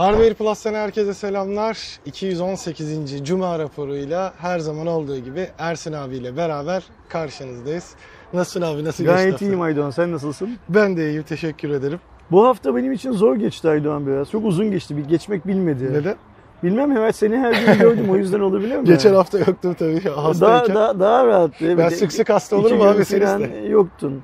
[0.00, 1.78] Hardware Plus'tan herkese selamlar.
[2.06, 3.24] 218.
[3.24, 7.94] Cuma raporuyla her zaman olduğu gibi Ersin abiyle beraber karşınızdayız.
[8.32, 8.84] Nasılsın abi?
[8.84, 9.44] Nasıl geçti Gayet hafta?
[9.44, 9.90] iyiyim Aydoğan.
[9.90, 10.50] Sen nasılsın?
[10.68, 11.22] Ben de iyiyim.
[11.22, 12.00] Teşekkür ederim.
[12.30, 14.30] Bu hafta benim için zor geçti Aydoğan biraz.
[14.30, 14.96] Çok uzun geçti.
[14.96, 15.92] Bir geçmek bilmedi.
[15.92, 16.16] Neden?
[16.62, 18.84] Bilmem evet seni her gün gördüm o yüzden olabilir mi?
[18.84, 20.76] Geçen hafta yoktum tabii daha, hastayken.
[20.76, 21.64] daha, daha rahattı.
[21.64, 21.78] Evet.
[21.78, 23.58] ben sık sık hasta olurum abi sen falan iste.
[23.58, 24.22] yoktun.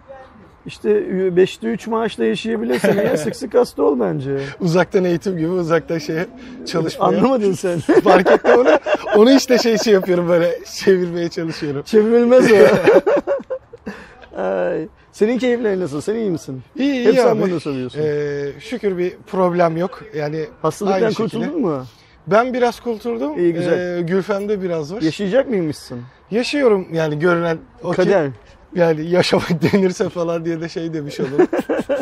[0.66, 4.38] İşte 5'te 3 maaşla yaşayabilirsin ya sık sık hasta ol bence.
[4.60, 6.26] Uzaktan eğitim gibi uzaktan şeye
[6.66, 7.06] çalışmaya.
[7.06, 7.78] Anlamadın sen.
[8.04, 8.78] Fark ettim onu.
[9.16, 11.82] Onu işte şey şey yapıyorum böyle çevirmeye çalışıyorum.
[11.82, 12.56] Çevrilmez o.
[14.42, 14.88] Ay.
[15.12, 16.00] Senin keyiflerin nasıl?
[16.00, 16.62] Sen iyi misin?
[16.76, 17.42] İyi iyi Hep sen abi.
[17.42, 18.00] bana soruyorsun.
[18.02, 20.02] Ee, şükür bir problem yok.
[20.14, 21.44] Yani Hastalıktan aynı şekilde.
[21.44, 21.84] kurtuldun mu?
[22.26, 23.38] Ben biraz kurtuldum.
[23.38, 23.98] İyi, güzel.
[23.98, 25.02] Ee, Gülfem'de biraz var.
[25.02, 26.00] Yaşayacak mıymışsın?
[26.30, 28.30] Yaşıyorum yani görünen o ki Kader.
[28.76, 31.48] Yani yaşamak denirse falan diye de şey demiş olurum.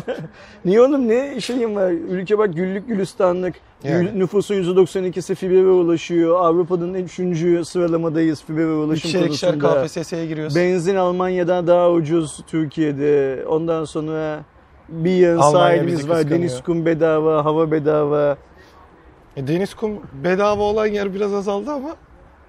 [0.64, 1.90] Niye oğlum ne şeyim var?
[1.90, 3.54] Ülke bak güllük gülistanlık.
[3.84, 4.18] Yani.
[4.18, 6.40] Nüfusun %92'si fibere ulaşıyor.
[6.40, 7.68] Avrupa'nın 3.
[7.68, 9.86] sıralamadayız fibere ulaşım İkişer ikişer konusunda.
[9.86, 10.56] KPSS'ye giriyoruz.
[10.56, 13.44] Benzin Almanya'dan daha ucuz Türkiye'de.
[13.48, 14.40] Ondan sonra
[14.88, 16.16] bir yan Almanya sahilimiz var.
[16.16, 16.40] kıskanıyor.
[16.40, 18.36] Deniz kum bedava, hava bedava.
[19.36, 19.92] E, Deniz kum
[20.24, 21.96] bedava olan yer biraz azaldı ama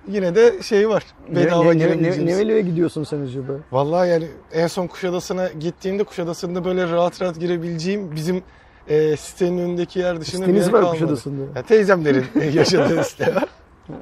[0.08, 1.03] yine de şey var.
[1.36, 3.53] Bedava ne, ne, ne, nerelere gidiyorsun sen acaba?
[3.72, 8.44] Vallahi yani en son Kuşadası'na gittiğimde Kuşadası'nda böyle rahat rahat girebileceğim bizim
[8.88, 11.00] e, sitenin önündeki yer dışında bir Deniz yer var kalmadı.
[11.00, 11.42] Kuşadası'nda.
[11.59, 13.45] Ya, teyzemlerin yaşadığı site var.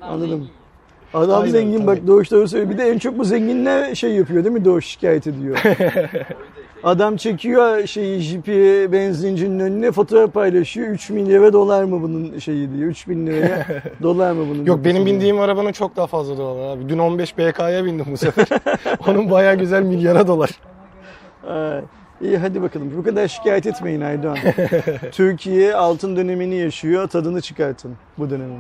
[0.01, 0.49] Anladım.
[1.13, 1.87] Adam Aynen, zengin tabii.
[1.87, 2.71] bak Doğuş doğru söylüyor.
[2.71, 4.65] Bir de en çok bu zenginler şey yapıyor değil mi?
[4.65, 5.63] Doğuş şikayet ediyor.
[6.83, 10.87] Adam çekiyor şeyi jipi benzincinin önüne fotoğraf paylaşıyor.
[10.87, 12.89] 3 milyara dolar mı bunun şeyi diyor.
[12.89, 13.65] 3 bin liraya
[14.01, 14.65] dolar mı bunun?
[14.65, 16.89] Yok benim bindiğim arabanın çok daha fazla dolar abi.
[16.89, 18.47] Dün 15 BK'ya bindim bu sefer.
[19.07, 20.49] Onun bayağı güzel milyara dolar.
[21.47, 21.81] Ay,
[22.21, 22.91] İyi hadi bakalım.
[22.97, 24.37] Bu kadar şikayet etmeyin Aydoğan.
[25.11, 27.07] Türkiye altın dönemini yaşıyor.
[27.07, 28.59] Tadını çıkartın bu dönemin.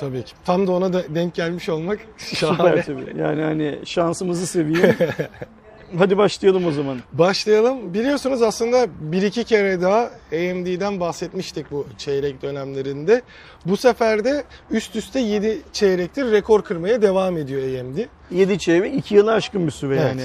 [0.00, 0.32] Tabii ki.
[0.44, 2.82] Tam da ona da denk gelmiş olmak şahane.
[2.82, 3.20] Süper tabii.
[3.20, 4.96] Yani hani şansımızı seveyim.
[5.98, 6.98] hadi başlayalım o zaman.
[7.12, 7.94] Başlayalım.
[7.94, 10.00] Biliyorsunuz aslında bir iki kere daha
[10.32, 13.22] AMD'den bahsetmiştik bu çeyrek dönemlerinde.
[13.66, 17.98] Bu sefer de üst üste 7 çeyrektir rekor kırmaya devam ediyor AMD.
[18.30, 20.06] 7 çeyrek 2 yılı aşkın bir süre Evet.
[20.08, 20.22] yani.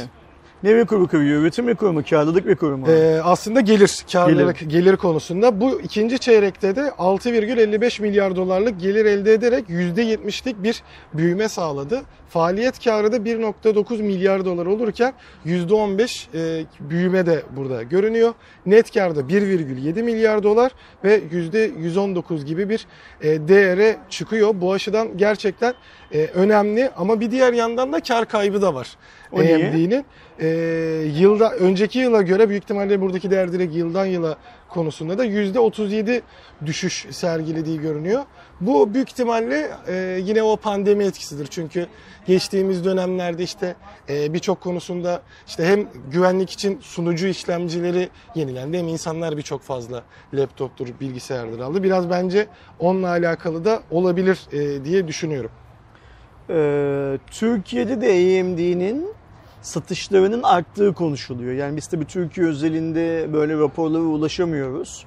[0.64, 1.42] Ne rekoru kırıyor?
[1.42, 2.04] Üretim rekoru mu?
[2.10, 2.88] Karlılık rekoru mu?
[2.90, 4.98] Ee, aslında gelir, karlılık, gelir.
[4.98, 5.62] konusunda.
[5.62, 12.02] Bu ikinci çeyrekte de 6,55 milyar dolarlık gelir elde ederek %70'lik bir büyüme sağladı.
[12.30, 15.14] Faaliyet karı da 1,9 milyar dolar olurken
[15.46, 18.34] %15 e, büyüme de burada görünüyor.
[18.66, 20.72] Net kar da 1,7 milyar dolar
[21.04, 22.86] ve %119 gibi bir
[23.22, 24.52] e, değere çıkıyor.
[24.54, 25.74] Bu açıdan gerçekten
[26.14, 28.98] e, önemli ama bir diğer yandan da kar kaybı da var.
[29.32, 29.40] O?
[29.40, 30.06] AMD'nin
[30.40, 30.48] e,
[31.16, 34.38] yılda önceki yıla göre büyük ihtimalle buradaki değer direkt yıldan yıla
[34.70, 36.22] konusunda da %37
[36.66, 38.24] düşüş sergilediği görünüyor.
[38.62, 41.48] Bu büyük ihtimalle e, yine o pandemi etkisidir.
[41.48, 41.88] Çünkü
[42.26, 43.76] geçtiğimiz dönemlerde işte
[44.10, 50.88] e, birçok konusunda işte hem güvenlik için sunucu işlemcileri yenilendi hem insanlar birçok fazla laptoptur,
[51.02, 51.84] bilgisayardır aldı.
[51.84, 52.48] Biraz bence
[52.80, 55.52] onunla alakalı da olabilir e, diye düşünüyorum.
[56.50, 59.17] Ee, Türkiye'de de AMD'nin
[59.68, 61.54] satışlarının arttığı konuşuluyor.
[61.54, 65.06] Yani biz tabii Türkiye özelinde böyle raporlara ulaşamıyoruz.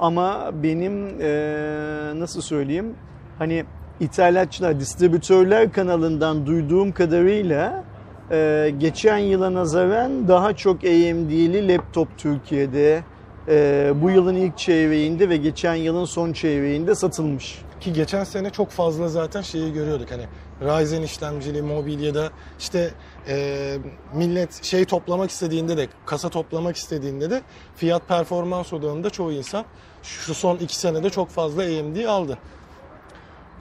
[0.00, 2.94] Ama benim eee, nasıl söyleyeyim
[3.38, 3.64] hani
[4.00, 7.84] ithalatçılar, distribütörler kanalından duyduğum kadarıyla
[8.30, 13.02] eee, geçen yıla nazaran daha çok AMD'li laptop Türkiye'de
[13.48, 17.58] eee, bu yılın ilk çeyreğinde ve geçen yılın son çeyreğinde satılmış.
[17.80, 20.24] Ki geçen sene çok fazla zaten şeyi görüyorduk hani
[20.62, 22.90] Ryzen işlemcili mobilyada işte
[23.28, 23.76] e,
[24.14, 27.42] millet şey toplamak istediğinde de kasa toplamak istediğinde de
[27.76, 29.64] fiyat performans odağında çoğu insan
[30.02, 32.38] şu son iki senede çok fazla AMD aldı.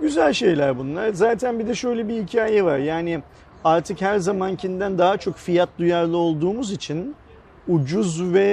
[0.01, 1.13] Güzel şeyler bunlar.
[1.13, 2.77] Zaten bir de şöyle bir hikaye var.
[2.77, 3.21] Yani
[3.63, 7.15] artık her zamankinden daha çok fiyat duyarlı olduğumuz için
[7.67, 8.49] ucuz ve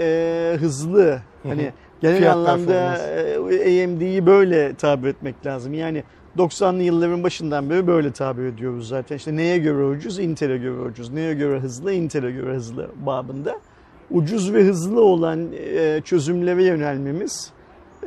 [0.00, 1.22] e, hızlı.
[1.42, 5.74] Hani genel Fiyat anlamda e, AMD'yi böyle tabir etmek lazım.
[5.74, 6.04] Yani
[6.38, 9.16] 90'lı yılların başından beri böyle tabir ediyoruz zaten.
[9.16, 10.18] İşte neye göre ucuz?
[10.18, 11.10] Intel'e göre ucuz.
[11.12, 11.92] Neye göre hızlı?
[11.92, 13.58] Intel'e göre hızlı babında.
[14.10, 17.52] Ucuz ve hızlı olan e, çözümlere yönelmemiz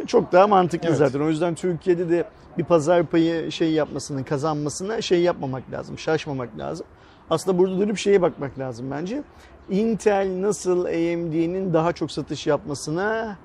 [0.07, 0.97] çok daha mantıklı Evet.
[0.97, 1.19] zaten.
[1.19, 2.25] O yüzden Türkiye'de de
[2.57, 6.85] bir pazar payı şey yapmasını, kazanmasına şey yapmamak lazım, şaşmamak lazım.
[7.29, 9.23] Aslında burada dönüp şeye bakmak lazım bence.
[9.69, 13.37] Intel nasıl AMD'nin daha çok satış yapmasına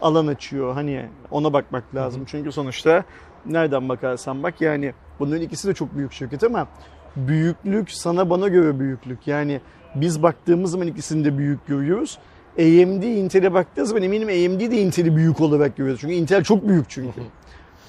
[0.00, 0.74] alan açıyor.
[0.74, 2.22] Hani ona bakmak lazım.
[2.26, 3.04] Çünkü sonuçta
[3.46, 6.68] nereden bakarsan bak yani bunların ikisi de çok büyük şirket ama
[7.16, 9.26] büyüklük sana bana göre büyüklük.
[9.26, 9.60] Yani
[9.94, 12.18] biz baktığımız zaman ikisini de büyük görüyoruz.
[12.58, 15.98] AMD Intel'e baktığı zaman eminim AMD de Intel'i büyük olarak görüyor.
[16.00, 17.20] Çünkü Intel çok büyük çünkü.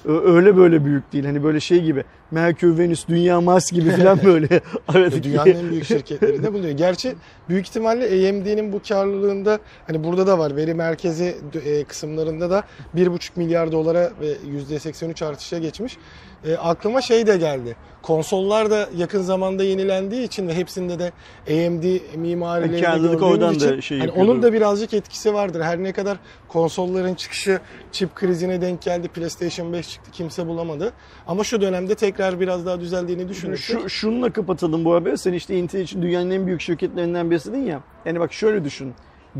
[0.04, 1.24] Öyle böyle büyük değil.
[1.24, 4.60] Hani böyle şey gibi Merkür, Venüs, Dünya, Mars gibi falan böyle.
[4.88, 5.22] aradaki...
[5.22, 6.72] Dünyanın en büyük şirketleri de buluyor.
[6.72, 7.14] Gerçi
[7.48, 12.64] büyük ihtimalle AMD'nin bu karlılığında hani burada da var veri merkezi e, kısımlarında da
[12.96, 14.36] 1,5 milyar dolara ve
[14.72, 15.96] %83 artışa geçmiş.
[16.44, 17.76] E, aklıma şey de geldi.
[18.02, 21.12] Konsollar da yakın zamanda yenilendiği için ve hepsinde de
[21.48, 25.60] AMD mimarilerini gördüğümüz oradan için şey hani onun da birazcık etkisi vardır.
[25.60, 26.18] Her ne kadar
[26.48, 27.60] konsolların çıkışı
[27.92, 29.08] çip krizine denk geldi.
[29.08, 30.92] PlayStation 5 çıktı kimse bulamadı.
[31.26, 33.80] Ama şu dönemde tekrar biraz daha düzeldiğini düşünürsek.
[33.80, 35.18] Şu, şununla kapatalım bu haberi.
[35.18, 37.80] Sen işte Intel için dünyanın en büyük şirketlerinden birisin ya.
[38.04, 38.94] Yani bak şöyle düşün.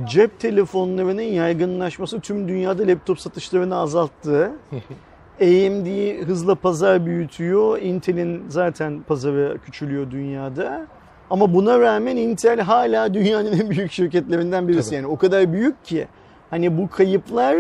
[0.05, 4.50] Cep telefonlarının yaygınlaşması tüm dünyada laptop satışlarını azalttı.
[5.40, 7.79] AMD hızla pazar büyütüyor.
[7.79, 10.87] Intel'in zaten pazarı küçülüyor dünyada.
[11.31, 14.90] Ama buna rağmen Intel hala dünyanın en büyük şirketlerinden birisi.
[14.90, 14.96] Tabii.
[14.96, 16.06] Yani o kadar büyük ki
[16.50, 17.56] hani bu kayıplar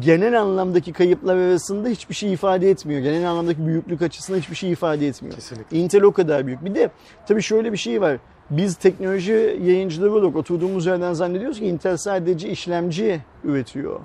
[0.00, 3.00] genel anlamdaki kayıplar arasında hiçbir şey ifade etmiyor.
[3.00, 5.34] Genel anlamdaki büyüklük açısından hiçbir şey ifade etmiyor.
[5.34, 5.78] Kesinlikle.
[5.78, 6.64] Intel o kadar büyük.
[6.64, 6.90] Bir de
[7.28, 8.18] tabii şöyle bir şey var.
[8.50, 14.00] Biz teknoloji yayıncıları olarak oturduğumuz yerden zannediyoruz ki Intel sadece işlemci üretiyor.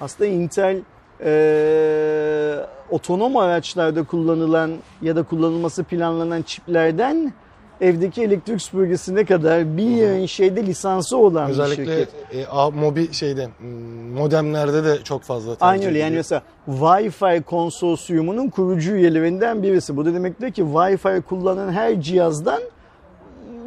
[0.00, 0.80] Aslında Intel
[1.24, 2.56] e,
[2.90, 4.72] otonom araçlarda kullanılan
[5.02, 7.32] ya da kullanılması planlanan çiplerden
[7.80, 12.08] evdeki elektrik süpürgesine kadar bir yığın şeyde lisansı olan Özellikle bir şirket.
[12.30, 13.48] Özellikle e, mobil şeyde
[14.14, 19.96] modemlerde de çok fazla tercih Aynen öyle yani mesela Wi-Fi konsorsiyumunun kurucu üyelerinden birisi.
[19.96, 22.62] Bu da demektir ki Wi-Fi kullanan her cihazdan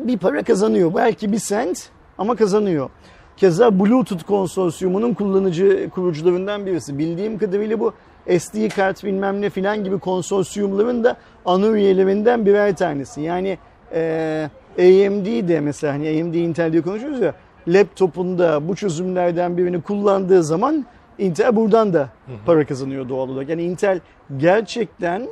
[0.03, 0.95] bir para kazanıyor.
[0.95, 2.89] Belki bir sent ama kazanıyor.
[3.37, 6.97] Keza Bluetooth konsorsiyumunun kullanıcı kurucularından birisi.
[6.97, 7.93] Bildiğim kadarıyla bu
[8.39, 13.21] SD kart bilmem ne filan gibi konsorsiyumların da ana üyelerinden birer tanesi.
[13.21, 13.57] Yani
[13.93, 14.49] e,
[14.79, 17.33] AMD de mesela hani AMD Intel diye konuşuyoruz ya
[17.67, 20.85] laptopunda bu çözümlerden birini kullandığı zaman
[21.17, 22.09] Intel buradan da
[22.45, 23.49] para kazanıyor doğal olarak.
[23.49, 23.99] Yani Intel
[24.37, 25.27] gerçekten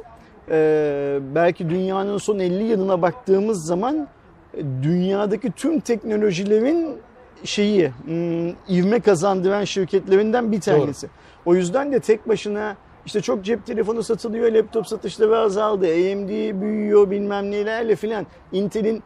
[0.50, 4.08] e, belki dünyanın son 50 yılına baktığımız zaman
[4.54, 6.98] e, dünyadaki tüm teknolojilerin
[7.44, 11.08] şeyi hmm, ivme kazandıran şirketlerinden bir tanesi.
[11.08, 11.12] Doğru.
[11.46, 12.76] O yüzden de tek başına
[13.06, 18.26] işte çok cep telefonu satılıyor, laptop satışları azaldı, AMD büyüyor bilmem nelerle filan.
[18.52, 19.04] Intel'in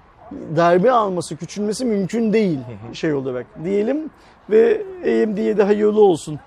[0.56, 2.60] darbe alması, küçülmesi mümkün değil
[2.94, 4.10] şey olarak diyelim
[4.50, 6.40] ve AMD'ye de hayırlı olsun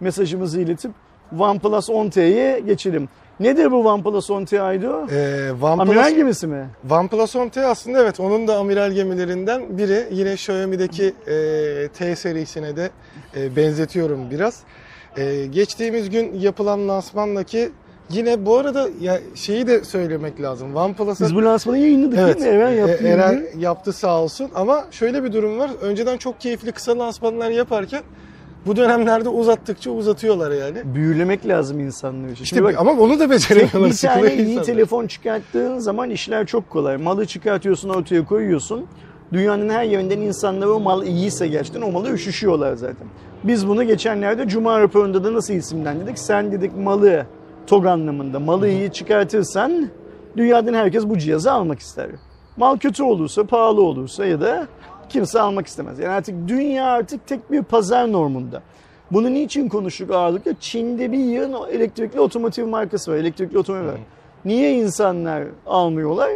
[0.00, 0.90] mesajımızı iletip
[1.38, 3.08] OnePlus 10T'ye geçelim.
[3.40, 5.06] Nedir bu OnePlus 10T Aydo?
[5.10, 6.66] Ee, OnePlus, amiral gemisi mi?
[6.90, 10.08] OnePlus 10T aslında evet onun da amiral gemilerinden biri.
[10.10, 12.90] Yine Xiaomi'deki e, T serisine de
[13.36, 14.60] e, benzetiyorum biraz.
[15.16, 17.70] E, geçtiğimiz gün yapılan lansmandaki
[18.10, 20.76] Yine bu arada ya şeyi de söylemek lazım.
[20.76, 22.56] OnePlus'a Biz bu lansmanı yayınladık evet, değil mi?
[22.56, 23.06] Eren yaptı.
[23.06, 24.50] Eren yaptı sağ olsun.
[24.54, 25.70] Ama şöyle bir durum var.
[25.82, 28.02] Önceden çok keyifli kısa lansmanlar yaparken
[28.66, 30.94] bu dönemlerde uzattıkça uzatıyorlar yani.
[30.94, 32.32] Büyülemek lazım insanları.
[32.32, 33.90] İşte Şimdi bak, ama onu da beceremiyorlar.
[33.90, 36.96] Bir tane iyi telefon çıkarttığın zaman işler çok kolay.
[36.96, 38.86] Malı çıkartıyorsun ortaya koyuyorsun.
[39.34, 43.06] Dünyanın her yerinden insanlar o mal iyiyse gerçekten o malı üşüşüyorlar zaten.
[43.44, 46.18] Biz bunu geçenlerde Cuma raporunda da nasıl isimlendirdik?
[46.18, 47.26] Sen dedik malı
[47.66, 49.88] TOG anlamında malı iyi çıkartırsan
[50.36, 52.06] dünyadan herkes bu cihazı almak ister.
[52.56, 54.66] Mal kötü olursa, pahalı olursa ya da
[55.08, 55.98] kimse almak istemez.
[55.98, 58.62] Yani artık dünya artık tek bir pazar normunda.
[59.10, 60.52] Bunu niçin konuştuk ağırlıkla?
[60.60, 63.98] Çin'de bir yığın elektrikli otomotiv markası var, elektrikli otomobil var.
[64.44, 66.30] Niye insanlar almıyorlar?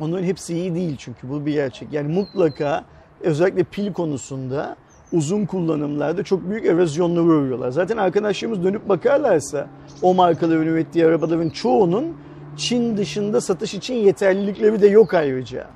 [0.00, 1.92] Onların hepsi iyi değil çünkü bu bir gerçek.
[1.92, 2.84] Yani mutlaka
[3.20, 4.76] özellikle pil konusunda
[5.12, 7.70] uzun kullanımlarda çok büyük erozyonları uğruyorlar.
[7.70, 9.66] Zaten arkadaşlarımız dönüp bakarlarsa
[10.02, 12.16] o markaların ürettiği arabaların çoğunun
[12.56, 15.66] Çin dışında satış için yeterlilikleri de yok ayrıca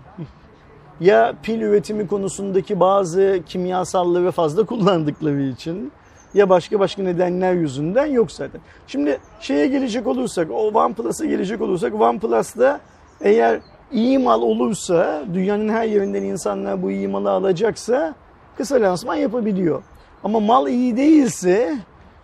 [1.00, 5.92] ya pil üretimi konusundaki bazı kimyasalları fazla kullandıkları için
[6.34, 8.60] ya başka başka nedenler yüzünden yok zaten.
[8.86, 12.80] Şimdi şeye gelecek olursak, o OnePlus'a gelecek olursak OnePlus'ta
[13.20, 13.60] eğer
[13.92, 18.14] iyi mal olursa, dünyanın her yerinden insanlar bu iyi malı alacaksa
[18.56, 19.82] kısa lansman yapabiliyor.
[20.24, 21.78] Ama mal iyi değilse,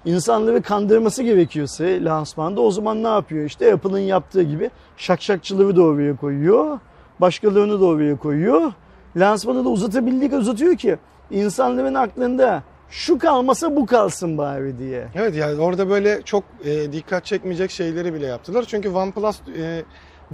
[0.05, 3.45] insanları kandırması gerekiyorsa lansmanda o zaman ne yapıyor?
[3.45, 6.79] İşte Apple'ın yaptığı gibi şakşakçıları da oraya koyuyor
[7.21, 8.73] başkalarını da oraya koyuyor.
[9.17, 10.97] Lansmanı da uzatabildiği uzatıyor ki
[11.31, 15.09] insanların aklında şu kalmasa bu kalsın bari diye.
[15.15, 18.65] Evet yani orada böyle çok e, dikkat çekmeyecek şeyleri bile yaptılar.
[18.69, 19.85] Çünkü OnePlus e,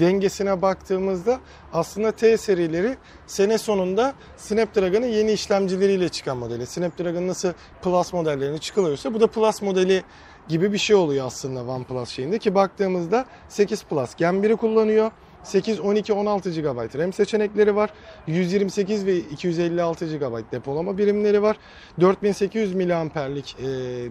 [0.01, 1.41] dengesine baktığımızda
[1.73, 6.67] aslında T serileri sene sonunda Snapdragon'ın yeni işlemcileriyle çıkan modeli.
[6.67, 10.03] Snapdragon nasıl Plus modellerini çıkılıyorsa bu da Plus modeli
[10.49, 15.11] gibi bir şey oluyor aslında OnePlus şeyinde ki baktığımızda 8 Plus Gen 1'i kullanıyor.
[15.47, 17.91] 8, 12, 16 GB RAM seçenekleri var.
[18.27, 21.57] 128 ve 256 GB depolama birimleri var.
[22.01, 23.67] 4800 mAh'lik e,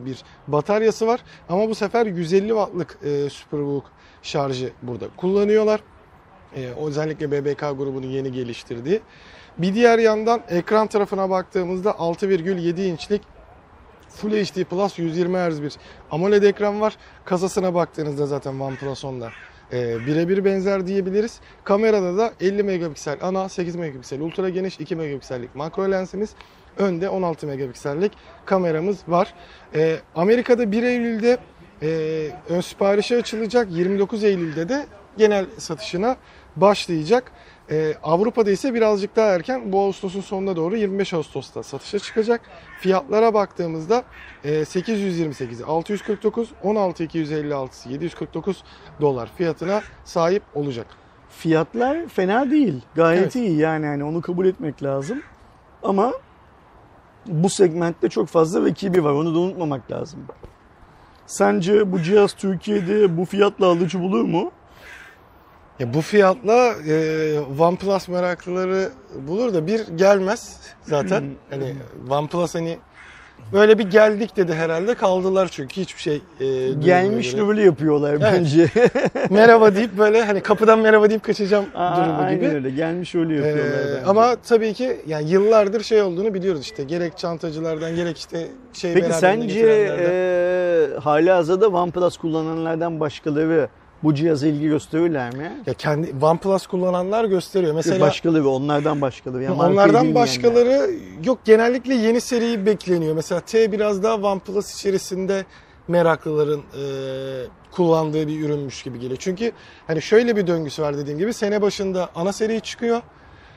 [0.05, 1.19] bir bataryası var.
[1.49, 3.91] Ama bu sefer 150 Watt'lık e, Superbook
[4.23, 5.79] şarjı burada kullanıyorlar.
[6.55, 9.01] E, özellikle BBK grubunun yeni geliştirdiği.
[9.57, 13.21] Bir diğer yandan ekran tarafına baktığımızda 6,7 inçlik
[14.09, 15.73] Full HD Plus 120 Hz bir
[16.11, 16.97] AMOLED ekran var.
[17.25, 19.29] Kasasına baktığınızda zaten OnePlus 10'da
[19.75, 21.39] e, birebir benzer diyebiliriz.
[21.63, 26.29] Kamerada da 50 megapiksel ana, 8 megapiksel ultra geniş, 2 megapiksellik makro lensimiz.
[26.77, 28.11] Önde 16 megapiksellik
[28.45, 29.33] kameramız var.
[29.75, 31.37] E, Amerika'da 1 Eylül'de
[31.81, 31.87] e,
[32.49, 33.67] ön siparişi açılacak.
[33.71, 34.85] 29 Eylül'de de
[35.17, 36.17] genel satışına
[36.55, 37.31] başlayacak.
[37.71, 42.41] Ee, Avrupa'da ise birazcık daha erken bu Ağustos'un sonuna doğru 25 Ağustos'ta satışa çıkacak.
[42.79, 44.03] Fiyatlara baktığımızda
[44.43, 48.63] e, 828, 649, 16 256, 749
[49.01, 50.87] dolar fiyatına sahip olacak.
[51.29, 52.81] Fiyatlar fena değil.
[52.95, 53.35] Gayet Evet.
[53.35, 55.21] iyi yani hani onu kabul etmek lazım.
[55.83, 56.13] Ama
[57.27, 59.11] bu segmentte çok fazla rakibi var.
[59.11, 60.19] Onu da unutmamak lazım.
[61.27, 64.51] Sence bu cihaz Türkiye'de bu fiyatla alıcı bulur mu?
[65.79, 68.89] Ya bu fiyatla e, OnePlus meraklıları
[69.27, 71.23] bulur da bir gelmez zaten.
[71.49, 71.75] hani
[72.09, 72.77] OnePlus hani
[73.53, 77.61] böyle bir geldik dedi herhalde kaldılar çünkü hiçbir şey e, Gelmiş göre.
[77.61, 78.67] yapıyorlar bence.
[79.29, 82.47] merhaba deyip böyle hani kapıdan merhaba deyip kaçacağım Aa, durumu Aynen gibi.
[82.47, 82.69] öyle.
[82.69, 84.05] Gelmiş öyle yapıyorlar Ee, bence.
[84.05, 89.13] ama tabii ki yani yıllardır şey olduğunu biliyoruz işte gerek çantacılardan gerek işte şey Peki
[89.13, 89.59] sence
[89.99, 93.67] e, hali hazırda OnePlus kullananlardan başkaları
[94.05, 95.51] bu cihaza ilgi gösterirler mi?
[95.65, 97.73] ya kendi OnePlus kullananlar gösteriyor.
[97.73, 99.43] Mesela başkaları, onlardan başkaları.
[99.43, 100.91] Yani onlardan başkaları
[101.23, 103.15] yok genellikle yeni seriyi bekleniyor.
[103.15, 105.45] Mesela T biraz daha OnePlus içerisinde
[105.87, 106.83] meraklıların e,
[107.71, 109.17] kullandığı bir ürünmüş gibi geliyor.
[109.19, 109.51] Çünkü
[109.87, 113.01] hani şöyle bir döngüsü var dediğim gibi sene başında ana seri çıkıyor.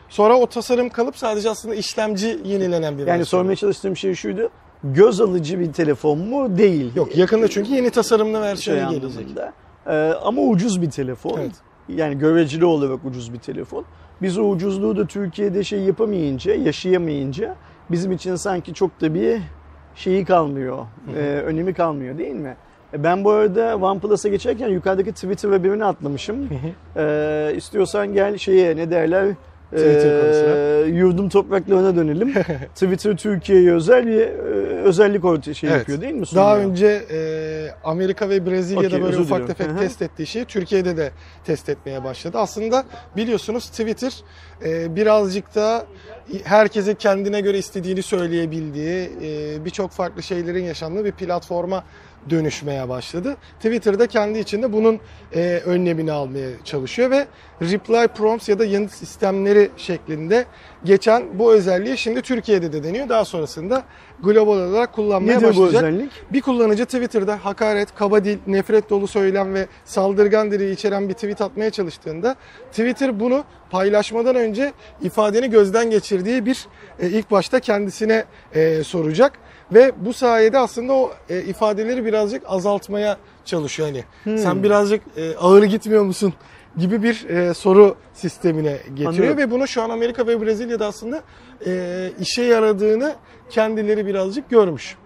[0.09, 4.51] Sonra o tasarım kalıp sadece aslında işlemci yenilenen bir Yani sormaya çalıştığım şey şuydu.
[4.85, 6.59] Göz alıcı bir telefon mu?
[6.59, 6.97] Değil.
[6.97, 9.05] Yok yakında çünkü yeni tasarımlı şey versiyonu gelecek.
[9.05, 9.53] anlamında.
[9.89, 11.39] Ee, ama ucuz bir telefon.
[11.39, 11.53] Evet.
[11.89, 13.85] Yani göreceli olarak ucuz bir telefon.
[14.23, 17.55] Biz o ucuzluğu da Türkiye'de şey yapamayınca, yaşayamayınca
[17.91, 19.41] bizim için sanki çok da bir
[19.95, 20.79] şeyi kalmıyor,
[21.17, 22.57] e, önemi kalmıyor değil mi?
[22.95, 26.49] E, Ben bu arada OnePlus'a geçerken yukarıdaki Twitter haberini atlamışım.
[26.97, 29.29] Ee, istiyorsan gel şeye ne derler?
[29.71, 30.85] Twitter.
[30.85, 32.35] Ee, yurdum topraklarına dönelim.
[32.75, 34.29] Twitter Türkiye'ye özel bir e,
[34.83, 35.79] özellik ortaya şey Evet.
[35.79, 36.25] yapıyor değil mi?
[36.35, 36.71] Daha Sunuyor.
[36.71, 37.19] önce e,
[37.85, 39.55] Amerika ve Brezilya'da Okey, böyle ufak diliyorum.
[39.55, 41.11] tefek test ettiği şeyi Türkiye'de de
[41.45, 42.39] test etmeye başladı.
[42.39, 42.85] Aslında
[43.17, 44.15] biliyorsunuz Twitter
[44.65, 45.87] e, birazcık da
[46.45, 51.85] herkese kendine göre istediğini söyleyebildiği, e, birçok farklı şeylerin yaşandığı bir platforma
[52.31, 53.37] dönüşmeye başladı.
[53.57, 55.01] Twitter'da kendi içinde bunun
[55.35, 57.27] e, önlemini almaya çalışıyor ve
[57.63, 60.45] reply prompts ya da yanıt sistemleri şeklinde
[60.85, 63.09] geçen bu özelliği şimdi Türkiye'de de deniyor.
[63.09, 63.83] Daha sonrasında
[64.23, 65.83] global olarak kullanmaya Nedir bu başlayacak.
[65.83, 66.13] özellik?
[66.33, 71.41] Bir kullanıcı Twitter'da hakaret, kaba dil, nefret dolu söylem ve saldırgan dili içeren bir tweet
[71.41, 72.37] atmaya çalıştığında
[72.71, 74.73] Twitter bunu paylaşmadan önce
[75.03, 76.67] ifadeni gözden geçirdiği bir
[77.01, 78.25] e, ilk başta kendisine
[78.55, 79.33] e, soracak
[79.73, 84.05] ve bu sayede aslında o e, ifadeleri birazcık azaltmaya çalışıyor hani.
[84.25, 84.39] Hmm.
[84.39, 86.35] Sen birazcık e, ağır gitmiyor musun?
[86.79, 89.39] Gibi bir e, soru sistemine getiriyor Anlıyorum.
[89.39, 91.23] ve bunu şu an Amerika ve Brezilya'da aslında
[91.67, 93.15] e, işe yaradığını
[93.51, 94.97] kendileri birazcık görmüş.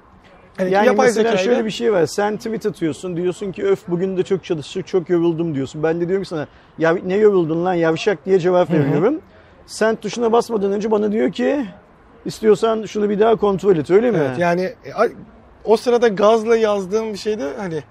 [0.56, 2.06] Hani Yani yapay mesela zekayla- şöyle bir şey var.
[2.06, 3.16] Sen tweet atıyorsun.
[3.16, 5.82] Diyorsun ki öf bugün de çok çalıştık, çok yoruldum diyorsun.
[5.82, 6.46] Ben de diyorum ki sana
[6.78, 8.78] ya ne yoruldun lan yavşak diye cevap Hı hı.
[8.78, 9.20] veriyorum.
[9.66, 11.66] Sen tuşuna basmadan önce bana diyor ki
[12.24, 14.18] istiyorsan şunu bir daha kontrol et öyle mi?
[14.20, 14.90] Evet yani e,
[15.64, 17.82] o sırada gazla yazdığım bir şeyde hani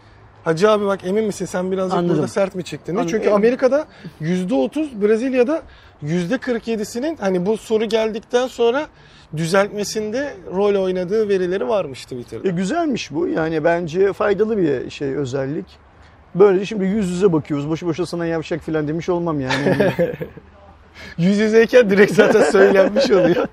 [0.43, 2.15] Hacı abi bak emin misin sen birazcık Anladım.
[2.15, 2.95] burada sert mi çıktın?
[2.95, 3.09] Anladım.
[3.11, 3.87] Çünkü Amerika'da
[4.21, 5.61] %30 Brezilya'da
[6.03, 8.87] %47'sinin hani bu soru geldikten sonra
[9.37, 12.47] düzeltmesinde rol oynadığı verileri varmış Twitter'da.
[12.47, 13.27] E, güzelmiş bu.
[13.27, 15.65] Yani bence faydalı bir şey özellik.
[16.35, 17.69] Böylece şimdi yüz yüze bakıyoruz.
[17.69, 19.91] Boşu boşuna sana yavşak falan demiş olmam yani.
[21.17, 23.47] Yüz yüzeyken direkt zaten söylenmiş oluyor.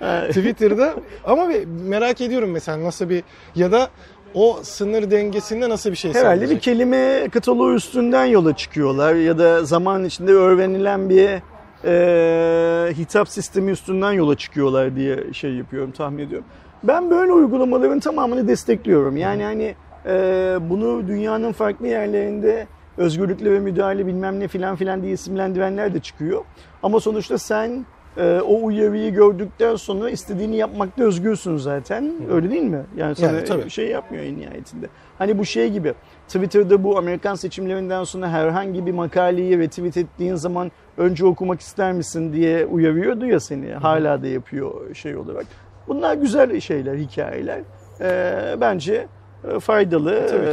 [0.28, 0.94] Twitter'da
[1.24, 3.22] ama bir merak ediyorum mesela nasıl bir
[3.54, 3.90] ya da
[4.34, 6.62] o sınır dengesinde nasıl bir şey Herhalde bir sağlayacak?
[6.62, 11.42] kelime kataloğu üstünden yola çıkıyorlar ya da zaman içinde öğrenilen bir
[11.84, 16.46] e, hitap sistemi üstünden yola çıkıyorlar diye şey yapıyorum tahmin ediyorum.
[16.82, 19.16] Ben böyle uygulamaların tamamını destekliyorum.
[19.16, 19.74] Yani hani
[20.06, 26.00] e, bunu dünyanın farklı yerlerinde özgürlükle ve müdahale bilmem ne filan filan diye isimlendirenler de
[26.00, 26.44] çıkıyor.
[26.82, 32.12] Ama sonuçta sen e, o uyarıyı gördükten sonra istediğini yapmakta özgürsün zaten.
[32.30, 32.82] Öyle değil mi?
[32.96, 33.70] Yani sana Yani tabii.
[33.70, 34.86] şey yapmıyor en nihayetinde.
[35.18, 35.94] Hani bu şey gibi
[36.26, 42.32] Twitter'da bu Amerikan seçimlerinden sonra herhangi bir makaleyi retweet ettiğin zaman önce okumak ister misin
[42.32, 43.72] diye uyarıyordu ya seni.
[43.72, 45.46] Hala da yapıyor şey olarak.
[45.88, 47.60] Bunlar güzel şeyler, hikayeler.
[48.00, 49.06] Ee, bence e,
[49.60, 50.26] faydalı.
[50.30, 50.50] Tabii ki.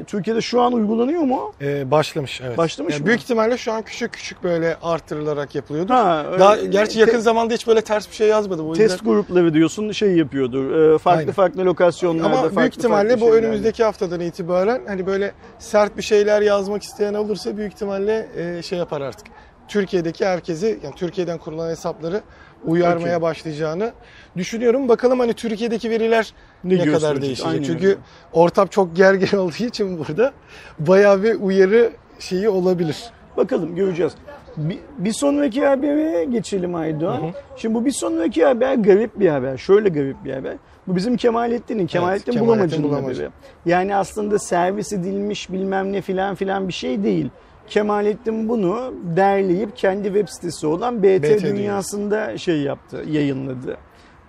[0.00, 1.52] Ee, Türkiye'de şu an uygulanıyor mu?
[1.60, 2.58] Ee, başlamış evet.
[2.58, 3.06] Başlamış Yani mı?
[3.06, 5.92] Büyük ihtimalle şu an küçük küçük böyle artırılarak yapılıyordu.
[5.94, 8.62] Ha, öyle- Daha gerçi yakın zamanda hiç böyle ters bir şey yazmadı.
[8.68, 10.94] Yüzden- Test grupları diyorsun şey yapıyordur.
[10.94, 11.32] e, farklı Aynen.
[11.32, 13.46] farklı lokasyonlarda Ama farklı büyük ihtimalle farklı bu şeylerle.
[13.46, 18.78] önümüzdeki haftadan itibaren hani böyle sert bir şeyler yazmak isteyen olursa büyük ihtimalle e, şey
[18.78, 19.26] yapar artık.
[19.68, 22.20] Türkiye'deki herkesi yani Türkiye'den kurulan hesapları
[22.64, 23.22] uyarmaya Okey.
[23.22, 23.92] başlayacağını
[24.36, 24.88] düşünüyorum.
[24.88, 27.46] Bakalım hani Türkiye'deki veriler Ne ne, kadar değişecek.
[27.46, 27.98] Aynen Çünkü öyle.
[28.32, 30.32] ortam çok gergin olduğu için burada
[30.78, 32.96] bayağı bir uyarı şeyi olabilir.
[33.36, 34.12] Bakalım göreceğiz.
[34.56, 37.20] Bir, bir sonraki habere geçelim Aydoğan.
[37.56, 39.56] Şimdi bu bir sonraki haber garip bir haber.
[39.56, 40.54] Şöyle garip bir haber.
[40.86, 43.22] Bu bizim Kemalettin'in, Kemalettin Kemalettin Bulamacı'nın Bulamacı.
[43.22, 43.32] haberi.
[43.66, 47.30] Yani aslında servis edilmiş bilmem ne filan filan bir şey değil.
[47.68, 53.76] Kemalettin bunu derleyip kendi web sitesi olan BT, BT Dünyası'nda şey yaptı, yayınladı.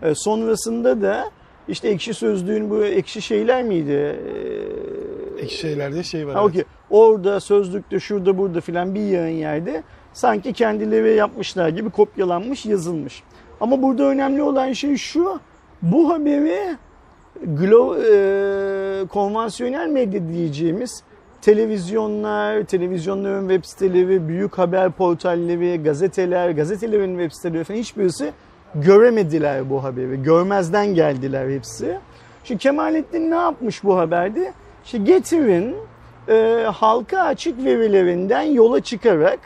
[0.01, 1.32] Ee, sonrasında da
[1.68, 3.92] işte ekşi sözlüğün bu ekşi şeyler miydi?
[3.92, 6.36] Ee, Ekşi şeylerde şey var.
[6.36, 6.65] Ha, evet.
[6.89, 13.24] Orada, sözlükte, şurada, burada filan bir yayın yerde sanki kendileri yapmışlar gibi kopyalanmış, yazılmış.
[13.62, 15.39] Ama burada önemli olan şey şu.
[15.82, 16.77] Bu haberi
[17.44, 21.04] glo, e, konvansiyonel medya diyeceğimiz
[21.45, 28.31] televizyonlar, televizyonların web siteleri, büyük haber portalleri, gazeteler, gazetelerin web siteleri falan hiçbirisi
[28.75, 30.23] göremediler bu haberi.
[30.23, 31.99] Görmezden geldiler hepsi.
[32.43, 34.53] Şimdi Kemalettin ne yapmış bu haberde?
[34.85, 35.75] İşte getirin
[36.29, 39.39] e, halka açık verilerinden yola çıkarak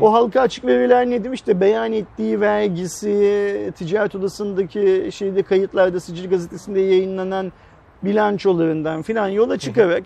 [0.00, 1.32] o halka açık veriler nedir?
[1.32, 7.52] İşte beyan ettiği vergisi, ticaret odasındaki şeyde kayıtlarda Sicil gazetesinde yayınlanan
[8.02, 10.02] bilançolarından filan yola çıkarak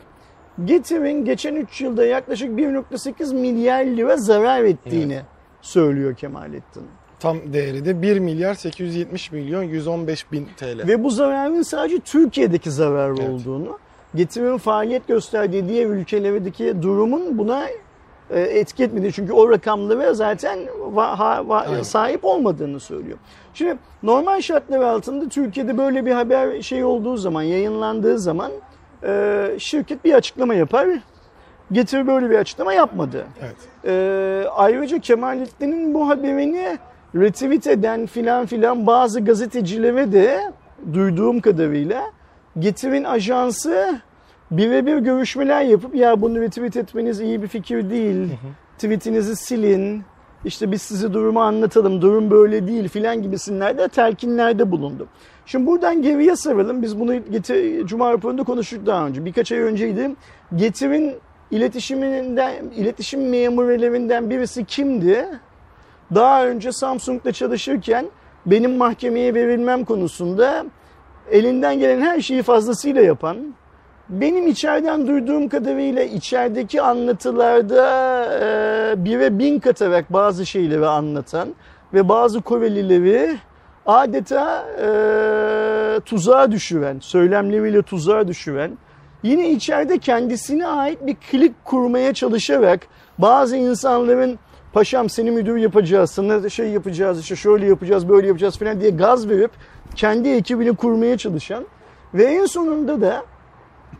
[0.64, 5.20] getirin geçen 3 yılda yaklaşık 1.8 milyar lira zarar ettiğini
[5.60, 6.82] söylüyor Kemalettin.
[7.20, 10.88] Tam değeri de 1 milyar 870 milyon 115 bin TL.
[10.88, 13.28] Ve bu zararın sadece Türkiye'deki zarar Evet.
[13.30, 13.78] olduğunu,
[14.14, 17.64] getirin faaliyet gösterdiği diğer ülkelerdeki durumun buna
[18.30, 19.12] e, etki etmediği.
[19.12, 20.58] Çünkü o rakamlara zaten
[20.94, 21.82] va- ha- va- Aynen.
[21.82, 23.18] sahip olmadığını söylüyor.
[23.54, 28.52] Şimdi normal şartlar altında Türkiye'de böyle bir haber şey olduğu zaman, yayınlandığı zaman
[29.06, 30.88] e, şirket bir açıklama yapar.
[31.72, 33.26] Getir böyle bir açıklama yapmadı.
[33.42, 33.56] Evet.
[33.84, 36.78] Ee, ayrıca Kemalettin'in bu haberini
[37.14, 40.52] retweet eden filan filan bazı gazetecilere de
[40.92, 42.02] duyduğum kadarıyla
[42.58, 44.00] Getir'in ajansı
[44.50, 48.28] birebir görüşmeler yapıp ya bunu retweet etmeniz iyi bir fikir değil.
[48.74, 50.02] Tweetinizi silin.
[50.44, 52.02] İşte biz size durumu anlatalım.
[52.02, 55.06] Durum böyle değil filan gibisinlerde telkinlerde bulundu.
[55.48, 56.82] Şimdi buradan geriye saralım.
[56.82, 59.24] Biz bunu Getir, Cuma raporunda konuştuk daha önce.
[59.24, 60.10] Birkaç ay önceydi.
[60.56, 61.14] Getir'in
[61.50, 65.28] iletişiminden, iletişim memurlarından birisi kimdi?
[66.14, 68.06] Daha önce Samsung'da çalışırken
[68.46, 70.66] benim mahkemeye verilmem konusunda
[71.30, 73.36] elinden gelen her şeyi fazlasıyla yapan,
[74.08, 77.84] benim içeriden duyduğum kadarıyla içerideki anlatılarda
[78.32, 81.48] e, bire bin katarak bazı şeyleri anlatan
[81.94, 83.38] ve bazı Korelileri
[83.88, 88.78] adeta e, tuzağa düşüren, söylemleriyle tuzağa düşüren,
[89.22, 92.80] yine içeride kendisine ait bir klik kurmaya çalışarak
[93.18, 94.38] bazı insanların
[94.72, 99.28] paşam seni müdür yapacağız, sana şey yapacağız, işte şöyle yapacağız, böyle yapacağız falan diye gaz
[99.28, 99.50] verip
[99.96, 101.64] kendi ekibini kurmaya çalışan
[102.14, 103.24] ve en sonunda da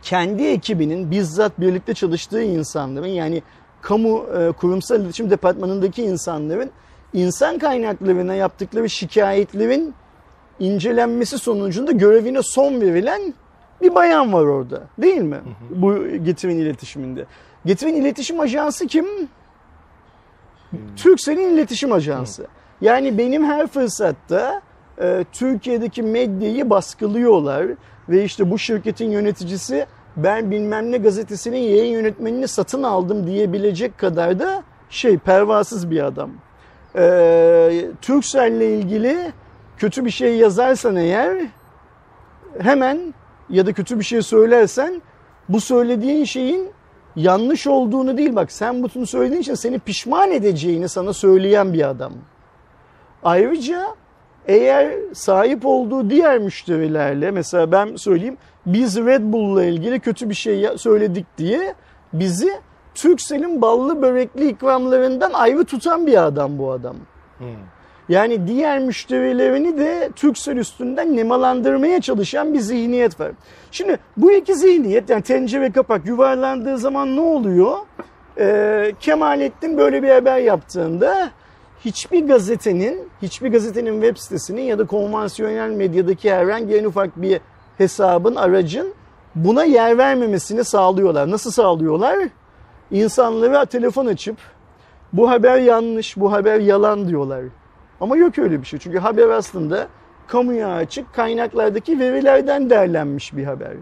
[0.01, 3.43] kendi ekibinin bizzat birlikte çalıştığı insanların yani
[3.81, 6.71] kamu e, kurumsal iletişim departmanındaki insanların
[7.13, 9.93] insan kaynaklarına yaptıkları şikayetlerin
[10.59, 13.33] incelenmesi sonucunda görevine son verilen
[13.81, 14.81] bir bayan var orada.
[14.97, 15.39] Değil mi?
[15.69, 17.25] Bu Getir'in iletişiminde.
[17.65, 19.05] Getir'in iletişim ajansı kim?
[20.95, 22.47] Türkcell'in iletişim ajansı.
[22.81, 24.61] Yani benim her fırsatta
[25.01, 27.65] e, Türkiye'deki medyayı baskılıyorlar
[28.09, 29.85] ve işte bu şirketin yöneticisi
[30.17, 36.31] ben bilmem ne gazetesinin yayın yönetmenini satın aldım diyebilecek kadar da şey pervasız bir adam.
[36.95, 39.31] E, Turkcell'le ilgili
[39.77, 41.37] kötü bir şey yazarsan eğer
[42.59, 43.13] hemen
[43.49, 45.01] ya da kötü bir şey söylersen
[45.49, 46.69] bu söylediğin şeyin
[47.15, 52.13] yanlış olduğunu değil bak sen bunu söylediğin için seni pişman edeceğini sana söyleyen bir adam.
[53.23, 53.87] Ayrıca
[54.47, 60.67] eğer sahip olduğu diğer müşterilerle mesela ben söyleyeyim biz Red Bull'la ilgili kötü bir şey
[60.77, 61.73] söyledik diye
[62.13, 62.51] bizi
[63.01, 66.95] Turkcell'in ballı börekli ikramlarından ayrı tutan bir adam bu adam.
[68.09, 73.31] Yani diğer müşterilerini de Türksel üstünden nemalandırmaya çalışan bir zihniyet var.
[73.71, 77.77] Şimdi bu iki zihniyet yani tencere kapak yuvarlandığı zaman ne oluyor?
[78.39, 81.31] Ee, Kemalettin böyle bir haber yaptığında
[81.85, 87.41] hiçbir gazetenin, hiçbir gazetenin web sitesinin ya da konvansiyonel medyadaki herhangi en ufak bir
[87.77, 88.93] hesabın, aracın
[89.35, 91.31] buna yer vermemesini sağlıyorlar.
[91.31, 92.19] Nasıl sağlıyorlar?
[92.91, 94.37] İnsanlara telefon açıp
[95.13, 97.41] bu haber yanlış, bu haber yalan diyorlar.
[98.01, 98.79] Ama yok öyle bir şey.
[98.79, 99.87] Çünkü haber aslında
[100.27, 103.73] kamuya açık kaynaklardaki verilerden derlenmiş bir haber.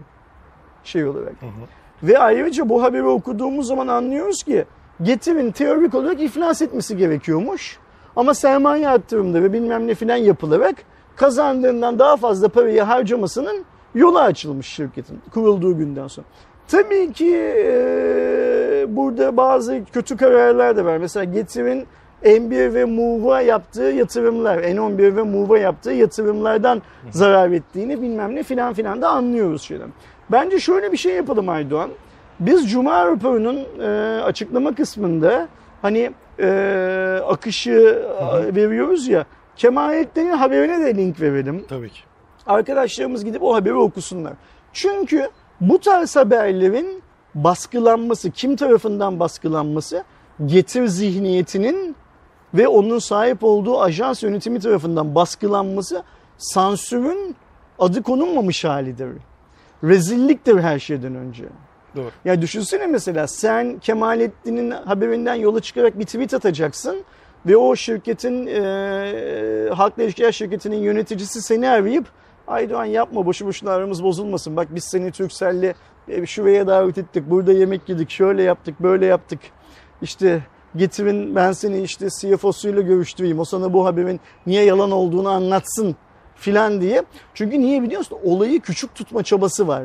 [0.84, 1.42] Şey olarak.
[1.42, 2.08] Hı hı.
[2.08, 4.64] Ve ayrıca bu haberi okuduğumuz zaman anlıyoruz ki
[5.02, 7.78] Getir'in teorik olarak iflas etmesi gerekiyormuş.
[8.16, 10.76] Ama sermaye arttırımda ve bilmem ne filan yapılarak
[11.16, 16.26] kazandığından daha fazla parayı harcamasının yolu açılmış şirketin kurulduğu günden sonra.
[16.68, 20.96] Tabii ki e, burada bazı kötü kararlar da var.
[20.96, 21.86] Mesela Getir'in
[22.24, 28.74] N1 ve Move'a yaptığı yatırımlar, N11 ve Move'a yaptığı yatırımlardan zarar ettiğini bilmem ne filan
[28.74, 29.88] filan da anlıyoruz şeyden.
[30.30, 31.90] Bence şöyle bir şey yapalım Aydoğan.
[32.40, 35.48] Biz Cuma raporunun e, açıklama kısmında
[35.82, 38.56] hani e, akışı Hı-hı.
[38.56, 39.24] veriyoruz ya
[39.56, 41.64] Kemalettin'in haberine de link verelim.
[41.68, 42.00] Tabii ki.
[42.46, 44.32] Arkadaşlarımız gidip o haberi okusunlar.
[44.72, 45.28] Çünkü
[45.60, 47.02] bu tarz haberlerin
[47.34, 50.04] baskılanması, kim tarafından baskılanması?
[50.46, 51.96] Getir zihniyetinin
[52.54, 56.02] ve onun sahip olduğu ajans yönetimi tarafından baskılanması
[56.38, 57.36] sansürün
[57.78, 59.08] adı konulmamış halidir.
[59.84, 61.44] Rezilliktir her şeyden önce.
[61.96, 62.10] Doğru.
[62.24, 66.96] Ya düşünsene mesela sen Kemalettin'in haberinden yola çıkarak bir tweet atacaksın
[67.46, 72.06] ve o şirketin e, halkla ilişkiler şirketinin yöneticisi seni arayıp
[72.48, 74.56] Aydoğan yapma boşu boşuna aramız bozulmasın.
[74.56, 75.74] Bak biz seni Türkcell'le
[76.08, 77.24] e, şuraya davet ettik.
[77.30, 78.10] Burada yemek yedik.
[78.10, 79.40] Şöyle yaptık, böyle yaptık.
[80.02, 80.42] İşte
[80.76, 83.38] getirin ben seni işte CFO'suyla görüştüreyim.
[83.38, 85.96] O sana bu haberin niye yalan olduğunu anlatsın
[86.36, 87.02] filan diye.
[87.34, 88.18] Çünkü niye biliyorsun?
[88.24, 89.82] Olayı küçük tutma çabası var.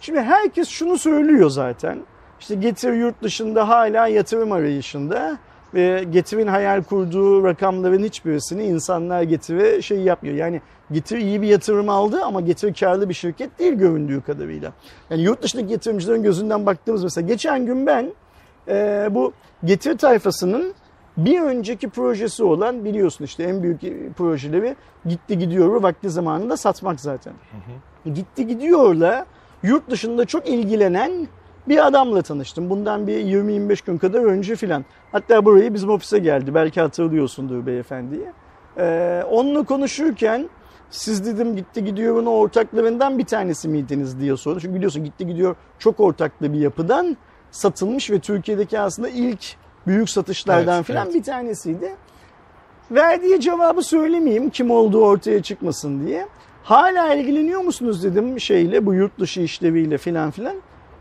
[0.00, 1.98] Şimdi herkes şunu söylüyor zaten.
[2.40, 5.38] İşte Getir yurt dışında hala yatırım arayışında
[5.74, 10.36] ve Getir'in hayal kurduğu rakamların hiçbirisini insanlar Getir'e şey yapmıyor.
[10.36, 10.60] Yani
[10.92, 14.72] Getir iyi bir yatırım aldı ama Getir karlı bir şirket değil göründüğü kadarıyla.
[15.10, 18.12] Yani yurt dışındaki yatırımcıların gözünden baktığımız mesela geçen gün ben
[18.68, 19.32] e, bu
[19.64, 20.74] Getir tayfasının
[21.16, 23.80] bir önceki projesi olan biliyorsun işte en büyük
[24.16, 27.30] projeleri gitti gidiyor vakti zamanında satmak zaten.
[27.30, 27.56] Hı
[28.06, 28.14] hı.
[28.14, 29.26] Gitti gidiyorla
[29.62, 31.28] yurt dışında çok ilgilenen
[31.68, 32.70] bir adamla tanıştım.
[32.70, 34.84] Bundan bir 20-25 gün kadar önce filan.
[35.12, 36.54] Hatta burayı bizim ofise geldi.
[36.54, 38.26] Belki hatırlıyorsundur beyefendiyi.
[38.78, 40.48] Ee, onunla konuşurken
[40.90, 44.60] siz dedim gitti gidiyor'un ortaklarından bir tanesi miydiniz diye sordu.
[44.60, 47.16] Çünkü biliyorsun gitti gidiyor çok ortaklı bir yapıdan
[47.50, 51.14] satılmış ve Türkiye'deki aslında ilk büyük satışlardan evet, filan evet.
[51.14, 51.96] bir tanesiydi.
[52.90, 56.26] Verdiği cevabı söylemeyeyim kim olduğu ortaya çıkmasın diye.
[56.62, 60.56] Hala ilgileniyor musunuz dedim şeyle bu yurt dışı işleviyle filan filan.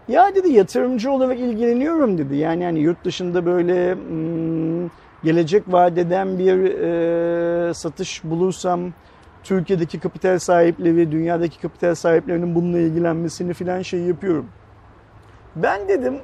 [0.08, 2.36] Ya dedi yatırımcı olarak ilgileniyorum dedi.
[2.36, 4.90] Yani yani yurt dışında böyle hmm,
[5.24, 6.58] gelecek vadeden bir
[7.70, 8.94] e, satış bulursam
[9.46, 14.46] Türkiye'deki kapital sahipleri, dünyadaki kapital sahiplerinin bununla ilgilenmesini filan şey yapıyorum.
[15.56, 16.18] Ben dedim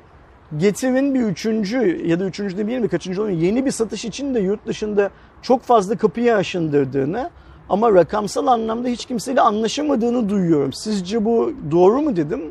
[0.58, 4.36] Getir'in bir üçüncü ya da üçüncü de bir mi kaçıncı oluyor yeni bir satış için
[4.36, 5.10] de yurt dışında
[5.42, 7.30] çok fazla kapıyı aşındırdığını
[7.70, 10.74] ama rakamsal anlamda hiç kimseyle anlaşamadığını duyuyorum.
[10.74, 12.42] Sizce bu doğru mu dedim.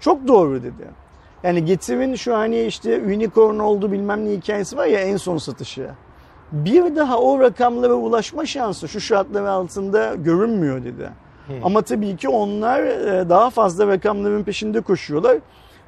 [0.00, 0.84] Çok doğru dedi.
[1.42, 5.90] Yani Getir'in şu hani işte unicorn oldu bilmem ne hikayesi var ya en son satışı.
[6.52, 11.10] Bir daha o rakamlara ulaşma şansı şu şartlar altında görünmüyor dedi.
[11.46, 11.54] Hmm.
[11.64, 15.36] Ama tabii ki onlar e, daha fazla rakamların peşinde koşuyorlar.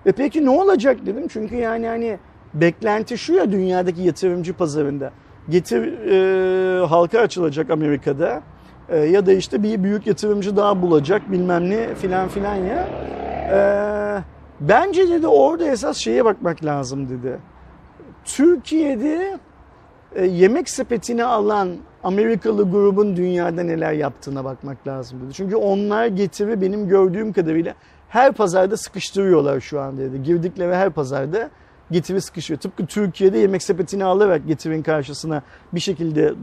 [0.07, 1.29] E peki ne olacak dedim.
[1.29, 2.19] Çünkü yani hani
[2.55, 5.11] beklenti şu ya dünyadaki yatırımcı pazarında.
[5.49, 8.43] Getir e, halka açılacak Amerika'da.
[8.89, 12.89] E, ya da işte bir büyük yatırımcı daha bulacak bilmem ne filan filan ya.
[13.51, 13.59] E,
[14.61, 17.39] bence dedi orada esas şeye bakmak lazım dedi.
[18.25, 19.39] Türkiye'de
[20.23, 25.35] yemek sepetini alan Amerikalı grubun dünyada neler yaptığına bakmak lazım dedi.
[25.35, 27.75] Çünkü onlar getiri benim gördüğüm kadarıyla
[28.09, 30.23] her pazarda sıkıştırıyorlar şu an dedi.
[30.23, 31.51] Girdikleri her pazarda
[31.91, 32.61] getiri sıkışıyor.
[32.61, 35.43] Tıpkı Türkiye'de yemek sepetini alarak getirin karşısına
[35.75, 36.35] bir şekilde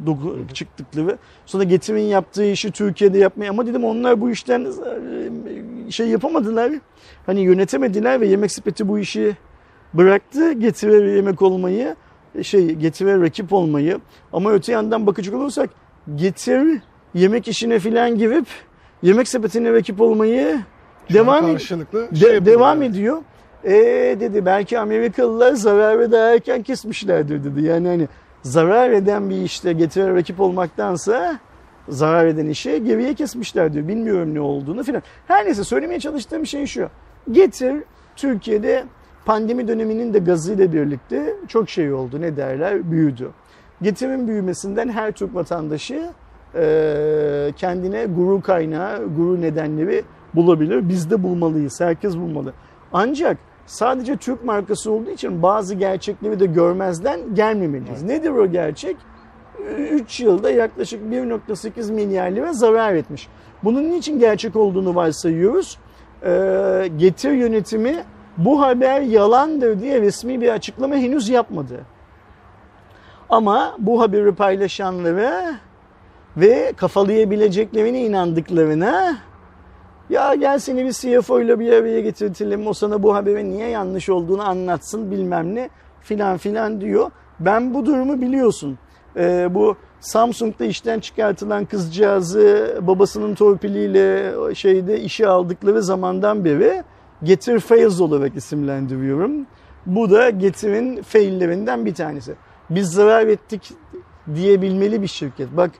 [0.54, 1.18] çıktıkları.
[1.46, 4.68] Sonra getirin yaptığı işi Türkiye'de yapmaya ama dedim onlar bu işten
[5.88, 6.72] e, şey yapamadılar.
[7.26, 9.38] Hani yönetemediler ve yemek sepeti bu işi
[9.94, 10.52] bıraktı.
[10.52, 11.96] Getire yemek olmayı,
[12.42, 14.00] şey getire rakip olmayı.
[14.34, 15.70] Ama öte yandan bakacak olursak
[16.16, 16.82] getir
[17.14, 18.46] yemek işine filan girip
[19.04, 20.60] yemek sepetine rakip olmayı
[21.08, 22.92] Şu devam, karşılıklı de, şey devam yani.
[22.92, 23.18] ediyor.
[23.64, 23.72] E
[24.20, 27.62] dedi belki Amerikalılar zararı daha erken kesmişlerdir dedi.
[27.62, 28.08] Yani hani
[28.42, 31.40] zarar eden bir işte getire rakip olmaktansa
[31.90, 33.88] zarar eden işi geriye kesmişler diyor.
[33.88, 35.04] Bilmiyorum ne olduğunu filan.
[35.28, 36.90] Her neyse söylemeye çalıştığım şey şu.
[37.32, 37.84] Getir
[38.16, 38.84] Türkiye'de
[39.26, 42.22] pandemi döneminin de gazıyla birlikte çok şey oldu.
[42.22, 42.92] Ne derler?
[42.92, 43.30] Büyüdü.
[43.82, 46.10] Getirin büyümesinden her Türk vatandaşı
[47.56, 50.04] kendine gurur kaynağı, gurur nedenleri
[50.36, 50.90] bulabilir.
[50.90, 51.82] Biz de bulmalıyız.
[51.82, 52.54] Herkes bulmalı.
[52.94, 58.04] Ancak sadece Türk markası olduğu için bazı gerçekleri de görmezden gelmemeliyiz.
[58.04, 58.04] Evet.
[58.04, 58.98] Nedir o gerçek?
[59.92, 63.28] 3 yılda yaklaşık 1.8 milyar lira zarar etmiş.
[63.64, 65.78] Bunun niçin gerçek olduğunu varsayıyoruz.
[66.26, 68.04] Ee, getir yönetimi
[68.38, 71.80] bu haber yalandır diye resmi bir açıklama henüz yapmadı.
[73.30, 75.56] Ama bu haberi paylaşanları
[76.38, 79.18] ve kafalayabileceklerine inandıklarına
[80.10, 84.10] ya gel seni bir CFO ile bir araya getirtelim o sana bu haberin niye yanlış
[84.10, 85.70] olduğunu anlatsın bilmem ne
[86.02, 87.12] filan filan diyor.
[87.40, 88.78] Ben bu durumu biliyorsun.
[89.18, 96.84] Ee, bu Samsung'da işten çıkartılan kızcağızı babasının torpiliyle şeyde işe aldıkları zamandan beri
[97.24, 99.32] Getir Fails olarak isimlendiriyorum.
[99.86, 102.34] Bu da Getir'in faillerinden bir tanesi.
[102.70, 103.72] Biz zarar ettik
[104.36, 105.58] diyebilmeli bir şirket.
[105.58, 105.72] Bak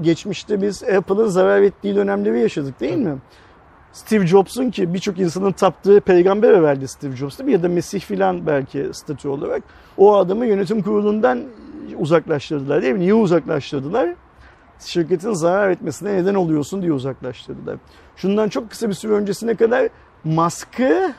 [0.00, 3.16] geçmişte biz Apple'ın zarar ettiği dönemleri yaşadık değil mi?
[3.92, 7.52] Steve Jobs'un ki birçok insanın taptığı peygamber verdi Steve Jobs değil mi?
[7.52, 9.62] Ya da Mesih filan belki statü olarak.
[9.96, 11.42] O adamı yönetim kurulundan
[11.98, 13.00] uzaklaştırdılar değil mi?
[13.00, 14.14] Niye uzaklaştırdılar?
[14.80, 17.76] Şirketin zarar etmesine neden oluyorsun diye uzaklaştırdılar.
[18.16, 19.88] Şundan çok kısa bir süre öncesine kadar
[20.26, 21.12] Musk'ı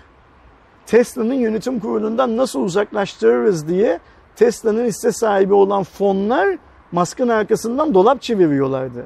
[0.85, 3.99] Tesla'nın yönetim kurulundan nasıl uzaklaştırırız diye
[4.35, 6.57] Tesla'nın hisse sahibi olan fonlar
[6.91, 9.03] Musk'ın arkasından dolap çeviriyorlardı.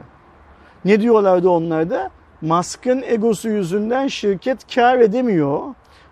[0.86, 2.10] Ne diyorlardı onlar da?
[2.42, 5.60] Musk'ın egosu yüzünden şirket kar edemiyor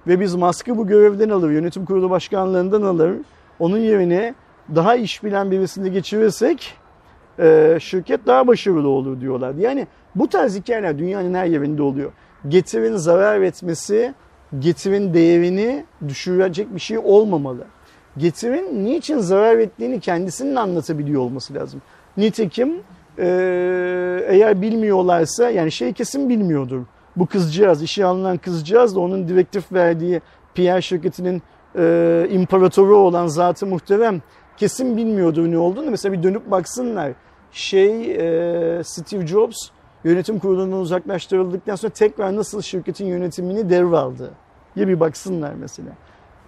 [0.07, 3.15] ve biz Musk'ı bu görevden alır, yönetim kurulu başkanlığından alır.
[3.59, 4.35] Onun yerine
[4.75, 6.77] daha iş bilen birisini geçirirsek
[7.79, 9.55] şirket daha başarılı olur diyorlar.
[9.55, 12.11] Yani bu tarz hikayeler dünyanın her yerinde oluyor.
[12.47, 14.13] Getirin zarar etmesi,
[14.59, 17.63] getirin değerini düşürecek bir şey olmamalı.
[18.17, 21.81] Getirin niçin zarar ettiğini kendisinin anlatabiliyor olması lazım.
[22.17, 22.83] Nitekim
[23.19, 26.81] ee, eğer bilmiyorlarsa yani şey kesin bilmiyordur.
[27.15, 30.21] Bu kızcağız, işe alınan kızcağız da onun direktif verdiği
[30.55, 31.41] PR şirketinin
[31.77, 34.21] e, imparatoru olan zatı muhterem
[34.57, 35.91] kesin bilmiyordur ne olduğunu.
[35.91, 37.11] Mesela bir dönüp baksınlar.
[37.51, 39.69] Şey e, Steve Jobs
[40.03, 44.31] yönetim kurulundan uzaklaştırıldıktan sonra tekrar nasıl şirketin yönetimini devraldı
[44.75, 45.89] diye bir baksınlar mesela.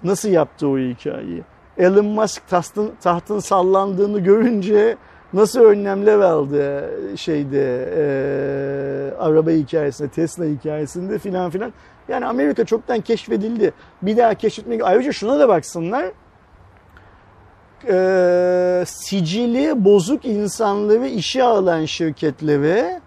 [0.03, 1.43] Nasıl yaptı o hikayeyi?
[1.77, 4.97] Elon Musk tahtın, tahtın sallandığını görünce
[5.33, 8.03] nasıl önlemler aldı şeyde e,
[9.19, 11.73] araba hikayesinde, Tesla hikayesinde filan filan.
[12.09, 13.73] Yani Amerika çoktan keşfedildi.
[14.01, 14.81] Bir daha keşfetmek.
[14.83, 16.05] Ayrıca şuna da baksınlar.
[17.89, 23.01] E, sicili bozuk insanları işe alan şirketleri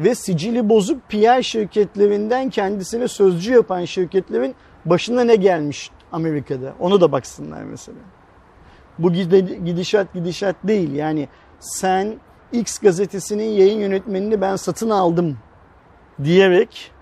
[0.00, 6.74] ve sicili bozuk PR şirketlerinden kendisine sözcü yapan şirketlerin başına ne gelmiş Amerika'da?
[6.80, 7.98] Onu da baksınlar mesela.
[8.98, 10.92] Bu gidişat gidişat değil.
[10.92, 11.28] Yani
[11.60, 12.14] sen
[12.52, 15.38] X gazetesinin yayın yönetmenini ben satın aldım
[16.24, 16.92] diyerek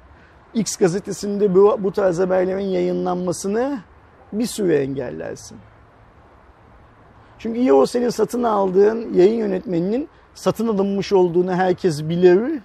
[0.55, 3.81] X gazetesinde bu, bu tarz haberlerin yayınlanmasını
[4.33, 5.59] bir süre engellersin.
[7.38, 12.62] Çünkü iyi o senin satın aldığın yayın yönetmeninin satın alınmış olduğunu herkes bilir.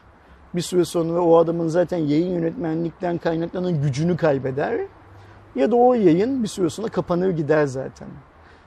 [0.56, 4.82] Bir süre sonra o adamın zaten yayın yönetmenlikten kaynaklanan gücünü kaybeder.
[5.56, 8.08] Ya da o yayın bir süre sonra kapanır gider zaten.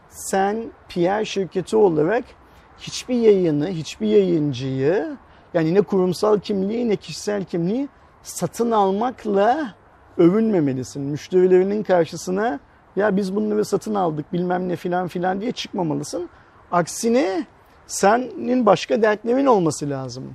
[0.08, 2.24] Sen PR şirketi olarak
[2.78, 5.16] hiçbir yayını, hiçbir yayıncıyı
[5.54, 7.88] yani ne kurumsal kimliği ne kişisel kimliği
[8.22, 9.74] satın almakla
[10.18, 11.02] övünmemelisin.
[11.02, 12.60] Müşterilerinin karşısına
[12.96, 16.28] ya biz bunları satın aldık bilmem ne filan filan diye çıkmamalısın.
[16.72, 17.46] Aksine
[17.86, 20.34] senin başka dertlerin olması lazım.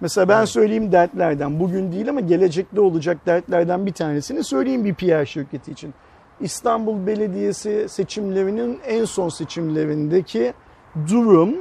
[0.00, 5.24] Mesela ben söyleyeyim dertlerden bugün değil ama gelecekte olacak dertlerden bir tanesini söyleyeyim bir PR
[5.24, 5.94] şirketi için.
[6.40, 10.52] İstanbul Belediyesi seçimlerinin en son seçimlerindeki
[11.08, 11.54] durum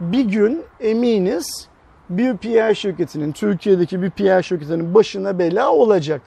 [0.00, 1.68] bir gün eminiz
[2.10, 6.22] bir PR şirketinin, Türkiye'deki bir PR şirketinin başına bela olacak.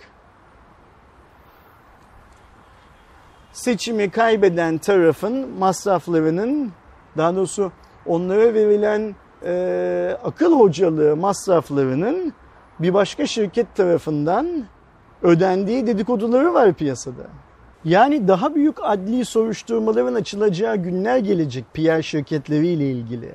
[3.54, 6.72] Seçimi kaybeden tarafın masraflarının,
[7.18, 7.72] daha doğrusu
[8.06, 12.34] onlara verilen e, akıl hocalığı masraflarının
[12.80, 14.48] bir başka şirket tarafından
[15.22, 17.24] ödendiği dedikoduları var piyasada.
[17.86, 23.32] Yani daha büyük adli soruşturmaların açılacağı günler gelecek PR şirketleriyle ilgili.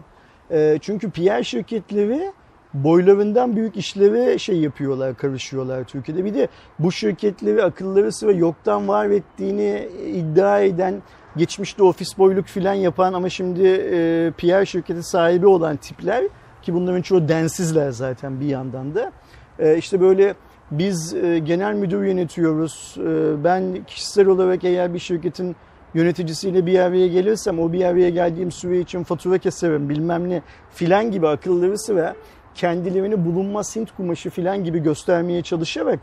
[0.51, 2.33] E, çünkü PR şirketleri
[2.75, 6.25] boylarından büyük işlere şey yapıyorlar, karışıyorlar Türkiye'de.
[6.25, 11.03] Bir de bu şirketleri akılları sıra yoktan var ettiğini iddia eden,
[11.39, 16.25] geçmişte ofis boyluk filan yapan ama şimdi e, PR şirketi sahibi olan tipler
[16.63, 19.13] ki bunların çoğu densizler zaten bir yandan da.
[19.59, 20.35] E, işte böyle
[20.71, 22.97] biz e, genel müdür yönetiyoruz.
[22.99, 25.57] E, ben kişisel olarak eğer bir şirketin
[25.95, 31.11] yöneticisiyle bir araya gelirsem o bir araya geldiğim süre için fatura keserim bilmem ne filan
[31.11, 32.15] gibi akılları sıra
[32.55, 36.01] kendilerini bulunmaz Hint kumaşı filan gibi göstermeye çalışarak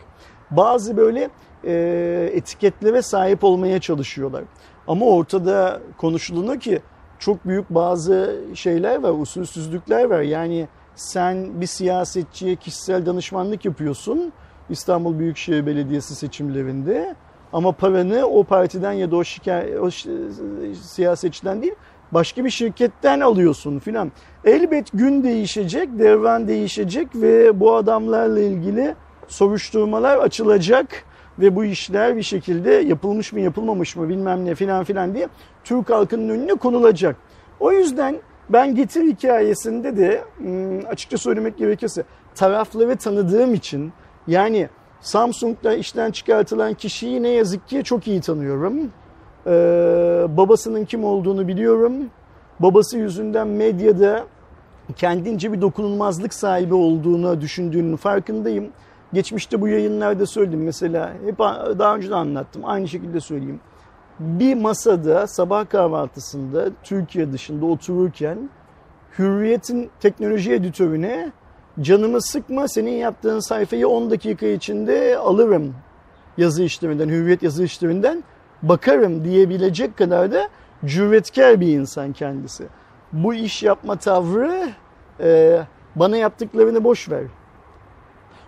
[0.51, 1.29] bazı böyle
[1.63, 4.43] e, etiketlere sahip olmaya çalışıyorlar.
[4.87, 6.81] Ama ortada konuşulduğunda ki
[7.19, 10.21] çok büyük bazı şeyler var, usulsüzlükler var.
[10.21, 14.33] Yani sen bir siyasetçiye kişisel danışmanlık yapıyorsun
[14.69, 17.15] İstanbul Büyükşehir Belediyesi seçimlerinde
[17.53, 19.89] ama paranı o partiden ya da o, şikay- o
[20.73, 21.75] siyasetçiden değil
[22.11, 24.11] başka bir şirketten alıyorsun filan.
[24.45, 28.95] Elbet gün değişecek, devran değişecek ve bu adamlarla ilgili
[29.27, 30.87] soruşturmalar açılacak
[31.39, 35.27] ve bu işler bir şekilde yapılmış mı yapılmamış mı bilmem ne filan filan diye
[35.63, 37.15] Türk halkının önüne konulacak.
[37.59, 38.15] O yüzden
[38.49, 42.03] ben Getir hikayesinde de hmm, açıkça söylemek gerekirse
[42.35, 43.93] tarafları tanıdığım için
[44.27, 44.69] yani
[45.01, 48.91] Samsung'da işten çıkartılan kişiyi ne yazık ki çok iyi tanıyorum.
[49.47, 49.51] Ee,
[50.29, 51.93] babasının kim olduğunu biliyorum.
[52.59, 54.23] Babası yüzünden medyada
[54.95, 58.69] kendince bir dokunulmazlık sahibi olduğunu düşündüğünün farkındayım.
[59.13, 61.39] Geçmişte bu yayınlarda söyledim mesela hep
[61.79, 63.59] daha önce de anlattım aynı şekilde söyleyeyim.
[64.19, 68.49] Bir masada sabah kahvaltısında Türkiye dışında otururken
[69.19, 71.31] Hürriyet'in teknoloji editörüne
[71.81, 75.75] canımı sıkma senin yaptığın sayfayı 10 dakika içinde alırım
[76.37, 78.23] yazı işleminden, Hürriyet yazı işleminden
[78.61, 80.49] bakarım diyebilecek kadar da
[80.85, 82.67] cüretkar bir insan kendisi.
[83.13, 84.69] Bu iş yapma tavrı
[85.19, 85.59] e,
[85.95, 87.23] bana yaptıklarını boş ver.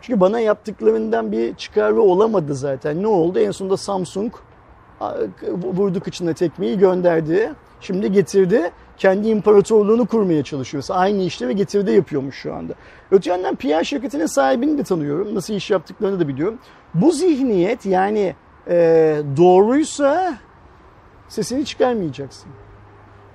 [0.08, 3.04] Çünkü bana yaptıklarından bir çıkarı olamadı zaten.
[3.04, 3.39] Ne oldu?
[3.39, 4.34] En sonunda Samsung
[5.52, 7.54] vurdu kıçına tekmeyi gönderdi.
[7.82, 10.84] Şimdi getirdi kendi imparatorluğunu kurmaya çalışıyor.
[10.89, 12.74] Aynı işleri getirde yapıyormuş şu anda.
[13.12, 15.36] Öte yandan PR şirketinin sahibini de tanıyorum.
[15.36, 16.60] Nasıl iş yaptıklarını da biliyorum.
[16.93, 18.36] Bu zihniyet yani
[18.67, 18.76] e,
[19.38, 20.38] doğruysa
[21.28, 22.50] sesini çıkarmayacaksın.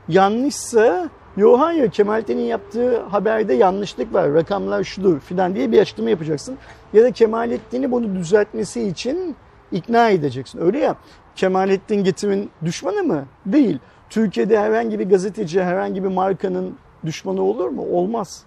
[0.09, 6.59] Yanlışsa yo hayır Kemalettin'in yaptığı haberde yanlışlık var rakamlar şudur filan diye bir açıklama yapacaksın.
[6.93, 9.37] Ya da Kemalettin'i bunu düzeltmesi için
[9.73, 10.61] ikna edeceksin.
[10.61, 10.97] Öyle ya
[11.37, 13.25] Kemalettin Getir'in düşmanı mı?
[13.47, 13.79] Değil.
[14.11, 17.83] Türkiye'de herhangi bir gazeteci, herhangi bir markanın düşmanı olur mu?
[17.93, 18.45] Olmaz.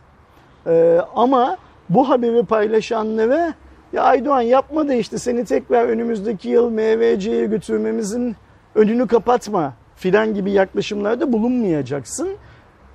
[0.67, 1.57] Ee, ama
[1.89, 3.53] bu haberi paylaşanlara
[3.93, 8.35] ya Aydoğan yapma da işte seni tekrar önümüzdeki yıl MVC'ye götürmemizin
[8.75, 12.29] önünü kapatma filan gibi yaklaşımlarda bulunmayacaksın.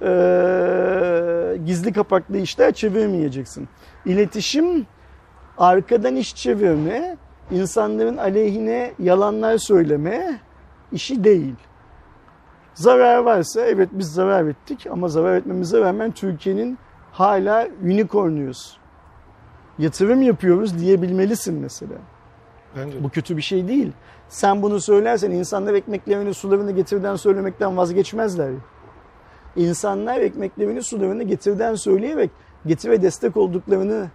[0.02, 3.68] Ee, gizli kapaklı işler çevirmeyeceksin.
[4.06, 4.86] İletişim
[5.58, 7.16] arkadan iş çevirme,
[7.50, 10.40] insanların aleyhine yalanlar söyleme
[10.92, 11.54] işi değil.
[12.74, 16.78] Zarar varsa evet biz zarar ettik ama zarar etmemize rağmen Türkiye'nin
[17.12, 18.78] hala unicornuyuz.
[19.78, 21.94] Yatırım yapıyoruz diyebilmelisin mesela.
[22.76, 23.04] Bence.
[23.04, 23.92] Bu kötü bir şey değil.
[24.28, 28.50] Sen bunu söylersen insanlar ekmeklerini sularını getirden söylemekten vazgeçmezler.
[29.56, 32.30] İnsanlar ekmeklerini sularını getirden söyleyerek
[32.66, 34.08] getire destek olduklarını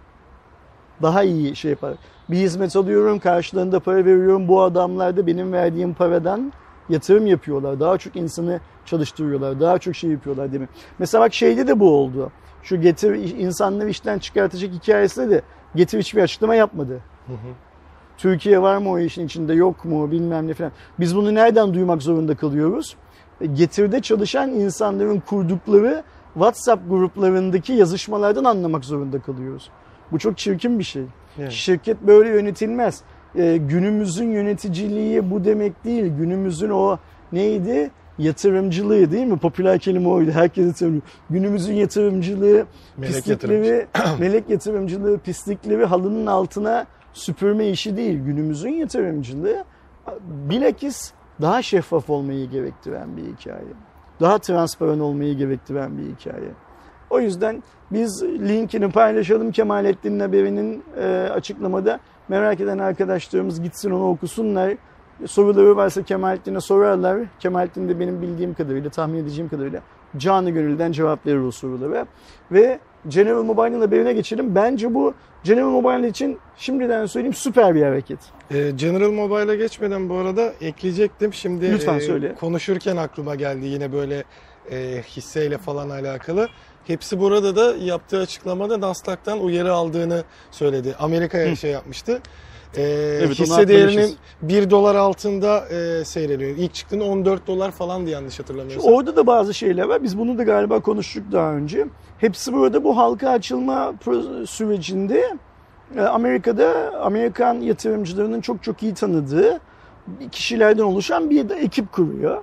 [1.02, 1.94] daha iyi şey yapar.
[2.30, 6.52] Bir hizmet alıyorum karşılığında para veriyorum bu adamlar da benim verdiğim paradan
[6.88, 7.80] yatırım yapıyorlar.
[7.80, 9.60] Daha çok insanı çalıştırıyorlar.
[9.60, 10.68] Daha çok şey yapıyorlar değil mi?
[10.98, 12.32] Mesela bak şeyde de bu oldu.
[12.62, 15.42] Şu getir insanları işten çıkartacak hikayesinde de
[15.74, 17.00] getir hiçbir açıklama yapmadı.
[17.26, 17.36] Hı hı.
[18.18, 20.72] Türkiye var mı o işin içinde yok mu bilmem ne falan.
[21.00, 22.96] Biz bunu nereden duymak zorunda kalıyoruz?
[23.54, 26.02] Getirde çalışan insanların kurdukları
[26.34, 29.70] WhatsApp gruplarındaki yazışmalardan anlamak zorunda kalıyoruz.
[30.12, 31.02] Bu çok çirkin bir şey.
[31.38, 31.52] Yani.
[31.52, 33.02] Şirket böyle yönetilmez
[33.38, 36.04] e, günümüzün yöneticiliği bu demek değil.
[36.18, 36.98] Günümüzün o
[37.32, 37.90] neydi?
[38.18, 39.38] Yatırımcılığı değil mi?
[39.38, 40.30] Popüler kelime oydu.
[40.30, 41.02] Herkes söylüyor.
[41.30, 43.86] Günümüzün yatırımcılığı, melek pislikleri, yatırımcı.
[44.20, 48.18] melek yatırımcılığı, pislikleri halının altına süpürme işi değil.
[48.18, 49.64] Günümüzün yatırımcılığı
[50.28, 53.72] bilakis daha şeffaf olmayı gerektiren bir hikaye.
[54.20, 56.50] Daha transparan olmayı gerektiren bir hikaye.
[57.10, 64.74] O yüzden biz linkini paylaşalım Kemalettin haberinin e, açıklamada Merak eden arkadaşlarımız gitsin onu okusunlar.
[65.26, 67.18] Soruları varsa Kemalettin'e sorarlar.
[67.38, 69.80] Kemalettin de benim bildiğim kadarıyla, tahmin edeceğim kadarıyla
[70.16, 72.06] canı gönülden cevap verir o sorulara.
[72.52, 72.78] Ve
[73.08, 74.54] General Mobile'ın haberine geçelim.
[74.54, 78.18] Bence bu General Mobile için şimdiden söyleyeyim süper bir hareket.
[78.50, 81.32] Ee, General Mobile'a geçmeden bu arada ekleyecektim.
[81.34, 82.34] Şimdi Lütfen e, söyle.
[82.40, 84.24] konuşurken aklıma geldi yine böyle
[84.70, 86.48] e, hisseyle falan alakalı.
[86.86, 90.94] Hepsi burada da yaptığı açıklamada Nasdaq'tan uyarı aldığını söyledi.
[90.98, 92.20] Amerika'ya şey yapmıştı.
[92.76, 92.82] Ee,
[93.22, 94.16] Evet, hisse değerinin atlamışız.
[94.42, 96.50] 1 dolar altında e, seyrediyor.
[96.50, 98.92] İlk çıktığında 14 dolar falan diye yanlış hatırlamıyorsam.
[98.92, 100.02] Orada da bazı şeyler var.
[100.02, 101.86] Biz bunu da galiba konuştuk daha önce.
[102.18, 103.94] Hepsi burada bu halka açılma
[104.46, 105.36] sürecinde
[105.96, 109.60] e, Amerika'da Amerikan yatırımcılarının çok çok iyi tanıdığı
[110.32, 112.42] kişilerden oluşan bir ekip kuruyor.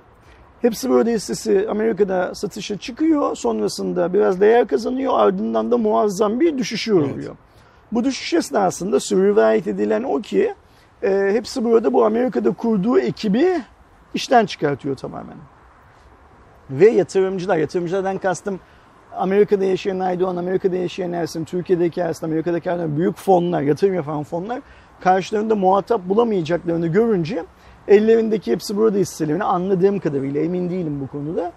[0.62, 3.36] Hepsi burada hissesi Amerika'da satışa çıkıyor.
[3.36, 5.12] Sonrasında biraz değer kazanıyor.
[5.16, 7.36] Ardından da muazzam bir düşüşe uğruyor.
[7.94, 10.54] Bu düşüş esnasında rivayet edilen o ki
[11.02, 13.60] e, hepsi burada bu Amerika'da kurduğu ekibi
[14.14, 15.36] işten çıkartıyor tamamen.
[16.70, 18.60] Ve yatırımcılar, yatırımcılardan kastım
[19.16, 24.60] Amerika'da yaşayan Aydoğan, Amerika'da yaşayan Ersin, Türkiye'deki Ersin, Amerika'daki Ersin, büyük fonlar, yatırım yapan fonlar
[25.00, 27.44] karşılarında muhatap bulamayacaklarını görünce
[27.88, 31.52] ellerindeki hepsi burada hisselerini anladığım kadarıyla emin değilim bu konuda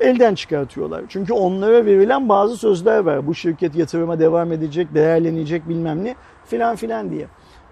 [0.00, 1.02] elden çıkartıyorlar.
[1.08, 3.26] Çünkü onlara verilen bazı sözler var.
[3.26, 6.14] Bu şirket yatırıma devam edecek, değerlenecek bilmem ne
[6.46, 7.26] filan filan diye.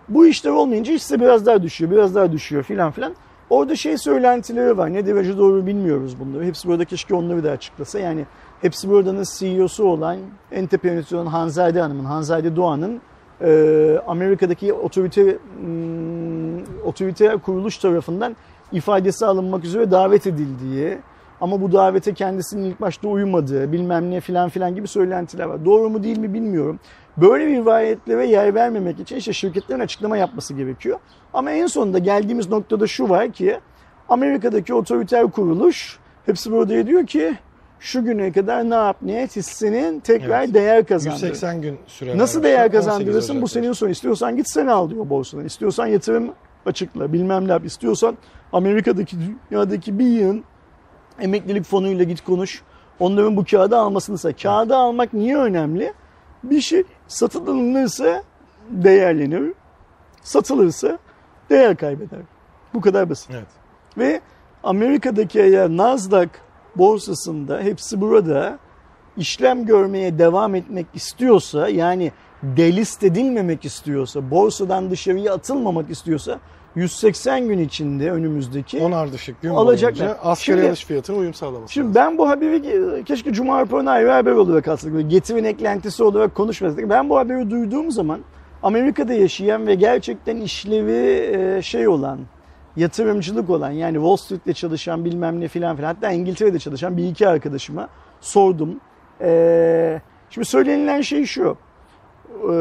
[0.08, 3.14] Bu işler olmayınca hisse biraz daha düşüyor, biraz daha düşüyor filan filan.
[3.50, 4.92] Orada şey söylentileri var.
[4.92, 6.44] Ne derece doğru bilmiyoruz bunları.
[6.44, 7.98] Hepsi burada keşke onları da açıklasa.
[7.98, 8.24] Yani
[8.60, 10.16] hepsi buradanın CEO'su olan
[10.52, 13.00] en tepe yönetici olan Hanzade Hanım'ın, Hanzade Doğan'ın
[13.40, 18.36] e, Amerika'daki otorite hmm, otoriter kuruluş tarafından
[18.72, 20.98] ifadesi alınmak üzere davet edildiği
[21.40, 25.64] ama bu davete kendisinin ilk başta uymadığı bilmem ne filan filan gibi söylentiler var.
[25.64, 26.80] Doğru mu değil mi bilmiyorum.
[27.16, 30.98] Böyle rivayetlere yer vermemek için işte şirketlerin açıklama yapması gerekiyor.
[31.34, 33.60] Ama en sonunda geldiğimiz noktada şu var ki
[34.08, 37.34] Amerika'daki otoriter kuruluş hepsi burada diyor ki
[37.80, 40.54] şu güne kadar ne yap ne et hissenin tekrar Evet.
[40.54, 41.22] değer kazandır.
[41.22, 43.42] 180 gün süre Nasıl değer 18 kazandırırsın?
[43.42, 43.88] Bu senin son.
[43.88, 45.44] İstiyorsan git sen al diyor borsadan.
[45.44, 46.30] İstiyorsan yatırım
[46.66, 47.12] açıkla.
[47.12, 47.64] Bilmem ne yap.
[47.64, 48.18] İstiyorsan
[48.52, 49.16] Amerika'daki
[49.50, 50.44] dünyadaki bir yığın
[51.20, 52.62] emeklilik fonuyla git konuş.
[53.00, 54.32] Onların bu kağıdı almasını sağ.
[54.32, 55.92] Kağıdı almak niye önemli?
[56.42, 58.22] Bir şey satın alınırsa
[58.70, 59.52] değerlenir.
[60.22, 60.98] Satılırsa
[61.50, 62.20] değer kaybeder.
[62.74, 63.30] Bu kadar basit.
[63.30, 63.48] Evet.
[63.98, 64.20] Ve
[64.62, 66.28] Amerika'daki eğer Nasdaq
[66.76, 68.58] borsasında hepsi burada
[69.16, 72.12] işlem görmeye devam etmek istiyorsa yani
[72.42, 76.38] delist edilmemek istiyorsa, borsadan dışarıya atılmamak istiyorsa
[76.74, 80.06] 180 gün içinde önümüzdeki 10 ardışık gün Alacaklar.
[80.06, 82.02] boyunca asgari Şimdi- alış fiyatına uyum sağlaması Şimdi lazım.
[82.02, 85.10] ben bu haberi keşke Cuma raporuna ayrı haber olarak alsaydık.
[85.10, 86.90] Getirin eklentisi olarak konuşmasaydık.
[86.90, 88.20] Ben bu haberi duyduğum zaman
[88.62, 92.18] Amerika'da yaşayan ve gerçekten işlevi e, şey olan,
[92.76, 97.28] yatırımcılık olan yani Wall Street'te çalışan bilmem ne filan filan hatta İngiltere'de çalışan bir iki
[97.28, 97.88] arkadaşıma
[98.20, 98.80] sordum.
[99.20, 100.00] E,
[100.30, 101.56] şimdi söylenilen şey şu.
[102.28, 102.54] E,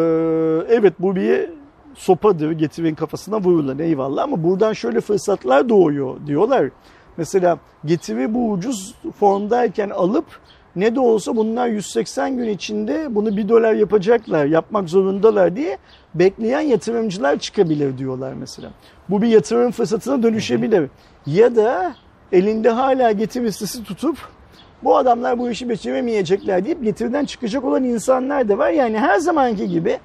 [0.70, 1.50] evet bu bir
[1.98, 6.70] sopadır getirin kafasına vurulan eyvallah ama buradan şöyle fırsatlar doğuyor diyorlar.
[7.18, 10.26] Mesela getiri bu ucuz formdayken alıp
[10.76, 15.78] ne de olsa bunlar 180 gün içinde bunu 1 dolar yapacaklar, yapmak zorundalar diye
[16.16, 18.70] bekleyen yatırımcılar çıkabilir diyorlar mesela.
[19.10, 20.90] Bu bir yatırım fırsatına dönüşebilir.
[21.26, 21.96] Ya da
[22.32, 24.18] elinde hala getir listesi tutup
[24.84, 28.70] bu adamlar bu işi beceremeyecekler deyip getirden çıkacak olan insanlar da var.
[28.70, 30.00] Yani her zamanki gibi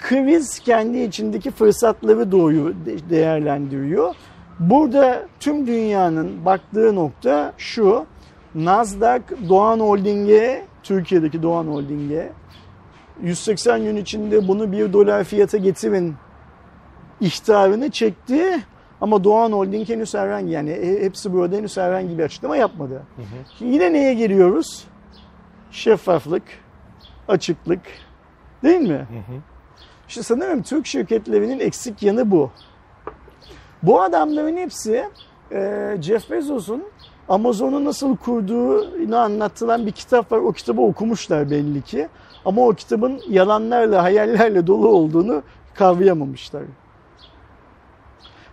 [0.00, 4.14] kriz kendi içindeki fırsatları doğuyor, de- değerlendiriyor.
[4.58, 8.04] Burada tüm dünyanın baktığı nokta şu.
[8.54, 12.32] Nasdaq Doğan Holding'e, Türkiye'deki Doğan Holding'e
[13.22, 16.14] 180 gün içinde bunu 1 dolar fiyata getirin
[17.20, 18.60] ihtarını çekti.
[19.00, 20.70] Ama Doğan Holding henüz herhangi yani
[21.00, 23.02] hepsi burada henüz herhangi bir açıklama yapmadı.
[23.58, 24.84] Şimdi yine neye geliyoruz?
[25.70, 26.42] Şeffaflık,
[27.28, 27.80] açıklık
[28.62, 29.06] değil mi?
[30.10, 32.50] İşte sanırım Türk şirketlerinin eksik yanı bu.
[33.82, 35.04] Bu adamların hepsi
[35.52, 36.84] e, Jeff Bezos'un
[37.28, 40.38] Amazon'u nasıl kurduğunu anlatılan bir kitap var.
[40.38, 42.08] O kitabı okumuşlar belli ki.
[42.44, 45.42] Ama o kitabın yalanlarla, hayallerle dolu olduğunu
[45.74, 46.62] kavrayamamışlar.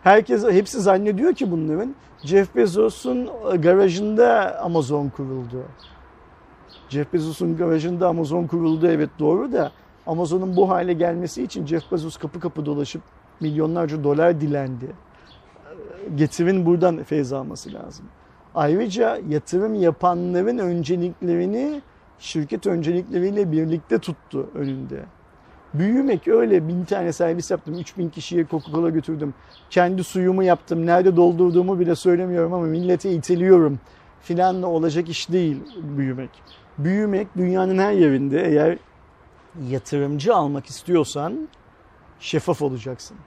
[0.03, 3.29] Herkes, hepsi zannediyor ki bunların Jeff Bezos'un
[3.61, 5.63] garajında Amazon kuruldu.
[6.89, 9.71] Jeff Bezos'un garajında Amazon kuruldu evet doğru da
[10.07, 13.01] Amazon'un bu hale gelmesi için Jeff Bezos kapı kapı dolaşıp
[13.39, 14.91] milyonlarca dolar dilendi.
[16.15, 18.05] Getirin buradan feyz alması lazım.
[18.55, 21.81] Ayrıca yatırım yapanların önceliklerini
[22.19, 25.03] şirket öncelikleriyle birlikte tuttu önünde.
[25.73, 27.79] Büyümek öyle bin tane servis yaptım.
[27.79, 29.33] 3000 kişiye Coca-Cola götürdüm.
[29.69, 30.85] Kendi suyumu yaptım.
[30.85, 33.79] Nerede doldurduğumu bile söylemiyorum ama millete iteliyorum.
[34.21, 35.57] Filanla olacak iş değil
[35.97, 36.29] büyümek.
[36.77, 38.77] Büyümek dünyanın her yerinde eğer
[39.69, 41.49] yatırımcı almak istiyorsan
[42.19, 43.17] şeffaf olacaksın.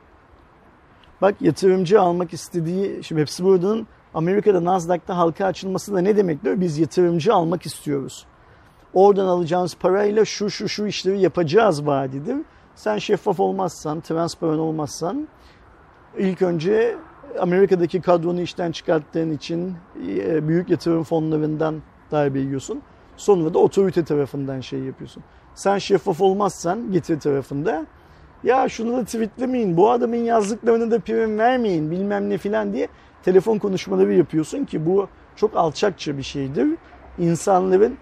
[1.23, 6.61] Bak yatırımcı almak istediği, şimdi hepsi buradanın Amerika'da Nasdaq'ta halka açılması da ne demek diyor?
[6.61, 8.27] Biz yatırımcı almak istiyoruz.
[8.95, 12.37] oradan alacağımız parayla şu şu şu işleri yapacağız vaadidir.
[12.75, 15.29] Sen şeffaf olmazsan, transparan olmazsan
[16.19, 16.97] ilk önce
[17.41, 19.75] Amerika'daki kadronu işten çıkarttığın için
[20.09, 22.83] e, büyük yatırım fonlarından darbe yiyorsun.
[23.17, 25.23] Sonra da otorite tarafından şey yapıyorsun.
[25.61, 27.87] Sen şeffaf olmazsan getir tarafında
[28.45, 32.89] ya şunu da tweetlemeyin, bu adamın yazdıklarını da prim vermeyin bilmem ne filan diye
[33.23, 36.69] telefon konuşmaları yapıyorsun ki bu çok alçakça bir şeydir.
[37.19, 37.97] İnsanların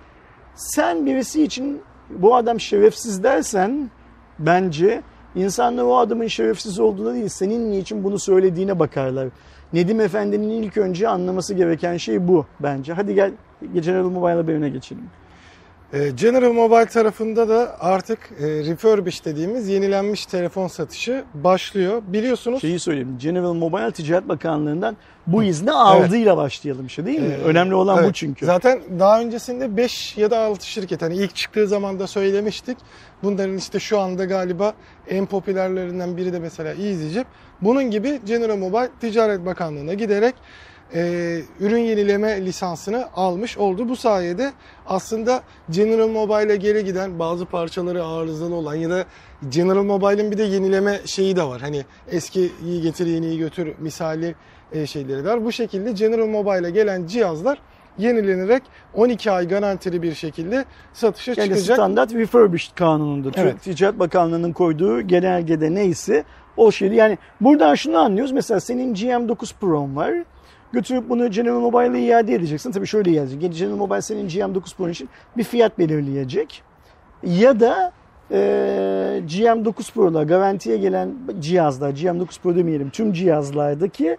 [0.55, 1.81] sen birisi için
[2.11, 3.91] bu adam şerefsiz dersen
[4.39, 5.03] bence
[5.35, 9.29] insanlar o adamın şerefsiz olduğuna değil senin niçin bunu söylediğine bakarlar.
[9.73, 12.93] Nedim Efendi'nin ilk önce anlaması gereken şey bu bence.
[12.93, 13.33] Hadi gel
[13.75, 15.05] General Mobile haberine geçelim.
[15.93, 22.03] Ee, General Mobile tarafında da artık e, refurbish dediğimiz yenilenmiş telefon satışı başlıyor.
[22.07, 23.17] Biliyorsunuz Şeyi söyleyeyim.
[23.19, 27.35] General Mobile Ticaret Bakanlığı'ndan bu izni aldığıyla başlayalım işte değil mi?
[27.41, 28.09] Ee, Önemli olan evet.
[28.09, 28.47] bu çünkü.
[28.47, 32.79] Zaten daha öncesinde 5 ya da 6 şirket hani ilk çıktığı zaman da söylemiştik.
[33.23, 34.73] Bunların işte şu anda galiba
[35.09, 37.27] en popülerlerinden biri de mesela EasyJet.
[37.61, 40.35] Bunun gibi General Mobile Ticaret Bakanlığı'na giderek
[40.95, 43.89] e, ürün yenileme lisansını almış oldu.
[43.89, 44.53] Bu sayede
[44.87, 49.05] aslında General Mobile'e geri giden bazı parçaları arızalı olan ya da
[49.49, 51.61] General Mobile'in bir de yenileme şeyi de var.
[51.61, 54.35] Hani eski iyi getir yeniyi götür misali
[54.73, 55.45] e, şeyleri var.
[55.45, 57.59] Bu şekilde General Mobile'e gelen cihazlar
[57.99, 58.63] yenilenerek
[58.95, 61.77] 12 ay garantili bir şekilde satışa Yani çıkacak.
[61.77, 63.63] standart refurbished kanununda Türk Evet.
[63.63, 66.25] Ticaret Bakanlığı'nın koyduğu genelgede neyse
[66.57, 66.95] o şeydi.
[66.95, 68.33] Yani buradan şunu anlıyoruz.
[68.33, 70.15] Mesela senin GM9 Pro'm var.
[70.73, 72.73] Götürüp bunu General Mobile'e iade edeceksin.
[72.73, 73.55] Tabii şöyle yazacak.
[73.55, 76.63] General Mobile senin GM9 Pro için bir fiyat belirleyecek.
[77.23, 77.93] Ya da
[78.31, 78.37] e,
[79.27, 84.17] GM9 Pro'da garantiye gelen cihazlar, GM9 Pro demeyelim tüm cihazlardaki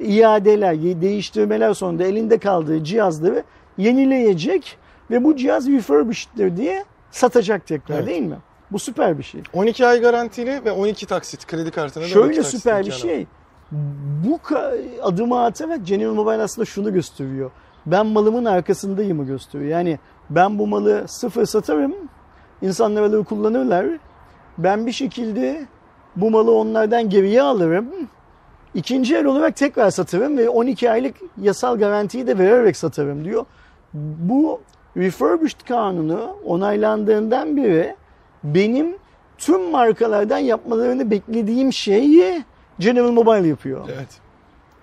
[0.00, 3.42] iadeler, değiştirmeler sonunda elinde kaldığı cihazları
[3.78, 4.78] yenileyecek
[5.10, 8.06] ve bu cihaz refurbished'dir diye satacak tekrar Evet.
[8.06, 8.36] değil mi?
[8.72, 9.42] Bu süper bir şey.
[9.52, 13.26] 12 ay garantili ve 12 taksit kredi kartına da 12 Şöyle süper bir imkanı var.
[14.24, 14.38] Bu
[15.02, 17.50] adımı atarak General Mobile aslında şunu gösteriyor.
[17.86, 19.70] Ben malımın arkasındayımı gösteriyor.
[19.70, 19.98] Yani
[20.30, 21.94] ben bu malı sıfır satarım.
[22.62, 23.86] İnsanlar alır kullanırlar.
[24.58, 25.66] Ben bir şekilde
[26.16, 27.86] bu malı onlardan geriye alırım.
[28.74, 33.44] İkinci el olarak tekrar satarım ve 12 aylık yasal garantiyi de vererek satarım diyor.
[33.94, 34.60] Bu
[34.96, 37.96] refurbished kanunu onaylandığından beri
[38.44, 38.96] benim
[39.38, 42.44] tüm markalardan yapmalarını beklediğim şeyi
[42.78, 43.88] General Mobile yapıyor.
[43.94, 44.08] Evet.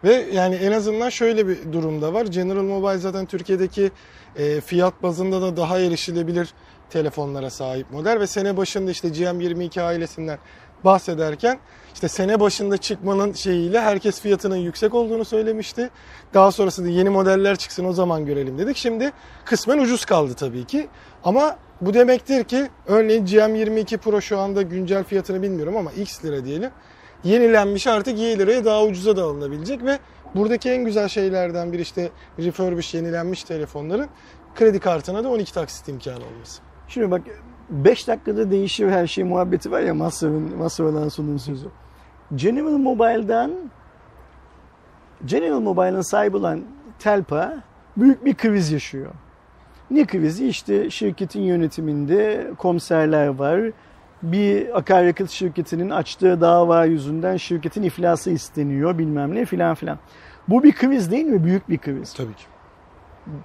[0.04, 2.26] Ve yani en azından şöyle bir durumda var.
[2.26, 3.92] General Mobile zaten Türkiye'deki
[4.36, 6.54] e, fiyat bazında da daha erişilebilir
[6.90, 10.40] telefonlara sahip model ve sene başında işte GM22 ailesinden
[10.86, 11.60] bahsederken
[11.94, 15.90] işte sene başında çıkmanın şeyiyle herkes fiyatının yüksek olduğunu söylemişti.
[16.34, 18.78] Daha sonrasında yeni modeller çıksın o zaman görelim dedik.
[18.78, 19.12] Şimdi
[19.46, 20.88] kısmen ucuz kaldı tabii ki.
[21.24, 26.46] Ama bu demektir ki örneğin GM22 Pro şu anda güncel fiyatını bilmiyorum ama X lira
[26.46, 26.72] diyelim.
[27.24, 30.00] Yenilenmiş artık Y liraya daha ucuza da alınabilecek ve
[30.36, 32.10] buradaki en güzel şeylerden biri işte
[32.40, 34.08] refurbish yenilenmiş telefonların
[34.56, 36.62] kredi kartına da 12 taksit imkanı olması.
[36.88, 37.22] Şimdi bak
[37.70, 41.68] 5 dakikada değişir her şey muhabbeti var ya Masraf'ın, Masraf Alanso'nun sözü.
[42.36, 43.52] General Mobile'dan
[45.26, 46.62] General Mobile'ın sahibi olan
[47.00, 47.54] Telpa
[47.98, 49.12] büyük bir kriz yaşıyor.
[49.92, 50.48] Ne krizi?
[50.48, 53.62] İşte şirketin yönetiminde komiserler var.
[54.24, 60.00] Bir akaryakıt şirketinin açtığı dava yüzünden şirketin iflası isteniyor bilmem ne filan filan.
[60.48, 61.44] Bu bir kriz değil mi?
[61.44, 62.14] Büyük bir kriz.
[62.14, 62.44] Tabii ki.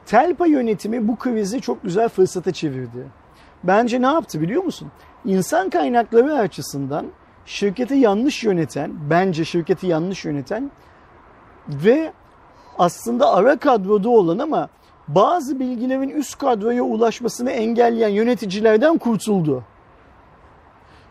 [0.06, 3.06] Telpa yönetimi bu krizi çok güzel fırsata çevirdi.
[3.64, 4.90] Bence ne yaptı biliyor musun?
[5.24, 7.06] İnsan kaynakları açısından
[7.46, 10.70] şirketi yanlış yöneten, bence şirketi yanlış yöneten
[11.68, 12.12] ve
[12.78, 14.68] aslında ara kadroda olan ama
[15.08, 19.64] bazı bilgilerin üst kadroya ulaşmasını engelleyen yöneticilerden kurtuldu.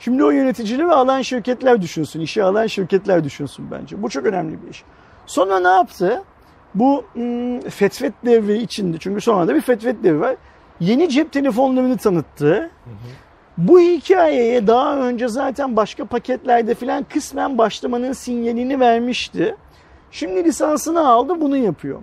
[0.04, 4.04] Şimdi o yöneticileri alan şirketler düşünsün, işe alan şirketler düşünsün bence.
[4.04, 4.84] Bu çok önemli bir iş.
[5.26, 6.24] Sonra ne yaptı?
[6.76, 10.36] Bu hmm, fetvet devri içinde, çünkü sonra da bir fetvet devri var.
[10.80, 12.72] Yeni cep telefonlarını tanıttı.
[13.58, 19.56] Bu hikayeye daha önce zaten başka paketlerde filan kısmen başlamanın sinyalini vermişti.
[20.12, 22.02] Şimdi lisansını aldı bunu yapıyor.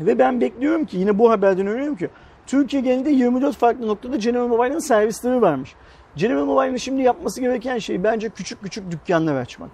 [0.00, 2.08] Ve ben bekliyorum ki yine bu haberden öğreniyorum ki
[2.46, 5.74] Türkiye genelinde 24 farklı noktada General Mobile'ın servisleri varmış.
[6.16, 9.70] General Mobile'ın şimdi yapması gereken şey bence küçük küçük dükkanlar açmak.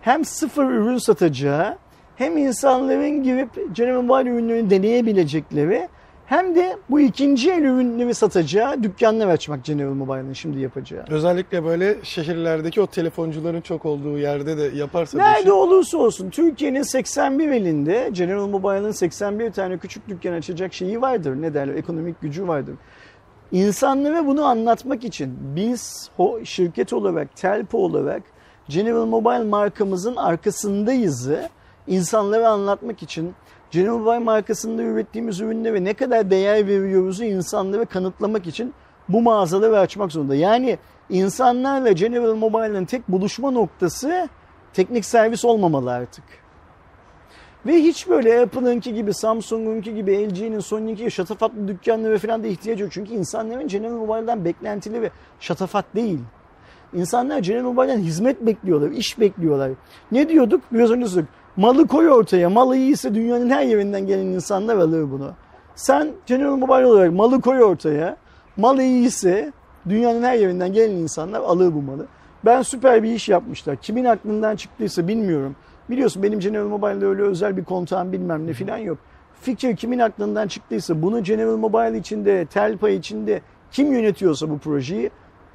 [0.00, 1.76] Hem sıfır ürün satacağı
[2.16, 5.88] hem insanların girip General Mobile ürünlerini deneyebilecekleri
[6.26, 11.04] hem de bu ikinci el ürünleri satacağı dükkanlar açmak General Mobile'ın şimdi yapacağı.
[11.10, 16.82] Özellikle böyle şehirlerdeki o telefoncuların çok olduğu yerde de yaparsa Nerede işi- olursa olsun Türkiye'nin
[16.82, 21.42] 81 elinde General Mobile'ın 81 tane küçük dükkan açacak şeyi vardır.
[21.42, 21.74] Ne derler?
[21.74, 22.74] Ekonomik gücü vardır.
[23.52, 26.10] İnsanlara bunu anlatmak için biz
[26.44, 28.22] şirket olarak, Telpo olarak
[28.68, 31.48] General Mobile markamızın arkasındayızı
[31.86, 33.34] insanlara anlatmak için
[33.70, 38.74] General Mobile markasında ürettiğimiz ürünlere ne kadar değer veriyoruzu insanlara kanıtlamak için
[39.08, 40.34] bu mağazaları açmak zorunda.
[40.34, 40.78] Yani
[41.10, 44.28] insanlarla General Mobile'ın tek buluşma noktası
[44.72, 46.24] teknik servis olmamalı artık.
[47.66, 52.82] Ve hiç böyle Apple'ınki gibi, Samsung'unki gibi, LG'nin, Sony'ninki gibi şatafatlı dükkanları falan da ihtiyacı
[52.82, 52.92] yok.
[52.92, 55.10] Çünkü insanların General Mobile'dan beklentili ve
[55.40, 56.18] şatafat değil.
[56.94, 59.70] İnsanlar General Mobile'den hizmet bekliyorlar, iş bekliyorlar.
[60.12, 60.60] Ne diyorduk?
[60.72, 61.34] Biraz önce söyledik.
[61.56, 62.50] Malı koy ortaya.
[62.50, 65.32] Malı iyiyse dünyanın her yerinden gelen insanlar alır bunu.
[65.74, 68.16] Sen General Mobile olarak malı koy ortaya.
[68.56, 69.52] Mal iyiyse
[69.88, 72.06] dünyanın her yerinden gelen insanlar alır bu malı.
[72.44, 73.76] Ben süper bir iş yapmışlar.
[73.76, 75.56] Kimin aklından çıktıysa bilmiyorum.
[75.90, 78.98] Biliyorsun benim General Mobile'de öyle özel bir kontağım bilmem ne falan yok.
[79.40, 85.10] Fikir kimin aklından çıktıysa bunu General Mobile içinde, Telpa içinde kim yönetiyorsa bu projeyi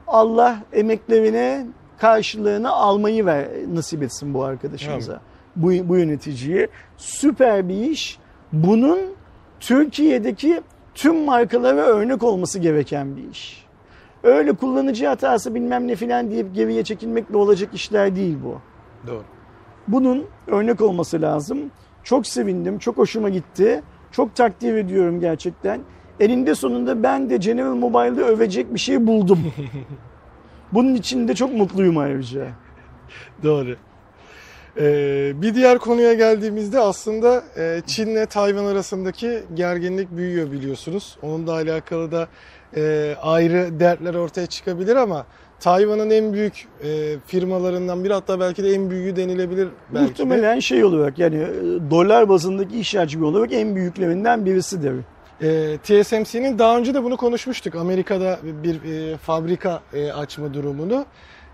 [0.07, 1.65] Allah emeklerine
[1.97, 5.11] karşılığını almayı ver, nasip etsin bu arkadaşımıza.
[5.11, 5.21] Evet.
[5.55, 6.67] Bu, bu yöneticiye.
[6.97, 8.19] Süper bir iş.
[8.53, 8.99] Bunun
[9.59, 10.61] Türkiye'deki
[10.95, 13.67] tüm markalara örnek olması gereken bir iş.
[14.23, 18.57] Öyle kullanıcı hatası bilmem ne filan deyip geriye çekilmekle olacak işler değil bu.
[19.07, 19.23] Doğru.
[19.87, 21.59] Bunun örnek olması lazım.
[22.03, 23.83] Çok sevindim, çok hoşuma gitti.
[24.11, 25.81] Çok takdir ediyorum gerçekten.
[26.19, 29.53] Elinde sonunda ben de General Mobile'de övecek bir şey buldum.
[30.71, 32.47] Bunun için de çok mutluyum ayrıca.
[33.43, 33.75] Doğru.
[34.79, 41.17] Ee, bir diğer konuya geldiğimizde aslında e, Çin'le Tayvan arasındaki gerginlik büyüyor biliyorsunuz.
[41.21, 42.27] Onunla alakalı da
[42.75, 45.25] e, ayrı dertler ortaya çıkabilir ama
[45.59, 50.61] Tayvan'ın en büyük e, firmalarından biri hatta belki de en büyüğü denilebilir belki Muhtemelen de.
[50.61, 54.93] şey olarak yani e, dolar bazındaki iş hacmi olarak en büyüklerinden birisidir.
[55.41, 57.75] E, TSMC'nin daha önce de bunu konuşmuştuk.
[57.75, 61.05] Amerika'da bir e, fabrika e, açma durumunu.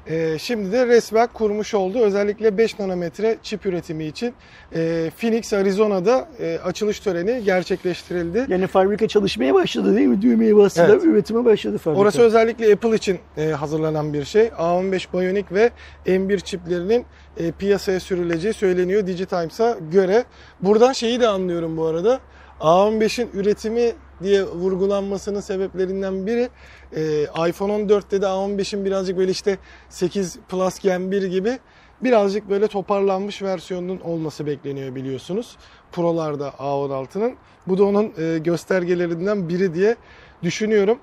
[0.07, 1.99] E, şimdi de resmen kurmuş oldu.
[1.99, 4.33] Özellikle 5 nanometre çip üretimi için
[4.75, 8.45] e, Phoenix, Arizona'da e, açılış töreni gerçekleştirildi.
[8.47, 10.21] Yani fabrika çalışmaya başladı değil mi?
[10.21, 11.03] Düğmeye bastılar, evet.
[11.03, 12.01] üretime başladı fabrika.
[12.01, 14.47] Orası özellikle Apple için e, hazırlanan bir şey.
[14.47, 15.71] A15 Bionic ve
[16.05, 17.05] M1 çiplerinin
[17.37, 20.23] e, piyasaya sürüleceği söyleniyor Digitimes'a göre.
[20.61, 22.19] Buradan şeyi de anlıyorum bu arada.
[22.59, 23.91] A15'in üretimi
[24.23, 26.49] diye vurgulanmasının sebeplerinden biri
[26.95, 29.57] e, iPhone 14'te de A15'in birazcık böyle işte
[29.89, 31.59] 8 Plus Gen 1 gibi
[32.03, 35.57] birazcık böyle toparlanmış versiyonunun olması bekleniyor biliyorsunuz.
[35.91, 37.35] Pro'larda A16'nın.
[37.67, 39.95] Bu da onun e, göstergelerinden biri diye
[40.43, 40.99] düşünüyorum.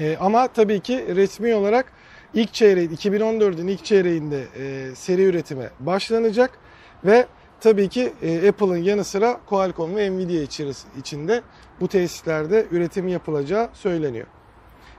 [0.00, 1.92] E, ama tabii ki resmi olarak
[2.34, 6.58] ilk çeyreği 2014'ün ilk çeyreğinde e, seri üretime başlanacak
[7.04, 7.26] ve
[7.60, 10.42] tabii ki e, Apple'ın yanı sıra Qualcomm ve Nvidia
[10.98, 11.42] içinde
[11.80, 14.26] bu tesislerde üretim yapılacağı söyleniyor.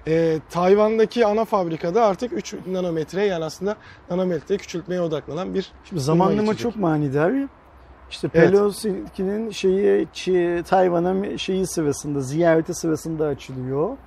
[0.07, 3.75] E, Tayvan'daki ana fabrikada artık 3 nanometre yani aslında
[4.09, 7.33] nanometre küçültmeye odaklanan bir Şimdi zamanlama çok manidar.
[8.09, 9.53] İşte Pelosi'nin evet.
[10.13, 13.97] şeyi Tayvan'a şeyi sırasında ziyareti sırasında açılıyor.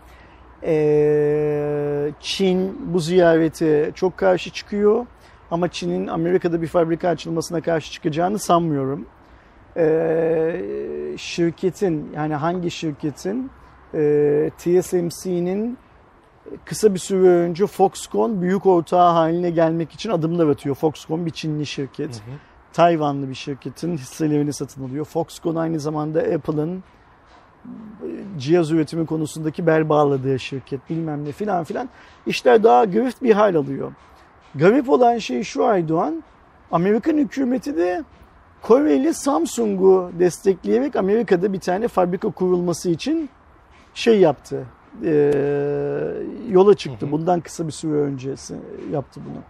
[0.62, 5.06] Ee, Çin bu ziyarete çok karşı çıkıyor.
[5.50, 9.06] Ama Çin'in Amerika'da bir fabrika açılmasına karşı çıkacağını sanmıyorum.
[9.76, 10.62] Ee,
[11.16, 13.50] şirketin yani hangi şirketin
[13.94, 15.78] e, TSMC'nin
[16.64, 20.74] kısa bir süre önce Foxconn büyük ortağı haline gelmek için adımlar atıyor.
[20.74, 22.14] Foxconn bir Çinli şirket.
[22.14, 22.34] Hı hı.
[22.72, 25.04] Tayvanlı bir şirketin hisselerini satın alıyor.
[25.04, 26.84] Foxconn aynı zamanda Apple'ın
[28.38, 31.88] cihaz üretimi konusundaki bel bağladığı şirket bilmem ne filan filan.
[32.26, 33.92] İşler daha grift bir hal alıyor.
[34.54, 36.22] Garip olan şey şu Aydoğan,
[36.72, 38.04] Amerikan hükümeti de
[38.62, 43.30] Koreli Samsung'u destekleyerek Amerika'da bir tane fabrika kurulması için
[43.94, 44.66] şey yaptı.
[45.04, 45.12] E,
[46.50, 47.06] yola çıktı.
[47.06, 47.12] Hı hı.
[47.12, 48.56] Bundan kısa bir süre öncesi
[48.92, 49.42] yaptı bunu.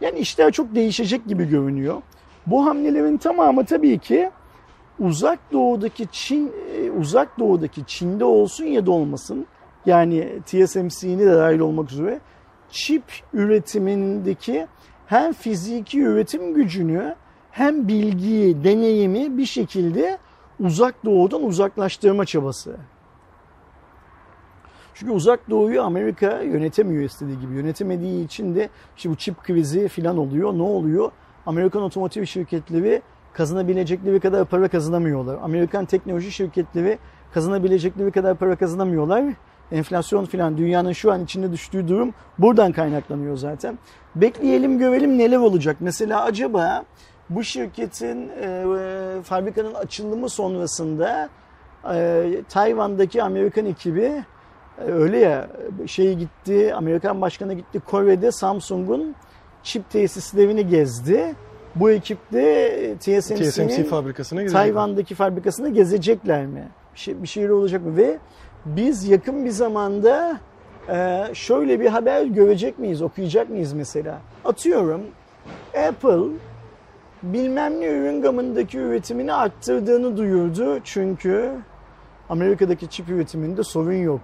[0.00, 2.02] Yani işler çok değişecek gibi görünüyor.
[2.46, 4.30] Bu hamlelerin tamamı tabii ki
[4.98, 9.46] uzak doğudaki Çin, e, uzak doğudaki Çin'de olsun ya da olmasın.
[9.86, 12.20] Yani TSMC'ni de dahil olmak üzere
[12.70, 13.02] çip
[13.32, 14.66] üretimindeki
[15.06, 17.14] hem fiziki üretim gücünü
[17.54, 20.18] hem bilgiyi, deneyimi bir şekilde
[20.60, 22.76] uzak doğudan uzaklaştırma çabası.
[24.94, 27.54] Çünkü uzak doğuyu Amerika yönetemiyor istediği gibi.
[27.54, 30.52] Yönetemediği için de işte bu çip krizi falan oluyor.
[30.52, 31.10] Ne oluyor?
[31.46, 33.02] Amerikan otomotiv şirketleri
[33.32, 35.38] kazanabilecekleri kadar para kazanamıyorlar.
[35.42, 36.98] Amerikan teknoloji şirketleri
[37.34, 39.24] kazanabilecekleri kadar para kazanamıyorlar.
[39.72, 43.78] Enflasyon filan dünyanın şu an içinde düştüğü durum buradan kaynaklanıyor zaten.
[44.14, 45.76] Bekleyelim görelim neler olacak.
[45.80, 46.84] Mesela acaba
[47.30, 48.64] bu şirketin e,
[49.22, 51.28] fabrikanın açılımı sonrasında
[51.94, 54.24] e, Tayvan'daki Amerikan ekibi
[54.78, 55.48] E, öyle ya
[55.86, 59.14] şey gitti Amerikan başkanı gitti Kore'de Samsung'un
[59.62, 61.34] çip tesislerini gezdi.
[61.74, 64.60] Bu ekip de TSMC TSMC'nin fabrikasına gidecek.
[64.60, 66.68] Tayvan'daki fabrikasını gezecekler mi?
[66.94, 67.96] Bir, şey, bir şeyler olacak mı?
[67.96, 68.18] Ve
[68.66, 70.40] biz yakın bir zamanda
[70.88, 74.18] e, şöyle bir haber görecek miyiz, okuyacak mıyız mesela?
[74.44, 75.00] Atıyorum
[75.88, 76.36] Apple
[77.32, 80.80] bilmem ne ürün gamındaki üretimini arttırdığını duyurdu.
[80.84, 81.50] Çünkü
[82.28, 84.20] Amerika'daki çip üretiminde sorun yok.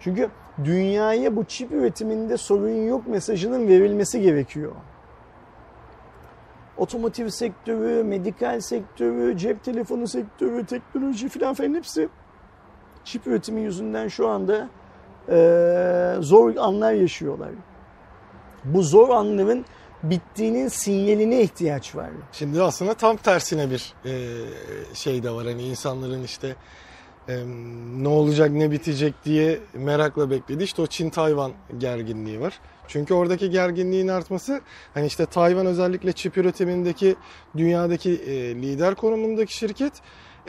[0.00, 0.28] Çünkü
[0.64, 4.72] dünyaya bu çip üretiminde sorun yok mesajının verilmesi gerekiyor.
[6.76, 12.08] Otomotiv sektörü, medikal sektörü, cep telefonu sektörü, teknoloji filan falan hepsi
[13.04, 14.68] çip üretimi yüzünden şu anda
[15.28, 17.50] e, zor anlar yaşıyorlar.
[18.64, 19.64] Bu zor anların
[20.02, 22.10] bittiğinin sinyaline ihtiyaç var.
[22.32, 24.14] Şimdi aslında tam tersine bir e,
[24.94, 25.46] şey de var.
[25.46, 26.56] Hani insanların işte
[27.28, 27.38] e,
[27.96, 30.64] ne olacak ne bitecek diye merakla bekledi.
[30.64, 32.60] İşte o Çin-Tayvan gerginliği var.
[32.88, 34.60] Çünkü oradaki gerginliğin artması
[34.94, 37.16] hani işte Tayvan özellikle çip üretimindeki
[37.56, 39.92] dünyadaki e, lider konumundaki şirket.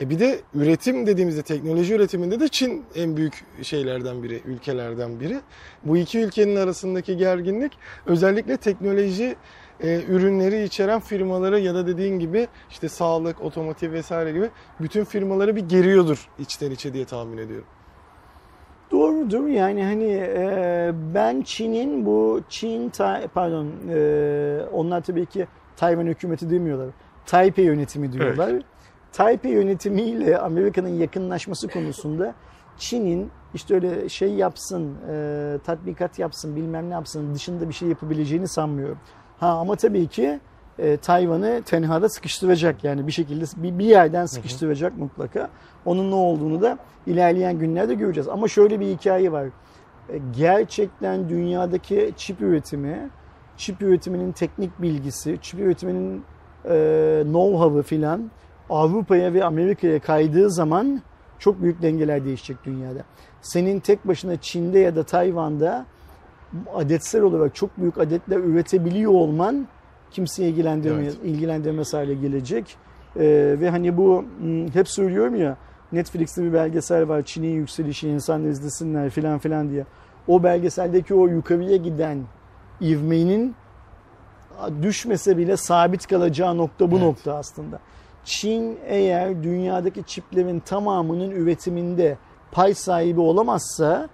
[0.00, 5.40] E bir de üretim dediğimizde teknoloji üretiminde de Çin en büyük şeylerden biri, ülkelerden biri.
[5.84, 7.72] Bu iki ülkenin arasındaki gerginlik
[8.06, 9.36] özellikle teknoloji
[9.80, 15.56] e, ürünleri içeren firmaları ya da dediğin gibi işte sağlık, otomotiv vesaire gibi bütün firmaları
[15.56, 17.66] bir geriyordur içten içe diye tahmin ediyorum.
[18.90, 22.92] Doğrudur yani hani e, ben Çin'in bu Çin
[23.34, 26.88] pardon e, onlar tabii ki Tayvan hükümeti demiyorlar.
[27.26, 28.48] Taipei yönetimi diyorlar.
[28.48, 28.62] Evet.
[29.14, 32.34] Taipei yönetimiyle Amerika'nın yakınlaşması konusunda
[32.78, 38.48] Çin'in işte öyle şey yapsın, e, tatbikat yapsın, bilmem ne yapsın dışında bir şey yapabileceğini
[38.48, 38.98] sanmıyorum.
[39.40, 40.40] Ha ama tabii ki
[40.78, 45.00] e, Tayvan'ı tenhada sıkıştıracak yani bir şekilde bir, bir yerden sıkıştıracak hı hı.
[45.00, 45.50] mutlaka.
[45.84, 48.28] Onun ne olduğunu da ilerleyen günlerde göreceğiz.
[48.28, 49.46] Ama şöyle bir hikaye var.
[50.08, 53.10] E, gerçekten dünyadaki çip üretimi,
[53.56, 56.24] çip üretiminin teknik bilgisi, çip üretiminin
[56.64, 56.70] e,
[57.24, 58.30] know-how'ı filan
[58.70, 61.02] Avrupa'ya ve Amerika'ya kaydığı zaman
[61.38, 63.04] çok büyük dengeler değişecek dünyada.
[63.42, 65.86] Senin tek başına Çin'de ya da Tayvan'da
[66.74, 69.66] adetsel olarak çok büyük adetler üretebiliyor olman
[70.10, 71.24] kimseye ilgilendirmez, evet.
[71.24, 72.76] ilgilendirmez hale gelecek.
[73.16, 75.56] Ee, ve hani bu hmm, hep söylüyorum ya
[75.92, 79.84] Netflix'te bir belgesel var Çin'in yükselişi insanlar izlesinler filan filan diye.
[80.28, 82.18] O belgeseldeki o yukarıya giden
[82.80, 83.54] ivmenin
[84.82, 87.06] düşmese bile sabit kalacağı nokta bu evet.
[87.06, 87.80] nokta aslında.
[88.24, 92.16] Çin eğer dünyadaki çiplerin tamamının üretiminde
[92.52, 94.08] pay sahibi olamazsa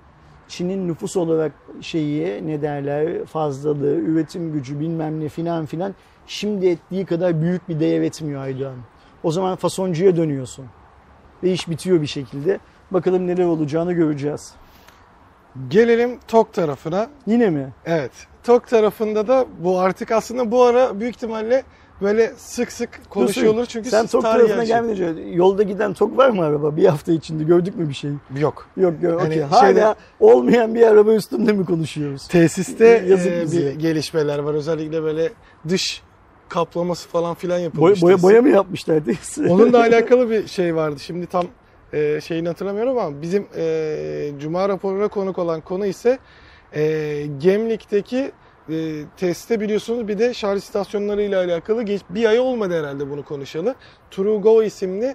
[0.49, 5.95] Çin'in nüfus olarak şeyi ne derler fazlalığı, üretim gücü bilmem ne filan filan
[6.27, 8.77] şimdi ettiği kadar büyük bir değer etmiyor Aydoğan.
[9.23, 10.67] O zaman fasoncuya dönüyorsun.
[11.43, 12.59] Ve iş bitiyor bir şekilde.
[12.91, 14.55] Bakalım neler olacağını göreceğiz.
[15.69, 17.11] Gelelim TOK tarafına.
[17.27, 17.73] Yine mi?
[17.85, 18.13] Evet.
[18.45, 21.63] TOK tarafında da bu artık aslında bu ara büyük ihtimalle
[22.03, 26.31] böyle sık sık konuşuyor olur çünkü Sen tok tarafına gelmeden önce yolda giden tok var
[26.31, 28.11] mı araba bir hafta içinde gördük mü bir şey?
[28.39, 28.67] Yok.
[28.77, 29.41] Yok yok hani okay.
[29.41, 32.29] Hala şeyde, olmayan bir araba üstünde mi konuşuyoruz?
[32.29, 35.33] Tesiste e, bir gelişmeler var özellikle böyle
[35.69, 36.03] dış
[36.49, 38.03] kaplaması falan filan yapılmış.
[38.03, 39.03] Boya, boya, boya mı yapmışlar
[39.49, 41.01] Onunla alakalı bir şey vardı.
[41.01, 41.47] Şimdi tam
[41.93, 46.19] e, şeyini hatırlamıyorum ama bizim e, Cuma raporuna konuk olan konu ise
[46.75, 48.33] e, Gemlik'teki
[48.73, 53.25] e, testte biliyorsunuz bir de şarj istasyonları ile alakalı geç, bir ay olmadı herhalde bunu
[53.25, 53.75] konuşalı.
[54.11, 55.15] TrueGo isimli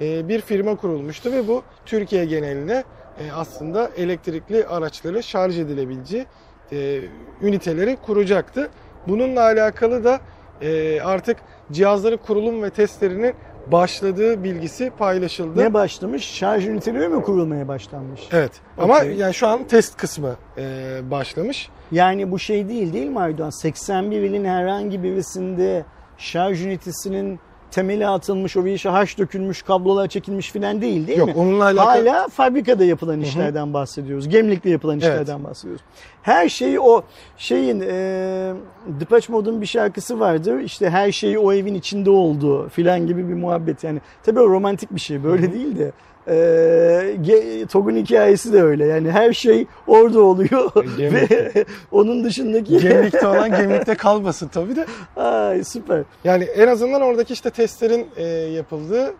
[0.00, 2.84] e, bir firma kurulmuştu ve bu Türkiye genelinde
[3.18, 6.26] e, aslında elektrikli araçları şarj edilebileceği
[6.72, 7.00] e,
[7.42, 8.70] üniteleri kuracaktı.
[9.08, 10.20] Bununla alakalı da
[10.62, 11.36] e, artık
[11.72, 13.34] cihazların kurulum ve testlerinin
[13.72, 15.60] başladığı bilgisi paylaşıldı.
[15.60, 16.24] Ne başlamış?
[16.24, 18.20] Şarj üniteleri mi kurulmaya başlanmış?
[18.32, 18.52] Evet.
[18.78, 18.84] Okay.
[18.84, 21.68] Ama yani şu an test kısmı e, başlamış.
[21.92, 23.50] Yani bu şey değil değil mi Aydoğan?
[23.50, 25.84] 81 ilin herhangi birisinde
[26.18, 27.40] şarj ünitesinin
[27.74, 31.30] temeli atılmış, o bir işe haş dökülmüş, kablolar çekilmiş filan değil değil Yok, mi?
[31.30, 32.08] Yok onunla alakalı.
[32.08, 33.74] Hala fabrikada yapılan işlerden Hı-hı.
[33.74, 34.28] bahsediyoruz.
[34.28, 35.44] Gemlikte yapılan işlerden evet.
[35.44, 35.82] bahsediyoruz.
[36.22, 37.02] Her şeyi o
[37.36, 38.54] şeyin e,
[38.86, 40.60] Depeche Mode'un bir şarkısı vardır.
[40.60, 43.84] İşte her şeyi o evin içinde oldu filan gibi bir muhabbet.
[43.84, 45.52] Yani tabii o romantik bir şey böyle Hı-hı.
[45.52, 45.92] değil de
[46.28, 48.86] e, TOG'un hikayesi de öyle.
[48.86, 50.72] Yani her şey orada oluyor.
[50.98, 52.78] Ve onun dışındaki...
[52.78, 54.86] Gemlikte olan gemlikte kalmasın tabii de.
[55.16, 56.02] Ay süper.
[56.24, 59.14] Yani en azından oradaki işte testlerin e, yapıldığı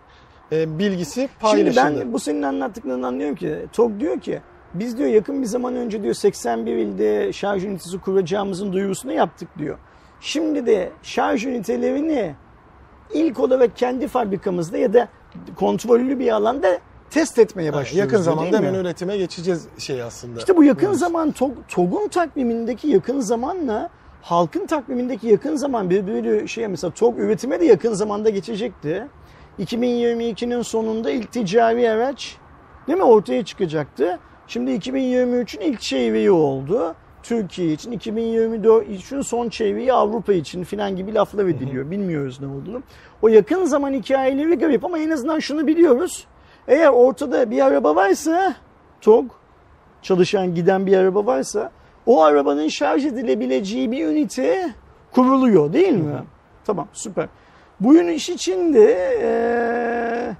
[0.51, 1.87] e, bilgisi paylaşıldı.
[1.87, 4.41] Şimdi ben bu senin anlattıklarını anlıyorum ki TOG diyor ki
[4.73, 9.77] biz diyor yakın bir zaman önce diyor 81 ilde şarj ünitesi kuracağımızın duyurusunu yaptık diyor.
[10.21, 12.35] Şimdi de şarj ünitelerini
[13.13, 15.07] ilk olarak kendi fabrikamızda ya da
[15.55, 16.79] kontrollü bir alanda
[17.09, 18.13] test etmeye başlıyoruz.
[18.13, 20.39] yakın zamanda hemen üretime geçeceğiz şey aslında.
[20.39, 20.97] İşte bu yakın Evet.
[20.97, 23.89] zaman TOG, TOG'un takvimindeki yakın zamanla
[24.21, 29.07] halkın takvimindeki yakın zaman birbiri şey mesela TOG üretime de yakın zamanda geçecekti.
[29.59, 32.37] 2022'nin sonunda ilk ticari araç
[32.87, 34.19] değil mi ortaya çıkacaktı.
[34.47, 36.95] Şimdi 2023'ün ilk çeyreği oldu.
[37.23, 41.91] Türkiye için 2024 için son çeyreği Avrupa için filan gibi laflar ediliyor.
[41.91, 42.81] Bilmiyoruz ne olduğunu.
[43.21, 46.27] O yakın zaman hikayeleri garip ama en azından şunu biliyoruz.
[46.67, 48.55] Eğer ortada bir araba varsa
[49.01, 49.25] TOG
[50.01, 51.71] çalışan giden bir araba varsa
[52.05, 54.69] o arabanın şarj edilebileceği bir ünite
[55.11, 56.23] kuruluyor değil mi?
[56.65, 57.27] Tamam süper.
[57.79, 58.91] Bu iş için de
[59.21, 60.35] eee,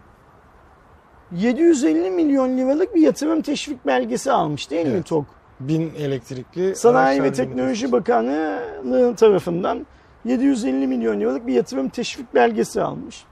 [1.50, 5.06] 750 milyon liralık bir yatırım teşvik belgesi almış değil mi Evet.
[5.06, 5.26] TOG?
[5.60, 7.92] bin elektrikli Sanayi ve Teknoloji.
[7.92, 9.86] Bakanlığı tarafından
[10.26, 13.26] 750 milyon liralık bir yatırım teşvik belgesi almış.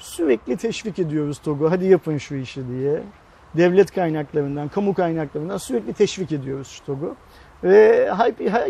[0.00, 3.02] Sürekli teşvik ediyoruz TOG'u hadi yapın şu işi diye.
[3.56, 7.16] Devlet kaynaklarından, kamu kaynaklarından sürekli teşvik ediyoruz TOG'u.
[7.64, 8.10] Ve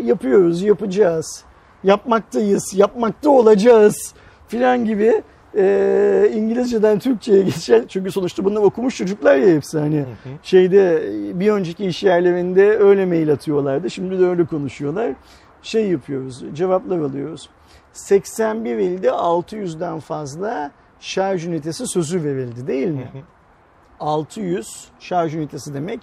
[0.03, 1.43] yapıyoruz, yapacağız.
[1.83, 4.13] Yapmaktayız, yapmakta olacağız
[4.47, 5.21] filan gibi
[5.57, 10.05] e, İngilizceden Türkçe'ye geçen çünkü sonuçta bunlar okumuş çocuklar ya hepsi hani
[10.43, 11.03] şeyde
[11.39, 15.13] bir önceki iş yerlerinde öyle mail atıyorlardı şimdi de öyle konuşuyorlar
[15.61, 17.49] şey yapıyoruz cevaplar alıyoruz
[17.93, 20.71] 81 ilde 600'den fazla
[21.01, 23.11] şarj ünitesi sözü verildi değil mi?
[23.99, 25.99] 600 şarj ünitesi demek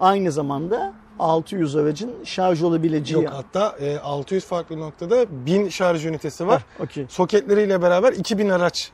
[0.00, 3.24] aynı zamanda 600 aracın şarj olabileceği.
[3.24, 6.64] Yok hatta e, 600 farklı noktada 1000 şarj ünitesi var.
[6.78, 7.06] Heh, okey.
[7.08, 8.92] Soketleriyle beraber 2000 araç.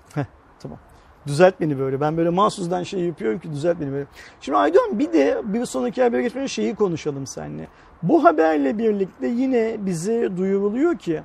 [0.61, 0.78] Tamam.
[1.26, 2.00] Düzelt beni böyle.
[2.00, 4.07] Ben böyle mahsusdan şey yapıyorum ki düzelt beni böyle.
[4.40, 7.68] Şimdi Aydoğan bir de bir sonraki habere geçmeden şeyi konuşalım seninle.
[8.02, 11.22] Bu haberle birlikte yine bize duyuruluyor ki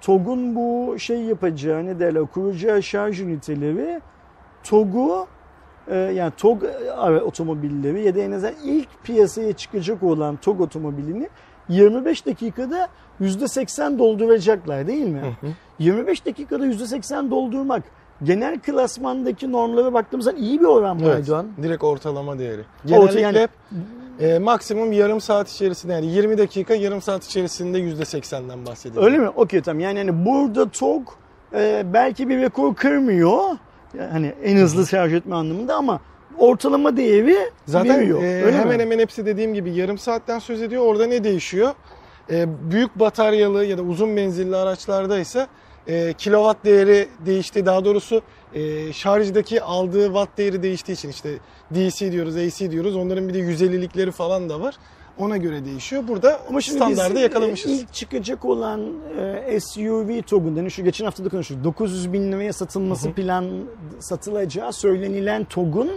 [0.00, 4.00] TOG'un bu şey yapacağı ne derler kuracağı şarj üniteleri
[4.64, 5.26] TOG'u
[5.88, 6.62] e, yani TOG
[6.96, 11.28] ara- otomobilleri ya da en azından ilk piyasaya çıkacak olan TOG otomobilini
[11.68, 12.88] 25 dakikada
[13.20, 15.36] %80 dolduracaklar değil mi?
[15.78, 17.82] 25 dakikada %80 doldurmak
[18.22, 21.14] genel klasmandaki normlara baktığımız zaman iyi bir oran mı Evet.
[21.16, 21.46] Aydoğan?
[21.62, 22.60] Direkt ortalama değeri.
[22.84, 23.50] Orta Genellikle yani- hep
[24.20, 29.06] e, maksimum yarım saat içerisinde yani 20 dakika yarım saat içerisinde %80'den bahsediyoruz.
[29.08, 29.28] Öyle mi?
[29.28, 29.80] Okey tamam.
[29.80, 31.02] Yani hani burada TOG
[31.54, 33.40] e, belki bir rekor kırmıyor.
[33.98, 36.00] Yani hani en hızlı şarj etme anlamında ama
[36.38, 38.22] ortalama değeri Zaten veriyor.
[38.22, 38.82] e, Öyle hemen mi?
[38.82, 40.82] hemen hepsi dediğim gibi yarım saatten söz ediyor.
[40.86, 41.70] Orada ne değişiyor?
[42.30, 45.46] E, büyük bataryalı ya da uzun menzilli araçlarda ise
[45.86, 47.66] e, kilowatt değeri değişti.
[47.66, 48.22] Daha doğrusu
[48.54, 51.30] e, şarjdaki aldığı watt değeri değiştiği için işte
[51.74, 52.96] DC diyoruz, AC diyoruz.
[52.96, 54.74] Onların bir de 150'likleri falan da var.
[55.18, 56.02] Ona göre değişiyor.
[56.08, 57.70] Burada Ama şimdi standardı biz, yakalamışız.
[57.70, 58.80] e, ilk çıkacak olan
[59.48, 60.08] e, SUV
[60.56, 61.64] yani şu geçen hafta da konuştuk.
[61.64, 63.46] 900 bin liraya satılması plan
[63.98, 65.90] satılacağı söylenilen TOG'un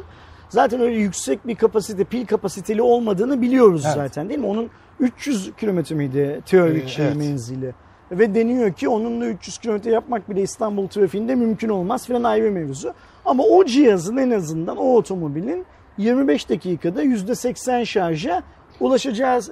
[0.50, 3.96] zaten öyle yüksek bir kapasite, pil kapasiteli olmadığını biliyoruz Evet.
[3.96, 4.46] zaten değil mi?
[4.48, 7.16] Onun 300 kilometre miydi teorik Ee, şey evet.
[7.16, 7.74] menzili?
[8.20, 12.94] Ve deniyor ki onunla 300 kilometre yapmak bile İstanbul trafiğinde mümkün olmaz filan ayrı mevzu.
[13.26, 15.66] Ama o cihazın en azından o otomobilin
[15.98, 18.44] 25 dakikada %80 şarja
[18.80, 19.52] ulaşacağız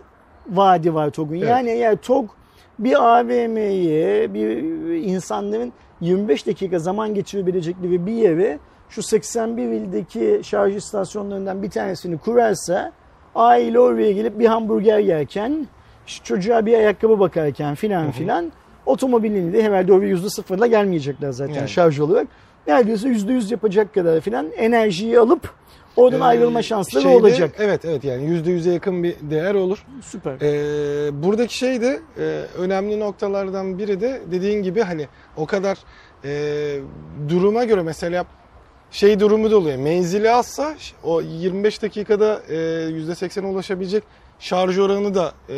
[0.49, 1.35] vaadi var TOG'un.
[1.35, 1.49] Evet.
[1.49, 2.29] Yani eğer TOG
[2.79, 4.57] bir AVM'ye, bir
[5.03, 8.59] insanların 25 dakika zaman geçirebilecekleri bir yere
[8.89, 12.91] şu 81 ildeki şarj istasyonlarından bir tanesini kurarsa
[13.35, 15.67] aile oraya gelip bir hamburger yerken,
[16.07, 18.51] işte çocuğa bir ayakkabı bakarken filan filan
[18.85, 21.69] otomobilini de herhalde oraya yüzde sıfırla gelmeyecekler zaten Yani.
[21.69, 22.27] şarj olarak.
[22.67, 25.53] Neredeyse yüzde yüz yapacak kadar filan enerjiyi alıp
[25.95, 27.55] oradan Ee, ayrılma şansları şeyde- olacak.
[27.59, 29.85] Evet evet yani %100'e yakın bir değer olur.
[30.01, 30.33] Süper.
[30.41, 32.21] Ee, buradaki şey de e,
[32.57, 35.77] önemli noktalardan biri de dediğin gibi hani o kadar
[36.25, 36.31] e,
[37.29, 38.25] duruma göre mesela
[38.91, 39.77] şey durumu da oluyor.
[39.77, 44.03] Menzili azsa o 25 dakikada e, %80'e ulaşabilecek
[44.41, 45.55] şarj oranı da e,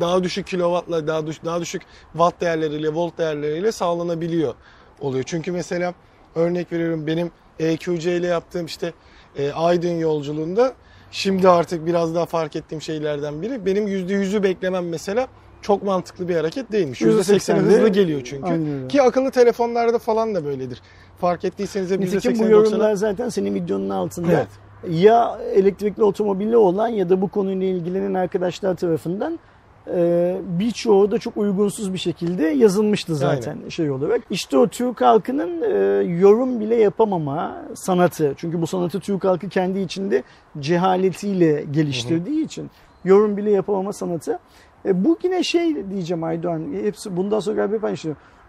[0.00, 4.54] daha düşük kilowattla daha düşük, daha düşük watt değerleriyle volt değerleriyle sağlanabiliyor
[5.00, 5.24] oluyor.
[5.26, 5.94] Çünkü mesela
[6.34, 8.92] örnek veriyorum benim EQC ile yaptığım işte
[9.36, 10.72] e, Aydın yolculuğunda
[11.10, 15.26] şimdi artık biraz daha fark ettiğim şeylerden biri benim %100'ü beklemem mesela
[15.62, 17.00] çok mantıklı bir hareket değilmiş.
[17.00, 18.88] %80 %80'de hızlı geliyor çünkü.
[18.88, 20.82] Ki akıllı telefonlarda falan da böyledir.
[21.20, 24.32] Fark ettiyseniz hep Nitekim bu %80 yorumlar 90'a zaten senin videonun altında.
[24.32, 24.48] Evet.
[24.90, 29.38] Ya elektrikli otomobili olan ya da bu konuyla ilgilenen arkadaşlar tarafından
[29.94, 34.20] e, birçoğu da çok uygunsuz bir şekilde yazılmıştı zaten şey olarak.
[34.30, 38.34] İşte o Türk halkının e, yorum bile yapamama sanatı.
[38.36, 40.22] Çünkü bu sanatı Türk halkı kendi içinde
[40.60, 42.70] cehaletiyle geliştirdiği için
[43.04, 44.38] yorum bile yapamama sanatı.
[44.86, 46.62] E, bu yine şey diyeceğim Aydoğan.
[46.82, 47.96] Hepsi bundan sonra galiba hep aynı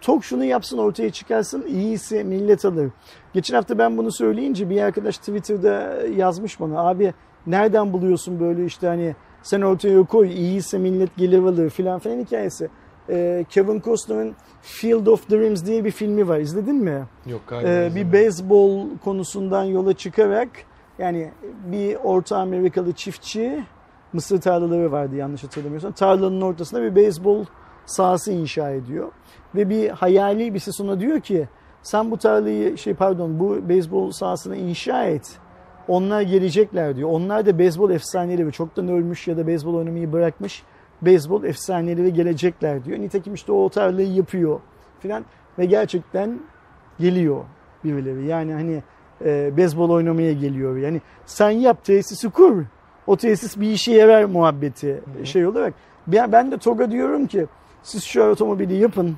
[0.06, 2.92] TOG şunu yapsın ortaya çıkarsın iyiyse millet alır.
[3.34, 7.14] Geçen hafta ben bunu söyleyince bir arkadaş Twitter'da yazmış bana abi
[7.48, 12.70] nereden buluyorsun böyle işte hani sen ortaya koy iyiyse millet gelir alır filan filan hikayesi.
[13.10, 17.04] Ee, Kevin Costner'ın Field of Dreams diye bir filmi var izledin mi?
[17.26, 17.70] Yok galiba.
[17.70, 20.50] Ee, bir beyzbol konusundan yola çıkarak
[21.00, 21.32] yani
[21.72, 23.64] bir Orta Amerikalı çiftçi
[24.14, 25.92] mısır tarlaları vardı yanlış hatırlamıyorsam.
[25.92, 27.46] Tarlanın ortasında bir beyzbol
[27.86, 29.12] sahası inşa ediyor.
[29.56, 31.48] Ve bir hayali bir ses ona diyor ki
[31.82, 35.38] sen bu tarlayı şey pardon bu beyzbol sahasını inşa et.
[35.88, 37.10] Onlar gelecekler diyor.
[37.10, 40.64] Onlar da beyzbol efsaneleri çoktan ölmüş ya da beyzbol oynamayı bırakmış
[41.02, 43.00] beyzbol efsaneleri gelecekler diyor.
[43.00, 44.60] Nitekim işte o tarlayı yapıyor
[45.00, 45.26] filan
[45.60, 46.40] ve gerçekten
[47.00, 47.44] geliyor
[47.84, 48.26] birileri.
[48.26, 48.84] Yani hani
[49.26, 50.78] e, beyzbol oynamaya geliyor.
[50.78, 52.64] Yani sen yap tesisi kur.
[53.08, 55.74] O tesis bir işe yarar muhabbeti şey olarak.
[56.08, 57.46] Ben, ben de TOG'a diyorum ki
[57.84, 59.16] siz şu otomobili yapın.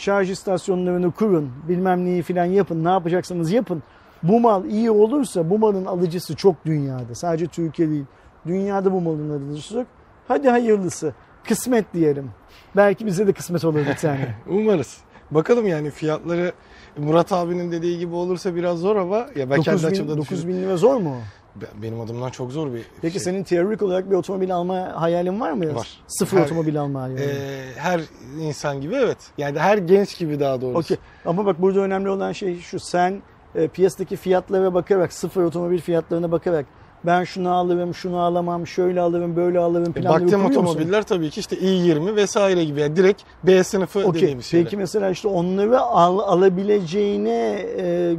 [0.00, 1.50] Şarj istasyonlarını kurun.
[1.68, 2.84] Bilmem neyi filan yapın.
[2.84, 3.82] Ne yapacaksanız yapın.
[4.22, 7.14] Bu mal iyi olursa bu malın alıcısı çok dünyada.
[7.14, 8.04] Sadece Türkiye değil.
[8.46, 9.86] Dünyada bu malın alıcısı çok.
[10.28, 11.14] Hadi hayırlısı.
[11.48, 12.30] Kısmet diyelim.
[12.76, 14.34] Belki bize de kısmet olur bir tane.
[14.48, 14.98] Umarız.
[15.30, 16.52] Bakalım yani fiyatları
[16.98, 20.30] Murat abinin dediği gibi olursa biraz zor ama ya ben kendi 9 bin, açımdan 9
[20.30, 20.62] düşünüyorum.
[20.62, 21.16] bin lira zor mu?
[21.56, 23.22] Ben- Benim adımdan çok zor bir Peki şey.
[23.22, 25.74] senin teorik olarak bir otomobil alma hayalin var mı?
[25.74, 25.88] Var.
[26.06, 27.22] Sıfır Her- otomobil alma hayalin.
[27.22, 28.00] Ee, her
[28.40, 29.18] insan gibi evet.
[29.38, 30.78] Yani her genç gibi daha doğrusu.
[30.78, 30.96] Okey.
[31.26, 32.80] Ama bak burada önemli olan şey şu.
[32.80, 33.22] Sen
[33.54, 36.66] e, piyasadaki fiyatlara bakarak, sıfır otomobil fiyatlarına bakarak
[37.06, 40.72] ben şunu alırım, şunu alamam, şöyle alırım, böyle alırım E, planları Baktığım kuruyor musun?
[40.74, 42.80] otomobiller tabii ki işte i20 vesaire gibi.
[42.80, 44.22] Yani direkt B sınıfı Okey.
[44.22, 44.64] dediğimiz şeyler.
[44.64, 48.14] Peki mesela işte onları al, alabileceğine e,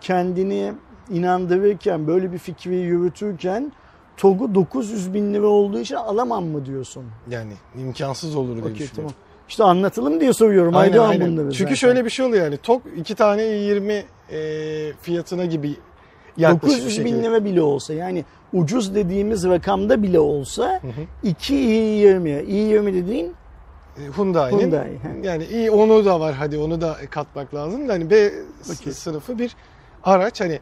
[0.00, 0.72] kendini
[1.10, 3.72] inandırırken, böyle bir fikri yürütürken
[4.16, 7.04] TOG'u 900 bin lira olduğu için alamam mı diyorsun?
[7.30, 8.94] Yani imkansız olur diye Okey düşünüyorum.
[8.96, 9.12] tamam.
[9.48, 10.76] İşte anlatalım diye soruyorum.
[10.76, 11.32] Aynen, Aydoğan aynen.
[11.32, 11.74] bunları Çünkü zaten.
[11.74, 12.56] şöyle bir şey oluyor yani.
[12.56, 14.02] TOG iki tane i20
[14.32, 15.74] e, fiyatına gibi
[16.36, 21.00] yaklaşık bir 900 bin lira bile olsa yani ucuz dediğimiz rakamda bile olsa Hı hı.
[21.22, 22.44] 2 i20.
[22.44, 23.34] i20 dediğin
[23.98, 28.10] E, Hyundai'nin Hyundai, yani i onu da var hadi onu da katmak lazım da hani
[28.10, 28.32] B
[28.72, 28.92] Okey.
[28.92, 29.56] sınıfı bir
[30.04, 30.60] araç hani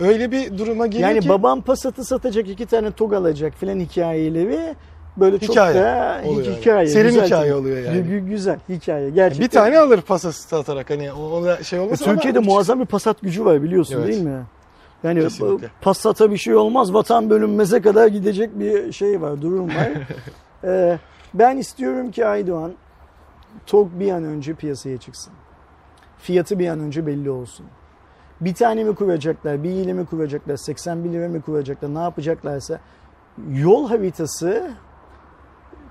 [0.00, 4.74] öyle bir duruma geliyor yani ki babam Passat'ı satacak iki tane TOG alacak filan hikayeleri
[5.16, 6.56] böyle çok Hikaye da oluyor yani.
[6.56, 6.86] hikaye.
[6.86, 7.98] Serin güzel hikaye oluyor yani.
[7.98, 9.44] Gü- Güzel hikaye gerçekten.
[9.44, 12.80] bir tane alır pasası satarak hani o o da şey E, olmasın ama Türkiye'de muazzam
[12.80, 14.08] bir Passat gücü var biliyorsun Evet.
[14.08, 14.42] değil mi?
[15.04, 15.68] Yani Kesinlikle.
[15.80, 16.94] Passat'a bir şey olmaz.
[16.94, 19.88] Vatan bölünmeze kadar gidecek bir şey var, durum var.
[20.64, 20.98] Ee,
[21.34, 22.72] ben istiyorum ki Aydoğan
[23.66, 25.32] TOG bir an önce piyasaya çıksın.
[26.18, 27.66] Fiyatı bir an önce belli olsun.
[28.44, 32.80] Bir tane mi kuracaklar, bir ile mi kuracaklar, 81 lira mi kuracaklar, ne yapacaklarsa
[33.50, 34.70] yol haritası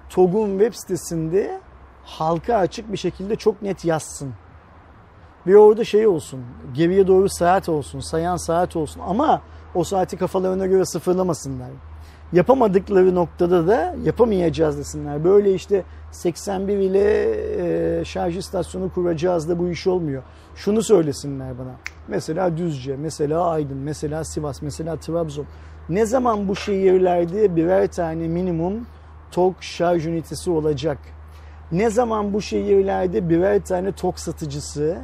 [0.09, 1.59] TOG'un web sitesinde
[2.03, 4.33] halka açık bir şekilde çok net yazsın.
[5.47, 9.41] Ve orada şey olsun, geriye doğru saat olsun, sayan saat olsun ama
[9.75, 11.69] o saati kafalarına göre sıfırlamasınlar.
[12.33, 15.23] Yapamadıkları noktada da yapamayacağız desinler.
[15.23, 17.31] Böyle işte 81 ile
[17.99, 20.23] e, şarj istasyonu kuracağız da bu iş olmuyor.
[20.55, 21.75] Şunu söylesinler bana.
[22.07, 25.45] Mesela Düzce, mesela Aydın, mesela Sivas, mesela Trabzon.
[25.89, 28.73] Ne zaman bu şehirlerde birer tane minimum
[29.31, 30.97] TOG şarj ünitesi olacak?
[31.71, 34.97] Ne zaman bu şehirlerde birer tane TOG satıcısı,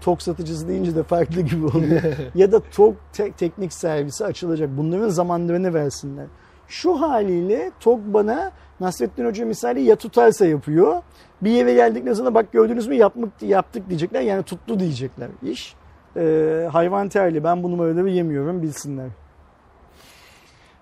[0.00, 2.02] TOG satıcısı deyince de farklı gibi oluyor.
[2.34, 4.70] ya da TOG te- teknik servisi açılacak.
[4.76, 6.26] Bunların zamanlarını versinler.
[6.68, 11.02] Şu haliyle TOG bana Nasrettin Hoca misali ya tutarsa yapıyor.
[11.42, 14.20] Bir yere geldikten sonra bak gördünüz mü yapmak, yaptık diyecekler.
[14.20, 15.74] Yani tuttu diyecekler iş.
[16.16, 19.08] Ee, hayvan terli ben bu numaraları yemiyorum bilsinler.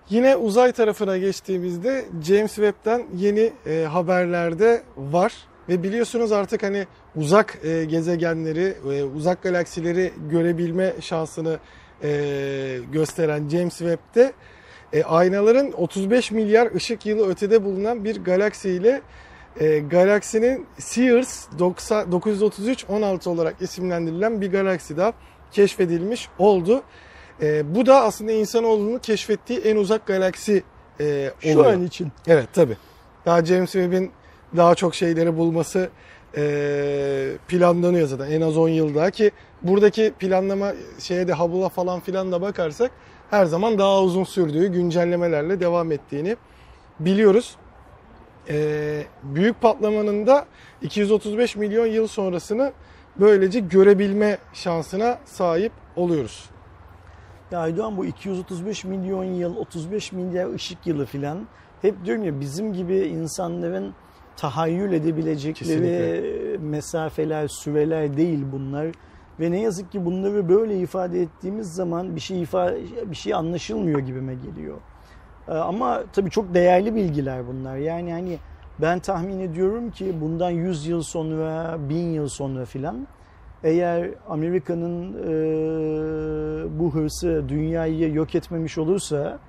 [0.09, 5.33] Yine uzay tarafına geçtiğimizde James Webb'den yeni e, haberlerde var
[5.69, 11.59] ve biliyorsunuz artık hani uzak e, gezegenleri, e, uzak galaksileri görebilme şansını
[12.03, 14.33] e, gösteren James Webb'de
[14.93, 19.01] e, aynaların 35 milyar ışık yılı ötede bulunan bir galaksiyle
[19.59, 25.13] e, galaksinin Sears 90 933-16 olarak isimlendirilen bir galaksi daha
[25.51, 26.83] keşfedilmiş oldu.
[27.41, 30.63] E, bu da aslında insanoğlunun keşfettiği en uzak galaksi
[30.99, 31.73] e, Şu oluyor.
[31.73, 32.11] an için.
[32.27, 32.77] Evet tabi.
[33.25, 34.11] Daha James Webb'in
[34.55, 35.89] daha çok şeyleri bulması
[36.37, 39.31] e, planlanıyor zaten en az 10 yıl daha ki
[39.61, 42.91] buradaki planlama şeye de Hubble'a falan filan da bakarsak
[43.29, 46.37] her zaman daha uzun sürdüğü güncellemelerle devam ettiğini
[46.99, 47.55] biliyoruz.
[48.49, 50.45] E, büyük patlamanın da
[50.81, 52.73] 235 milyon yıl sonrasını
[53.19, 56.49] böylece görebilme şansına sahip oluyoruz.
[57.51, 61.47] Ya Aydoğan bu 235 milyon yıl, 35 milyar ışık yılı filan.
[61.81, 63.93] Hep diyorum ya bizim gibi insanların
[64.37, 66.57] tahayyül edebilecekleri Kesinlikle.
[66.57, 68.87] mesafeler, süreler değil bunlar.
[69.39, 73.99] Ve ne yazık ki bunları böyle ifade ettiğimiz zaman bir şey ifade, bir şey anlaşılmıyor
[73.99, 74.77] gibime geliyor.
[75.47, 77.77] Ee, Ama tabii çok değerli bilgiler bunlar.
[77.77, 78.37] Yani hani
[78.81, 83.07] ben tahmin ediyorum ki bundan 100 yıl sonra, 1000 yıl sonra filan
[83.63, 89.39] eğer Amerika'nın e, bu hırsı dünyayı yok etmemiş olursa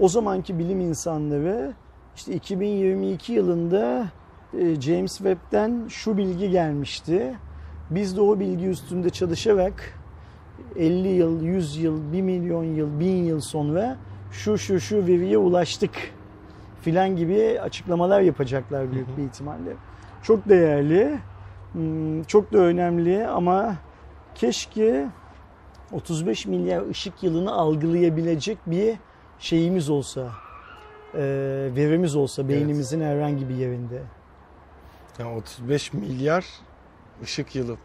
[0.00, 1.72] o zamanki bilim insanları
[2.18, 4.06] işte 2022 yılında
[4.58, 7.34] e, James Webb'den şu bilgi gelmişti.
[7.90, 9.98] Biz de o bilgi üstünde çalışarak
[10.76, 13.96] 50 yıl, 100 yıl, 1 milyon yıl, 1000 yıl sonra
[14.32, 15.90] şu şu şu veriye ulaştık
[16.82, 19.76] filan gibi açıklamalar yapacaklar büyük bir ihtimalle.
[20.22, 21.18] Çok değerli,
[21.72, 23.74] hmm, çok da önemli ama
[24.34, 25.06] keşke
[25.92, 28.96] 35 milyar ışık yılını algılayabilecek bir
[29.38, 30.32] şeyimiz olsa,
[31.14, 31.20] e,
[31.76, 34.02] verimiz olsa beynimizin herhangi bir yerinde.
[35.18, 36.44] Yani 35 milyar
[37.22, 37.76] ışık yılı.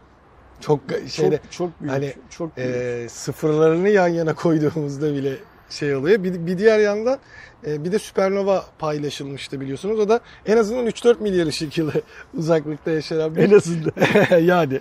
[0.59, 1.93] Çok şeyde çok çok büyük.
[1.93, 2.69] hani, çok büyük.
[2.69, 5.35] e, sıfırlarını yan yana koyduğumuzda bile
[5.69, 6.23] şey oluyor.
[6.23, 7.19] Bir, bir diğer yandan
[7.67, 9.99] e, bir de süpernova paylaşılmıştı biliyorsunuz.
[9.99, 11.93] O da en azından 3-4 milyar ışık yılı
[12.37, 13.93] uzaklıkta yaşanan bir en azından.
[14.39, 14.79] yani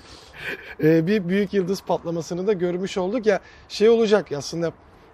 [0.82, 4.72] e, bir büyük yıldız patlamasını da görmüş olduk ya şey olacak aslında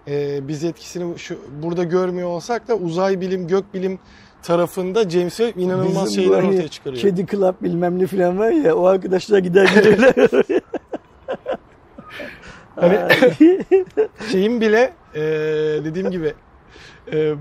[0.09, 3.99] e, biz etkisini şu burada görmüyor olsak da uzay bilim gök bilim
[4.43, 7.01] tarafında James Webb inanılmaz Bizim şeyler ortaya çıkarıyor.
[7.01, 10.13] Kedi Club bilmem ne falan var ya o arkadaşlar gider gelirler.
[12.75, 12.99] Hani-
[14.31, 15.21] Şeyin bile e,
[15.85, 16.33] dediğim gibi
[17.13, 17.35] e,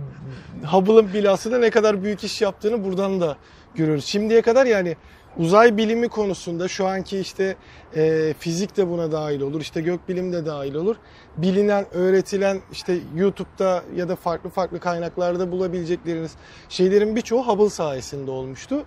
[0.72, 3.36] Hubble'ın bile aslında ne kadar büyük iş yaptığını buradan da
[3.74, 4.04] görüyoruz.
[4.04, 4.96] Şimdiye kadar yani
[5.36, 7.56] uzay bilimi konusunda şu anki işte
[7.96, 10.96] e, fizik de buna dahil olur, işte gökbilim de dahil olur.
[11.36, 16.32] Bilinen, öğretilen işte YouTube'da ya da farklı farklı kaynaklarda bulabilecekleriniz
[16.68, 18.84] şeylerin birçoğu Hubble sayesinde olmuştu.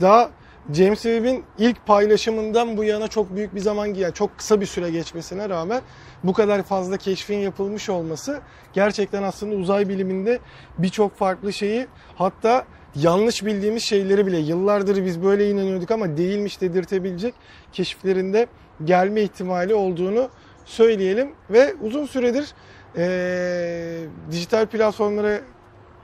[0.00, 0.30] Daha
[0.72, 4.90] James Webb'in ilk paylaşımından bu yana çok büyük bir zaman yani çok kısa bir süre
[4.90, 5.82] geçmesine rağmen
[6.24, 8.40] bu kadar fazla keşfin yapılmış olması
[8.72, 10.38] gerçekten aslında uzay biliminde
[10.78, 11.86] birçok farklı şeyi
[12.16, 12.64] hatta
[12.96, 17.34] yanlış bildiğimiz şeyleri bile yıllardır biz böyle inanıyorduk ama değilmiş dedirtebilecek
[17.72, 18.46] keşiflerinde
[18.84, 20.28] gelme ihtimali olduğunu
[20.64, 22.54] söyleyelim ve uzun süredir
[22.96, 25.40] eee, dijital platformlara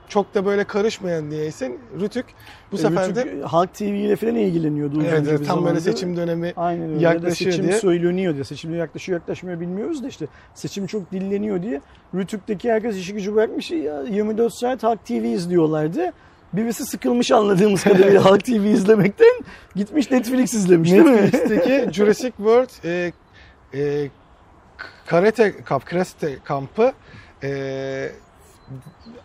[0.07, 2.25] çok da böyle karışmayan niyeyse Rütük
[2.71, 6.53] bu sefer de Rütük Halk TV ile falan ilgileniyordu evet, evet, tam böyle seçim dönemi
[6.57, 7.03] Aynen öyle.
[7.03, 7.79] yaklaşıyor seçim diye.
[7.79, 8.43] söyleniyor diye.
[8.43, 11.81] Seçim yaklaşıyor yaklaşmıyor bilmiyoruz da işte seçim çok dilleniyor diye.
[12.15, 16.11] Rütük'teki herkes işi gücü bırakmış ya 24 saat Halk TV izliyorlardı.
[16.53, 19.43] Birisi sıkılmış anladığımız kadarıyla Halk TV izlemekten
[19.75, 21.11] gitmiş Netflix izlemiş değil mi?
[21.11, 23.13] Netflix'teki Jurassic World e,
[23.73, 24.09] e,
[25.05, 26.93] Karate Kamp, Karate Kampı
[27.43, 28.11] e,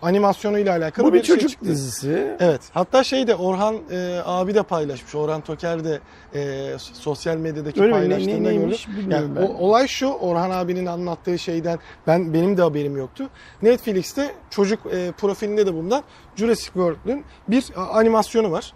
[0.03, 1.67] animasyonuyla alakalı Bu bir bir şey çocuk çıktı.
[1.67, 2.37] dizisi.
[2.41, 2.61] Evet.
[2.73, 5.15] Hatta şey de Orhan e, abi de paylaşmış.
[5.15, 6.01] Orhan Toker de
[6.35, 7.93] e, sosyal medyadaki Öyle?
[7.93, 8.59] Ne, paylaştığında ne, gördüm.
[8.61, 9.43] neymiş Yani ben.
[9.43, 13.29] o, olay şu Orhan abinin anlattığı şeyden ben benim de haberim yoktu.
[13.63, 16.03] Netflix'te çocuk e, profilinde de bundan
[16.37, 18.73] Jurassic World'ün bir animasyonu var.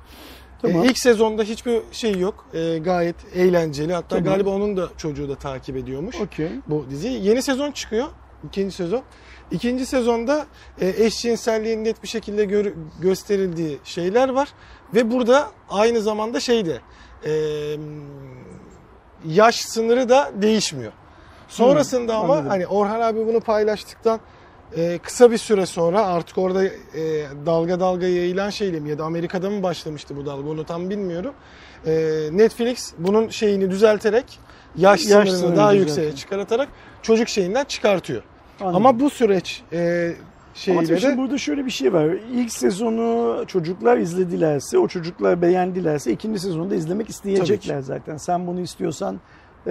[0.62, 0.82] Tamam.
[0.84, 2.46] E, ilk sezonda hiçbir şey yok.
[2.54, 3.92] E, gayet eğlenceli.
[3.92, 4.24] Hatta Tamam.
[4.24, 6.48] galiba onun da çocuğu da takip ediyormuş Okey.
[6.68, 7.08] bu dizi.
[7.08, 8.06] Yeni sezon çıkıyor.
[8.46, 9.02] İkinci sezon.
[9.50, 10.46] İkinci sezonda
[10.80, 14.48] e, eşcinselliğin net bir şekilde gör- gösterildiği şeyler var.
[14.94, 16.80] Ve burada aynı zamanda şey de
[17.24, 17.32] e,
[19.24, 20.92] yaş sınırı da değişmiyor.
[21.48, 22.48] Sonrasında ama anladım.
[22.50, 24.20] hani Orhan abi bunu paylaştıktan
[24.76, 26.70] e, kısa bir süre sonra artık orada e,
[27.46, 31.34] dalga dalga yayılan şeyle mi ya da Amerika'da mı başlamıştı bu dalga onu tam bilmiyorum.
[31.86, 31.92] E,
[32.32, 34.24] Netflix bunun şeyini düzelterek
[34.76, 36.68] yaş, Yaş sınırını sınırını daha yükseğe çıkartarak
[37.02, 38.22] çocuk şeyinden çıkartıyor.
[38.60, 38.76] Anladım.
[38.86, 42.04] Ama bu süreç e, Ama şeyle tabii şimdi burada şöyle bir şey var.
[42.32, 48.16] İlk sezonu çocuklar izledilerse, o çocuklar beğendilerse ikinci sezonu da izlemek isteyecekler zaten.
[48.16, 49.20] Sen bunu istiyorsan
[49.66, 49.70] e,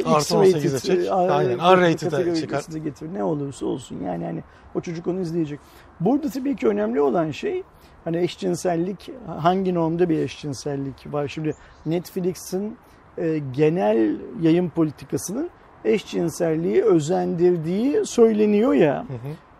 [0.00, 1.06] X-rated, 18'e çek.
[1.06, 2.62] e, Aynen, R-rated'a çıkar.
[2.84, 3.14] getir.
[3.14, 4.00] Ne olursa olsun.
[4.04, 4.42] Yani hani
[4.74, 5.60] o çocuk onu izleyecek.
[6.00, 7.62] Burada tabii ki önemli olan şey
[8.04, 11.28] hani eşcinsellik hangi normda bir eşcinsellik var?
[11.28, 11.54] Şimdi
[11.86, 12.76] Netflix'in
[13.18, 15.50] e, genel yayın politikasının
[15.86, 19.04] eşcinselliği özendirdiği söyleniyor ya.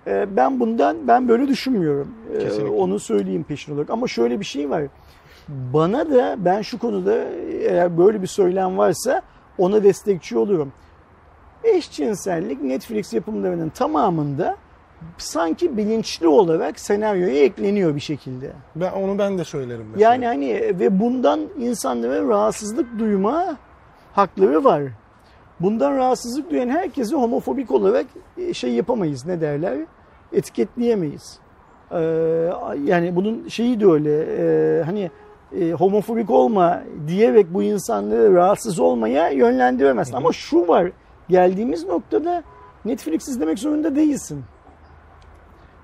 [0.06, 2.08] E, Ben bundan ben böyle düşünmüyorum.
[2.34, 2.70] E, Kesinlikle.
[2.76, 3.90] Onu söyleyeyim peşin olarak.
[3.90, 4.82] Ama şöyle bir şey var.
[5.48, 7.14] Bana da ben şu konuda
[7.60, 9.22] eğer böyle bir söylem varsa
[9.58, 10.72] ona destekçi oluyorum.
[11.64, 14.56] Eşcinsellik Netflix yapımlarının tamamında
[15.18, 18.52] sanki bilinçli olarak senaryoya ekleniyor bir şekilde.
[18.76, 20.12] ben onu ben de söylerim mesela.
[20.12, 23.56] Yani hani ve bundan insanlara rahatsızlık duyma
[24.12, 24.82] hakları var.
[25.60, 28.06] Bundan rahatsızlık duyan herkesi homofobik olarak
[28.38, 29.78] e, şey yapamayız ne derler
[30.32, 31.38] etiketleyemeyiz.
[31.92, 31.98] Ee,
[32.84, 35.10] yani bunun şeyi de öyle e, hani
[35.60, 40.14] e, homofobik olma diyerek bu insanları rahatsız olmaya yönlendiremezsin.
[40.14, 40.90] Ama şu var
[41.28, 42.42] geldiğimiz noktada
[42.84, 44.44] Netflix izlemek zorunda değilsin.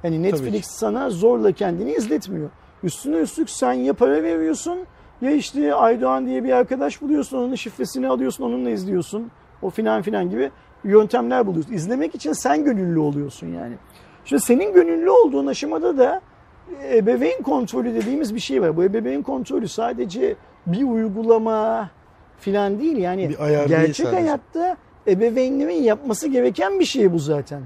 [0.04, 2.50] Yani Netflix sana zorla kendini izletmiyor.
[2.82, 4.78] Üstüne üstlük sen ya para veriyorsun
[5.20, 9.30] ya işte Aydoğan diye bir arkadaş buluyorsun, onun şifresini alıyorsun, onunla izliyorsun.
[9.62, 10.50] O filan filan gibi
[10.84, 11.72] yöntemler buluyorsun.
[11.72, 13.74] İzlemek için sen gönüllü oluyorsun yani.
[14.24, 16.20] İşte senin gönüllü olduğun aşamada da
[16.92, 18.76] ebeveyn kontrolü dediğimiz bir şey var.
[18.76, 20.34] Bu ebeveyn kontrolü sadece
[20.66, 21.90] bir uygulama
[22.38, 22.96] filan değil.
[22.96, 24.76] Yani Bir gerçek değil hayatta
[25.06, 27.62] ebeveynlerin yapması gereken bir şey bu zaten.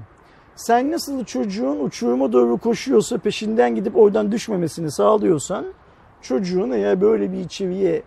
[0.55, 5.65] Sen nasıl çocuğun uçuruma doğru koşuyorsa peşinden gidip oradan düşmemesini sağlıyorsan
[6.21, 8.01] çocuğun eğer böyle bir içeriğe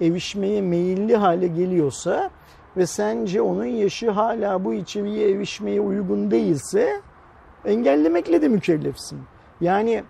[0.00, 2.30] erişmeye meyilli hale geliyorsa
[2.76, 7.00] ve sence onun yaşı hala bu içeriğe erişmeye uygun değilse
[7.64, 9.18] engellemekle de mükellefsin.
[9.60, 10.04] Yani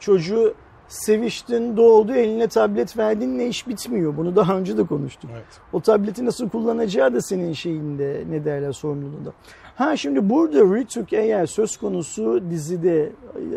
[0.00, 0.54] çocuğu
[0.88, 4.16] seviştin, doğdu, eline tablet verdin ne iş bitmiyor.
[4.16, 5.30] Bunu daha önce de konuştuk.
[5.34, 5.44] Evet.
[5.72, 9.32] O tableti nasıl kullanacağı da senin şeyinde ne derler sorumluluğunda.
[9.76, 13.12] Ha şimdi burada Rütük eğer söz konusu dizide,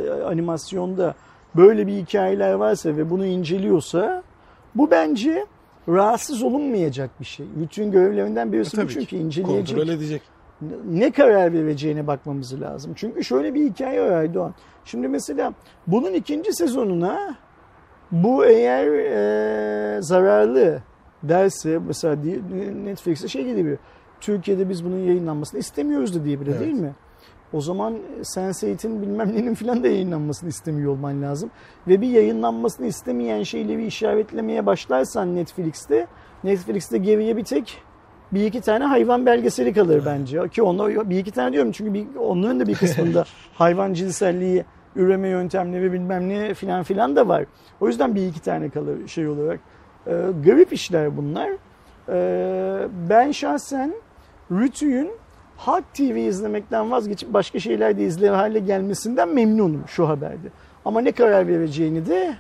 [0.08, 1.16] e, animasyonda
[1.56, 4.24] böyle bir hikayeler varsa ve bunu inceliyorsa
[4.76, 5.46] bu bence
[5.90, 7.46] rahatsız olunmayacak bir şey.
[7.62, 9.18] Rütük'ün görevlerinden birisi bu Tabii çünkü ki.
[9.18, 10.22] inceleyecek Kontrol edecek.
[10.92, 12.92] ne karar vereceğine bakmamız lazım.
[12.96, 14.54] Çünkü şöyle bir hikaye var Aydoğan.
[14.86, 15.54] Şimdi mesela
[15.88, 17.36] bunun ikinci sezonuna
[18.12, 20.82] bu eğer e, zararlı
[21.24, 22.16] derse mesela
[22.84, 23.78] Netflix'e şey geliyor.
[24.22, 26.62] Türkiye'de biz bunun yayınlanmasını istemiyoruz da diyebilir Evet.
[26.62, 26.94] değil mi?
[27.54, 31.52] O zaman Sense8'in bilmem nenin filan da yayınlanmasını istemiyor olman lazım.
[31.88, 36.08] Ve bir yayınlanmasını istemeyen şeyleri işaretlemeye başlarsan Netflix'te,
[36.44, 37.82] Netflix'te geriye bir tek
[38.32, 40.48] bir iki tane hayvan belgeseli kalır bence.
[40.48, 44.66] Ki onlar bir iki tane diyorum çünkü bir, onların da bir kısmında hayvan cinselliği,
[44.96, 47.46] üreme yöntemleri bilmem ne filan filan da var.
[47.82, 49.60] O yüzden bir iki tane kalır şey olarak.
[50.08, 50.12] Ee,
[50.46, 51.50] garip işler bunlar.
[52.10, 53.94] Ee, ben şahsen
[54.52, 55.12] Rütü'nün
[55.60, 60.48] Halk TV izlemekten vazgeçip başka şeyler de izler hale gelmesinden memnunum şu haberde.
[60.86, 62.36] Ama ne karar vereceğini de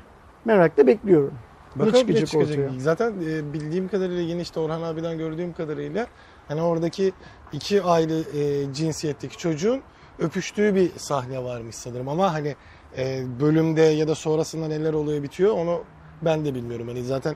[0.45, 1.33] merakla bekliyorum.
[1.75, 2.59] Bakalım ne ne çıkacak, çıkacak.
[2.59, 2.79] ortaya?
[2.79, 6.07] Zaten e, bildiğim kadarıyla yine işte Orhan abiden gördüğüm kadarıyla
[6.47, 7.13] hani oradaki
[7.53, 9.81] iki aile e, cinsiyetteki çocuğun
[10.19, 12.55] öpüştüğü bir sahne varmış sanırım ama hani
[12.97, 15.81] e, bölümde ya da sonrasında neler oluyor bitiyor onu
[16.21, 16.87] ben de bilmiyorum.
[16.87, 17.35] Hani zaten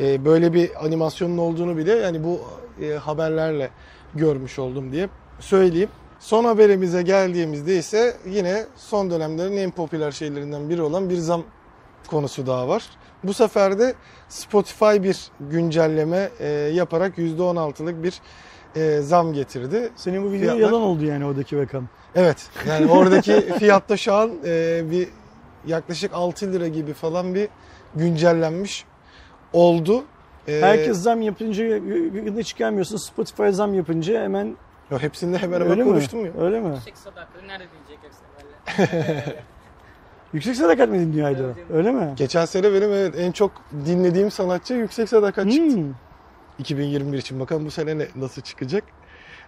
[0.00, 2.40] e, böyle bir animasyonun olduğunu bile yani bu
[2.84, 3.70] e, haberlerle
[4.14, 5.08] görmüş oldum diye
[5.42, 5.88] söyleyeyim.
[6.20, 11.42] Son haberimize geldiğimizde ise yine son dönemlerin en popüler şeylerinden biri olan bir zam
[12.06, 12.82] konusu daha var.
[13.24, 13.94] Bu sefer de
[14.28, 18.14] Spotify bir güncelleme e, yaparak %16'lık bir
[18.76, 19.90] e, zam getirdi.
[19.96, 21.88] Senin bu video Fiyatlar- yalan oldu yani oradaki rakam.
[22.14, 25.08] Evet yani oradaki fiyatta şu an e, bir
[25.66, 27.48] yaklaşık 6 lira gibi falan bir
[27.94, 28.84] güncellenmiş
[29.52, 30.04] oldu.
[30.48, 32.96] E, Herkes zam yapınca yine çıkarmıyorsun.
[32.96, 34.56] Spotify zam yapınca hemen
[34.92, 35.92] ya hepsinde hemen öyle hemen mi?
[35.92, 36.32] konuştum ya.
[36.38, 36.74] Öyle mi?
[36.74, 39.34] Yüksek sadakları nerede dinleyecek yoksa böyle?
[40.32, 41.54] Yüksek sadakat mı dinliyordu?
[41.56, 41.70] Evet.
[41.70, 42.12] Öyle mi?
[42.16, 43.52] Geçen sene benim evet en çok
[43.86, 45.76] dinlediğim sanatçı Yüksek Sadakat çıktı.
[45.76, 45.94] Hmm.
[46.58, 47.40] 2021 için.
[47.40, 48.84] Bakalım bu sene ne, nasıl çıkacak.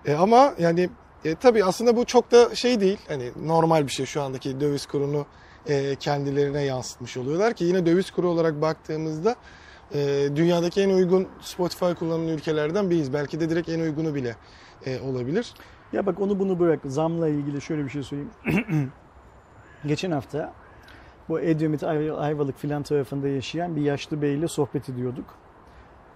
[0.07, 0.91] E, ama yani
[1.25, 2.99] e, tabii aslında bu çok da şey değil.
[3.09, 5.27] Hani normal bir şey şu andaki döviz kurunu
[5.67, 9.37] e, kendilerine yansıtmış oluyorlar ki yine döviz kuru olarak baktığımızda
[9.95, 13.13] e, dünyadaki en uygun Spotify kullanan ülkelerden biriyiz.
[13.13, 14.37] Belki de direkt en uygunu bile
[14.87, 15.55] e, olabilir.
[15.93, 16.81] Ya bak onu bunu bırak.
[16.85, 18.33] Zamla ilgili şöyle bir şey söyleyeyim.
[19.87, 20.53] Geçen hafta
[21.29, 25.25] bu Edremit Ay- Ayvalık filan tarafında yaşayan bir yaşlı beyle sohbet ediyorduk.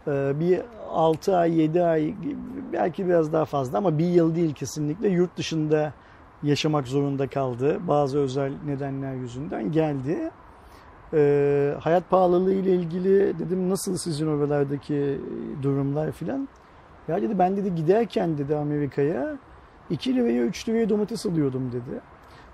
[0.09, 2.15] Ee, Bir 6 ay, 7 ay,
[2.73, 5.93] belki biraz daha fazla ama bir yıl değil kesinlikle yurt dışında
[6.43, 7.79] yaşamak zorunda kaldı.
[7.89, 10.31] Bazı özel nedenler yüzünden geldi.
[11.15, 15.21] Ee, hayat pahalılığı ile ilgili dedim nasıl sizin oralardaki
[15.63, 16.49] durumlar filan.
[17.09, 19.37] Ya dedi ben dedi giderken dedi Amerika'ya
[19.91, 22.01] 2 liraya 3 liraya domates alıyordum dedi.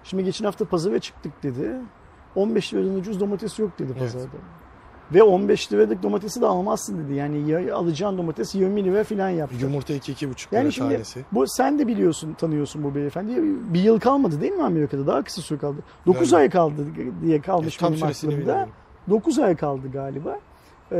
[0.04, 1.70] Şimdi geçen hafta pazara çıktık dedi.
[2.34, 4.12] 15 liradan ucuz domates yok dedi Evet.
[4.12, 4.36] pazarda.
[5.14, 7.14] Ve 15 liralık domatesi de almazsın dedi.
[7.14, 9.56] Yani ya- alacağın domates 20 lira falan yaptı.
[9.60, 11.24] Yumurta 2-2,5 lira Yani şimdi tanesi.
[11.32, 13.42] bu sen de biliyorsun, tanıyorsun bu beyefendi.
[13.74, 15.06] Bir yıl kalmadı değil mi Amerika'da?
[15.06, 15.76] Daha kısa süre kaldı.
[16.06, 16.40] 9 Yani.
[16.40, 16.86] ay kaldı
[17.22, 18.36] diye kalmış E, tam benim aklımda.
[18.38, 18.68] bilmiyorum.
[19.10, 20.38] 9 ay kaldı galiba.
[20.92, 20.96] Ee,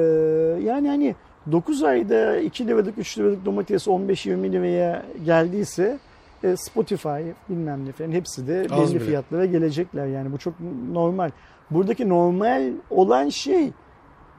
[0.64, 1.14] yani hani
[1.52, 5.98] 9 ayda 2 liralık 3 liralık domates 15-20 liraya geldiyse
[6.44, 7.08] e, Spotify
[7.48, 9.06] bilmem ne falan hepsi de Az belli bile.
[9.06, 10.06] fiyatlara gelecekler.
[10.06, 10.54] Yani bu çok
[10.92, 11.30] normal.
[11.70, 13.70] Buradaki normal olan şey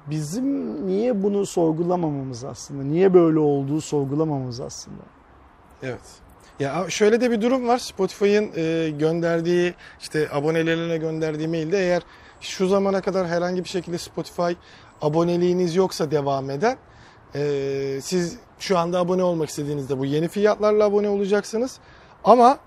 [0.10, 2.84] bizim niye bunu sorgulamamamız aslında.
[2.84, 5.02] Niye böyle olduğu sorgulamamamız aslında.
[5.84, 6.02] Evet.
[6.60, 7.78] Ya şöyle de bir durum var.
[7.78, 12.02] Spotify'ın e, gönderdiği işte abonelerine gönderdiği mailde eğer
[12.42, 14.52] şu zamana kadar herhangi bir şekilde Spotify
[15.02, 16.78] aboneliğiniz yoksa devam eden
[17.36, 21.80] e, siz şu anda abone olmak istediğinizde bu yeni fiyatlarla abone olacaksınız.
[22.24, 22.58] Ama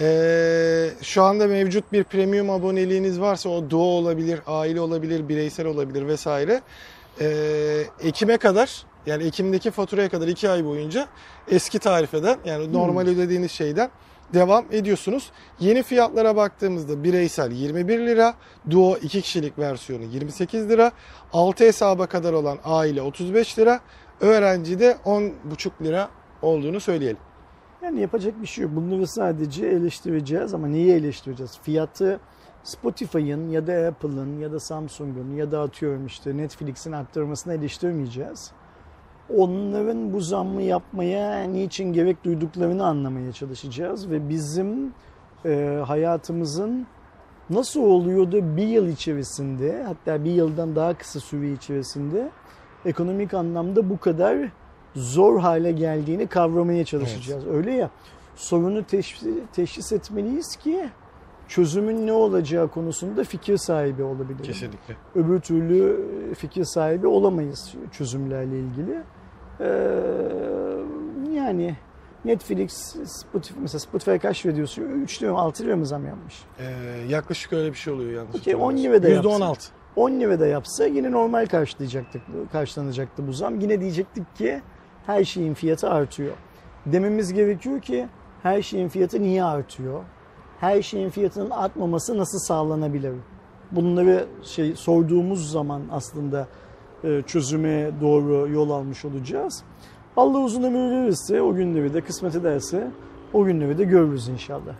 [0.00, 6.06] e, şu anda mevcut bir premium aboneliğiniz varsa o duo olabilir, aile olabilir, bireysel olabilir
[6.06, 6.62] vesaire.
[7.20, 7.26] E,
[8.00, 11.08] Ekim'e kadar yani Ekim'deki faturaya kadar 2 ay boyunca
[11.50, 13.90] eski tarifeden yani normal ödediğiniz şeyden
[14.34, 15.30] devam ediyorsunuz.
[15.60, 18.34] Yeni fiyatlara baktığımızda bireysel 21 lira,
[18.70, 20.92] duo 2 kişilik versiyonu 28 lira,
[21.32, 23.80] 6 hesaba kadar olan aile 35 lira,
[24.20, 26.08] öğrenci de 10,5 lira
[26.42, 27.18] olduğunu söyleyelim.
[27.82, 28.76] Yani yapacak bir şey yok.
[28.76, 31.58] Bunları sadece eleştireceğiz ama neyi eleştireceğiz?
[31.62, 32.20] Fiyatı
[32.64, 38.52] Spotify'ın ya da Apple'ın ya da Samsung'un ya da atıyorum işte Netflix'in arttırmasını eleştirmeyeceğiz.
[39.36, 44.94] Onların bu zammı yapmaya niçin gerek duyduklarını anlamaya çalışacağız ve bizim
[45.44, 46.86] e, hayatımızın
[47.50, 52.30] nasıl oluyor da bir yıl içerisinde hatta bir yıldan daha kısa süre içerisinde
[52.86, 54.38] ekonomik anlamda bu kadar
[54.96, 57.46] zor hale geldiğini kavramaya çalışacağız.
[57.46, 57.90] Öyle ya
[58.36, 59.22] sorunu teşhis,
[59.52, 60.88] teşhis etmeliyiz ki
[61.48, 64.46] çözümün ne olacağı konusunda fikir sahibi olabiliriz.
[64.46, 64.96] Kesinlikle.
[65.14, 66.06] Öbür türlü
[66.38, 69.02] fikir sahibi olamayız çözümlerle ilgili.
[69.60, 69.66] Ee,
[71.36, 71.76] yani
[72.24, 74.82] Netflix, Spotify, mesela Spotify kaç lira diyorsun?
[74.82, 76.42] 3 lira mı 6 lira mı zam yapmış?
[76.58, 76.64] Ee,
[77.08, 78.36] yaklaşık öyle bir şey oluyor yanlış.
[78.36, 78.92] Okey, 10 hatırlamıyorsam.
[78.92, 79.44] lira da yapsın.
[79.44, 79.81] %16.
[79.96, 83.60] 10 lira da yapsa yine normal karşılayacaktık, karşılanacaktı bu zam.
[83.60, 84.62] Yine diyecektik ki
[85.06, 86.32] her şeyin fiyatı artıyor.
[86.86, 88.08] Dememiz gerekiyor ki
[88.42, 90.02] her şeyin fiyatı niye artıyor?
[90.60, 93.12] Her şeyin fiyatının artmaması nasıl sağlanabilir?
[93.70, 96.48] Bunları şey sorduğumuz zaman aslında
[97.04, 99.62] e, çözüme doğru yol almış olacağız.
[100.16, 102.90] Allah uzun ömür verirse o günleri de kısmet ederse
[103.32, 104.74] o günleri de görürüz inşallah.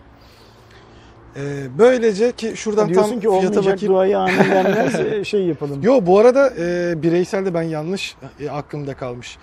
[1.37, 3.95] Ee, böylece ki şuradan Diyorsun tam ki fiyata bakayım.
[3.95, 5.83] duayı amin denmez e, şey yapalım.
[5.83, 9.39] Yo bu arada e, bireyselde ben yanlış e, aklımda kalmış.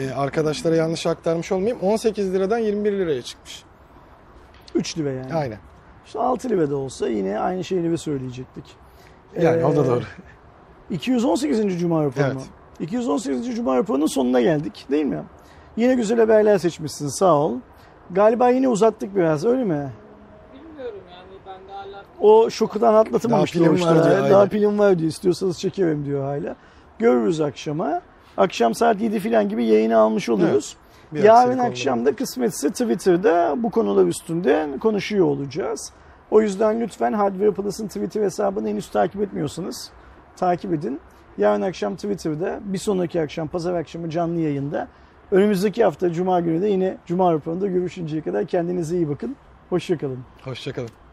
[0.00, 1.78] E, arkadaşlara yanlış aktarmış olmayayım.
[1.82, 3.64] 18 liradan 21 liraya çıkmış.
[4.74, 5.34] 3 lira yani.
[5.34, 5.58] Aynen.
[6.06, 8.64] İşte 6 lira da olsa yine aynı şeyleri söyleyecektik.
[9.40, 10.02] Yani o da Ee, doğru.
[10.90, 11.80] 218.
[11.80, 12.24] Cuma raporu?
[12.26, 12.42] Evet.
[12.80, 13.56] 218.
[13.56, 15.22] Cuma raporunun sonuna geldik değil mi?
[15.76, 17.52] Yine güzel haberler seçmişsin sağ ol.
[18.10, 19.92] Galiba yine uzattık biraz öyle mi?
[20.54, 24.48] Bilmiyorum yani ben de hala O şokudan atlatamamıştı Daha pilim var diyor, Daha aynen.
[24.48, 25.10] pilim var diyor.
[25.10, 26.56] İstiyorsanız çekerim diyor hala.
[26.98, 28.00] Görürüz akşama.
[28.36, 30.76] Akşam saat 7 falan gibi yayını almış oluyoruz.
[31.12, 35.92] Bir Yarın akşam da kısmetse Twitter'da bu konular üstünde konuşuyor olacağız.
[36.30, 39.90] O yüzden lütfen Hardware Plus'ın Twitter hesabını henüz takip etmiyorsanız
[40.36, 41.00] takip edin.
[41.38, 44.88] Yarın akşam Twitter'da, bir sonraki akşam pazar akşamı canlı yayında.
[45.30, 49.36] Önümüzdeki hafta Cuma günü de yine Cuma raporunda görüşünceye kadar kendinize iyi bakın.
[49.70, 50.18] Hoşçakalın.
[50.44, 51.05] Hoşçakalın.